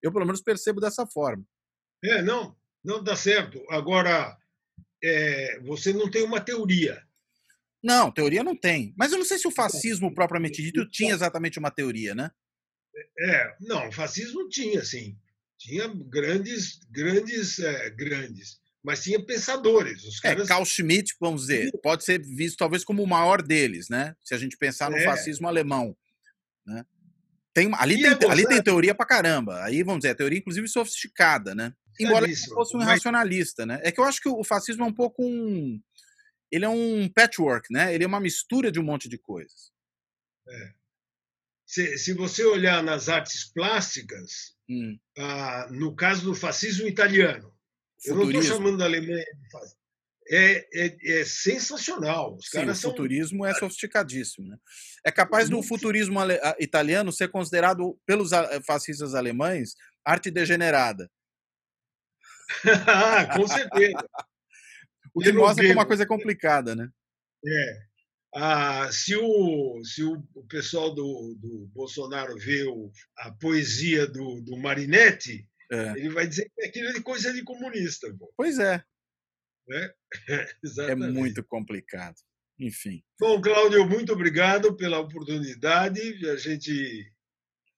Eu, 0.02 0.12
pelo 0.12 0.26
menos, 0.26 0.42
percebo 0.42 0.82
dessa 0.82 1.06
forma. 1.06 1.46
É, 2.04 2.24
não, 2.24 2.56
não 2.88 3.04
dá 3.04 3.16
certo. 3.16 3.62
Agora, 3.70 4.36
é, 5.04 5.60
você 5.60 5.92
não 5.94 6.10
tem 6.10 6.24
uma 6.24 6.40
teoria. 6.40 7.04
Não, 7.84 8.12
teoria 8.12 8.44
não 8.44 8.56
tem. 8.56 8.94
Mas 8.98 9.12
eu 9.12 9.18
não 9.18 9.26
sei 9.26 9.38
se 9.38 9.48
o 9.48 9.52
fascismo 9.52 10.14
propriamente 10.14 10.62
dito 10.62 10.90
tinha 10.90 11.14
exatamente 11.14 11.60
uma 11.60 11.70
teoria, 11.70 12.16
né? 12.16 12.32
É, 13.20 13.56
não, 13.62 13.90
o 13.90 13.92
fascismo 13.92 14.48
tinha, 14.50 14.84
sim. 14.84 15.16
Tinha 15.60 15.88
grandes, 15.88 16.80
grandes, 16.90 17.60
é, 17.60 17.90
grandes. 17.92 18.60
mas 18.84 19.04
tinha 19.04 19.24
pensadores. 19.24 20.04
Os 20.06 20.18
É, 20.24 20.30
caras... 20.30 20.48
Carl 20.48 20.64
Schmitt, 20.66 21.14
vamos 21.20 21.42
dizer, 21.42 21.70
pode 21.84 22.04
ser 22.06 22.20
visto 22.22 22.58
talvez 22.58 22.84
como 22.86 23.04
o 23.04 23.08
maior 23.08 23.42
deles, 23.42 23.90
né? 23.90 24.16
Se 24.24 24.34
a 24.34 24.38
gente 24.38 24.56
pensar 24.58 24.90
no 24.90 24.98
É. 24.98 25.04
fascismo 25.04 25.48
alemão. 25.48 25.96
Né? 26.66 26.86
Tem, 27.54 27.70
ali, 27.76 27.96
E 27.96 28.02
tem, 28.18 28.28
é 28.30 28.32
ali 28.32 28.48
tem 28.48 28.62
teoria 28.64 28.96
pra 28.96 29.06
caramba. 29.06 29.64
Aí, 29.64 29.84
vamos 29.84 30.00
dizer, 30.02 30.12
a 30.12 30.16
teoria, 30.16 30.40
inclusive, 30.40 30.68
sofisticada, 30.68 31.54
né? 31.54 31.74
Embora 32.00 32.28
fosse 32.54 32.76
um 32.76 32.80
mas- 32.80 32.88
racionalista, 32.90 33.66
né? 33.66 33.80
É 33.84 33.92
que 33.92 34.00
eu 34.00 34.04
acho 34.04 34.22
que 34.22 34.30
o 34.30 34.44
fascismo 34.44 34.84
é 34.84 34.88
um 34.88 34.94
pouco 34.94 35.24
um. 35.24 35.82
Ele 36.52 36.64
é 36.66 36.70
um 36.70 37.10
patchwork, 37.10 37.72
né? 37.72 37.94
Ele 37.94 38.04
é 38.04 38.08
uma 38.08 38.20
mistura 38.20 38.72
de 38.72 38.80
um 38.80 38.84
monte 38.84 39.10
de 39.10 39.18
coisas. 39.18 39.72
Se, 41.66 41.98
se 41.98 42.14
você 42.14 42.44
olhar 42.46 42.82
nas 42.82 43.10
artes 43.10 43.44
plásticas, 43.52 44.56
Hum, 44.70 45.00
ah, 45.18 45.68
no 45.72 45.96
caso 45.96 46.26
do 46.26 46.36
fascismo 46.36 46.88
italiano, 46.88 47.54
eu 48.06 48.16
não 48.16 48.24
estou 48.24 48.26
futurismo. 48.42 48.56
chamando 48.56 48.78
da 48.78 48.84
Alemanha 48.86 49.24
de 49.24 49.50
fascismo. 49.50 49.78
É, 50.30 50.68
é, 50.74 51.20
é 51.22 51.26
sensacional. 51.26 52.36
Os 52.36 52.50
Sim, 52.50 52.58
o 52.58 52.62
caras 52.62 52.78
são. 52.80 52.92
futurismo 52.92 53.46
é 53.46 53.54
sofisticadíssimo. 53.54 54.46
Né? 54.50 54.58
É 55.06 55.10
capaz 55.12 55.50
do 55.50 55.64
futurismo 55.64 56.20
ale- 56.20 56.38
italiano 56.60 57.14
ser 57.14 57.30
considerado 57.30 57.98
pelos 58.06 58.34
a- 58.34 58.62
fascistas 58.64 59.16
alemães 59.16 59.74
arte 60.04 60.30
degenerada. 60.30 61.10
Ah, 62.88 63.26
com 63.38 63.48
certeza. 63.48 64.10
O 65.14 65.22
que 65.22 65.32
mostra 65.32 65.66
que 65.66 65.72
uma 65.74 65.86
coisa 65.86 66.04
é 66.04 66.08
complicada, 66.08 66.76
né? 66.76 66.90
É. 67.46 67.88
Ah, 68.36 68.92
se 68.92 69.16
o, 69.16 69.82
se 69.84 70.04
o, 70.04 70.22
pessoal 70.48 70.94
do, 70.94 71.36
do 71.40 71.68
Bolsonaro 71.74 72.36
vê 72.38 72.64
o- 72.64 72.92
a 73.18 73.32
poesia 73.32 74.06
do, 74.06 74.42
do 74.42 74.58
Marinetti, 74.58 75.48
É. 75.72 75.92
ele 75.92 76.10
vai 76.10 76.28
dizer 76.28 76.52
que 76.56 76.66
aquilo 76.66 76.90
é 76.90 77.02
coisa 77.02 77.34
de 77.34 77.42
comunista. 77.44 78.14
Pô. 78.18 78.32
Pois 78.38 78.60
é, 78.60 78.84
é 80.30 80.48
Exatamente. 80.64 81.14
muito 81.14 81.44
complicado. 81.44 82.16
Enfim. 82.60 83.04
Bom, 83.20 83.40
Cláudio, 83.42 83.88
muito 83.88 84.14
obrigado 84.14 84.76
pela 84.76 85.00
oportunidade 85.00 86.18
de 86.20 86.30
a 86.30 86.36
gente 86.36 87.12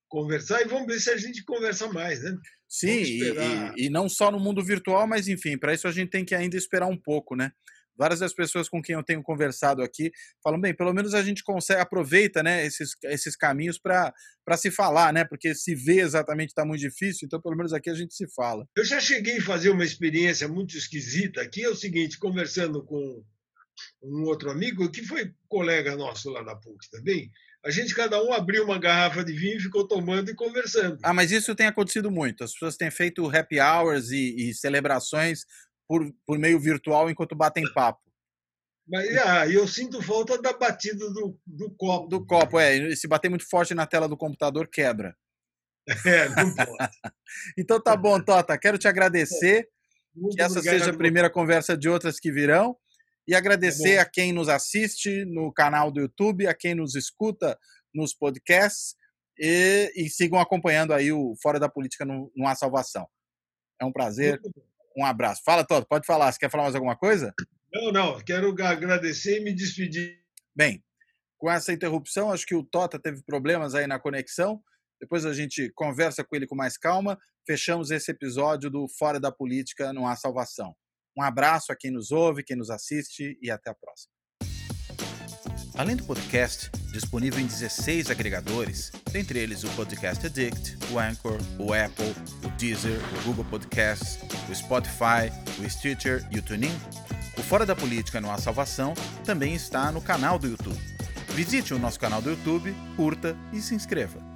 conversar 0.09 0.61
e 0.61 0.67
vamos 0.67 0.87
ver 0.87 0.99
se 0.99 1.09
a 1.09 1.17
gente 1.17 1.43
conversa 1.45 1.87
mais, 1.87 2.21
né? 2.23 2.35
Sim, 2.67 2.87
e, 2.99 3.01
esperar. 3.21 3.73
e- 3.77 3.85
e 3.85 3.89
não 3.89 4.09
só 4.09 4.29
no 4.31 4.39
mundo 4.39 4.63
virtual, 4.63 5.07
mas 5.07 5.27
enfim, 5.27 5.57
para 5.57 5.73
isso 5.73 5.87
a 5.87 5.91
gente 5.91 6.09
tem 6.09 6.25
que 6.25 6.35
ainda 6.35 6.57
esperar 6.57 6.87
um 6.87 6.97
pouco, 6.97 7.35
né? 7.35 7.51
Várias 7.97 8.21
das 8.21 8.33
pessoas 8.33 8.69
com 8.69 8.81
quem 8.81 8.95
eu 8.95 9.03
tenho 9.03 9.21
conversado 9.21 9.81
aqui 9.83 10.09
falam, 10.41 10.57
bem, 10.61 10.73
pelo 10.73 10.93
menos 10.93 11.13
a 11.13 11.21
gente 11.21 11.43
consegue, 11.43 11.81
aproveita 11.81 12.41
né, 12.41 12.65
esses, 12.65 12.91
esses 13.03 13.35
caminhos 13.35 13.77
para 13.77 14.13
se 14.55 14.71
falar, 14.71 15.11
né? 15.11 15.25
Porque 15.25 15.53
se 15.53 15.75
ver 15.75 15.99
exatamente 15.99 16.49
está 16.49 16.63
muito 16.63 16.79
difícil, 16.79 17.25
então 17.25 17.41
pelo 17.41 17.57
menos 17.57 17.73
aqui 17.73 17.89
a 17.89 17.93
gente 17.93 18.13
se 18.15 18.25
fala. 18.33 18.65
Eu 18.73 18.85
já 18.85 19.01
cheguei 19.01 19.39
a 19.39 19.43
fazer 19.43 19.69
uma 19.69 19.83
experiência 19.83 20.47
muito 20.47 20.77
esquisita 20.77 21.41
aqui, 21.41 21.63
é 21.63 21.69
o 21.69 21.75
seguinte, 21.75 22.17
conversando 22.17 22.85
com 22.85 23.21
um 24.01 24.23
outro 24.23 24.49
amigo, 24.49 24.89
que 24.89 25.03
foi 25.05 25.33
colega 25.49 25.95
nosso 25.97 26.29
lá 26.29 26.41
da 26.41 26.55
PUC 26.55 26.89
também, 26.89 27.29
a 27.65 27.71
gente 27.71 27.93
cada 27.93 28.21
um 28.23 28.31
abriu 28.31 28.63
uma 28.63 28.79
garrafa 28.79 29.23
de 29.23 29.33
vinho 29.33 29.57
e 29.57 29.61
ficou 29.61 29.87
tomando 29.87 30.31
e 30.31 30.35
conversando. 30.35 30.97
Ah, 31.03 31.13
mas 31.13 31.31
isso 31.31 31.53
tem 31.55 31.67
acontecido 31.67 32.09
muito. 32.09 32.43
As 32.43 32.53
pessoas 32.53 32.77
têm 32.77 32.89
feito 32.89 33.27
happy 33.29 33.59
hours 33.59 34.11
e, 34.11 34.49
e 34.49 34.53
celebrações 34.53 35.45
por, 35.87 36.09
por 36.25 36.39
meio 36.39 36.59
virtual 36.59 37.09
enquanto 37.09 37.35
batem 37.35 37.65
papo. 37.73 37.99
Mas 38.87 39.15
ah, 39.17 39.47
eu 39.47 39.67
sinto 39.67 40.01
falta 40.01 40.41
da 40.41 40.53
batida 40.53 41.05
do, 41.11 41.37
do 41.45 41.71
copo. 41.75 42.07
Do 42.07 42.25
copo, 42.25 42.59
é. 42.59 42.95
Se 42.95 43.07
bater 43.07 43.29
muito 43.29 43.47
forte 43.47 43.75
na 43.75 43.85
tela 43.85 44.07
do 44.07 44.17
computador, 44.17 44.67
quebra. 44.67 45.15
É, 46.05 46.29
não 46.29 46.55
pode. 46.55 46.67
Então 47.57 47.79
tá 47.79 47.95
bom, 47.95 48.19
Tota. 48.19 48.57
Quero 48.57 48.77
te 48.77 48.87
agradecer. 48.87 49.67
Muito 50.15 50.35
que 50.35 50.41
essa 50.41 50.59
obrigado. 50.59 50.79
seja 50.79 50.91
a 50.91 50.97
primeira 50.97 51.29
conversa 51.29 51.77
de 51.77 51.87
outras 51.87 52.19
que 52.19 52.31
virão. 52.31 52.75
E 53.29 53.35
agradecer 53.35 53.97
bom. 53.97 54.01
a 54.01 54.05
quem 54.05 54.33
nos 54.33 54.49
assiste 54.49 55.23
no 55.23 55.53
canal 55.53 55.91
do 55.91 56.01
YouTube, 56.01 56.47
a 56.47 56.53
quem 56.55 56.73
nos 56.73 56.95
escuta 56.95 57.59
nos 57.93 58.11
podcasts 58.11 58.95
e, 59.37 59.93
e 59.95 60.09
sigam 60.09 60.39
acompanhando 60.39 60.93
aí 60.93 61.11
o 61.11 61.35
Fora 61.39 61.59
da 61.59 61.69
Política 61.69 62.03
no, 62.03 62.31
no 62.35 62.47
A 62.47 62.55
Salvação. 62.55 63.07
É 63.79 63.85
um 63.85 63.91
prazer, 63.91 64.41
um 64.97 65.05
abraço. 65.05 65.43
Fala, 65.45 65.63
Toto, 65.63 65.87
pode 65.87 66.07
falar. 66.07 66.31
Você 66.31 66.39
quer 66.39 66.49
falar 66.49 66.63
mais 66.63 66.73
alguma 66.73 66.97
coisa? 66.97 67.31
Não, 67.71 67.91
não, 67.91 68.19
quero 68.19 68.49
agradecer 68.63 69.39
e 69.39 69.43
me 69.43 69.53
despedir. 69.53 70.17
Bem, 70.55 70.83
com 71.37 71.51
essa 71.51 71.71
interrupção, 71.71 72.31
acho 72.31 72.47
que 72.47 72.55
o 72.55 72.63
Tota 72.63 72.97
teve 72.97 73.21
problemas 73.21 73.75
aí 73.75 73.85
na 73.85 73.99
conexão. 73.99 74.59
Depois 74.99 75.23
a 75.23 75.35
gente 75.35 75.71
conversa 75.75 76.23
com 76.23 76.35
ele 76.35 76.47
com 76.47 76.55
mais 76.55 76.79
calma. 76.79 77.15
Fechamos 77.45 77.91
esse 77.91 78.09
episódio 78.09 78.71
do 78.71 78.87
Fora 78.97 79.19
da 79.19 79.31
Política 79.31 79.93
Não 79.93 80.07
Há 80.07 80.15
Salvação. 80.15 80.75
Um 81.19 81.21
abraço 81.21 81.73
a 81.73 81.75
quem 81.75 81.91
nos 81.91 82.11
ouve, 82.11 82.45
quem 82.45 82.55
nos 82.55 82.69
assiste 82.69 83.37
e 83.41 83.51
até 83.51 83.69
a 83.69 83.75
próxima. 83.75 84.13
Além 85.75 85.97
do 85.97 86.05
podcast, 86.05 86.71
disponível 86.93 87.41
em 87.41 87.45
16 87.45 88.09
agregadores, 88.09 88.89
dentre 89.11 89.37
eles 89.37 89.65
o 89.65 89.69
Podcast 89.71 90.25
Addict, 90.25 90.77
o 90.89 90.97
Anchor, 90.97 91.37
o 91.59 91.73
Apple, 91.73 92.15
o 92.45 92.49
Deezer, 92.57 93.01
o 93.17 93.23
Google 93.25 93.43
Podcasts, 93.43 94.17
o 94.49 94.55
Spotify, 94.55 95.29
o 95.61 95.69
Stitcher 95.69 96.25
e 96.31 96.39
o 96.39 96.41
TuneIn, 96.41 96.71
o 97.37 97.43
Fora 97.43 97.65
da 97.65 97.75
Política 97.75 98.21
Não 98.21 98.31
Há 98.31 98.37
Salvação 98.37 98.93
também 99.25 99.53
está 99.53 99.91
no 99.91 100.01
canal 100.01 100.39
do 100.39 100.47
YouTube. 100.47 100.79
Visite 101.35 101.73
o 101.73 101.79
nosso 101.79 101.99
canal 101.99 102.21
do 102.21 102.29
YouTube, 102.29 102.73
curta 102.95 103.37
e 103.51 103.59
se 103.59 103.75
inscreva. 103.75 104.28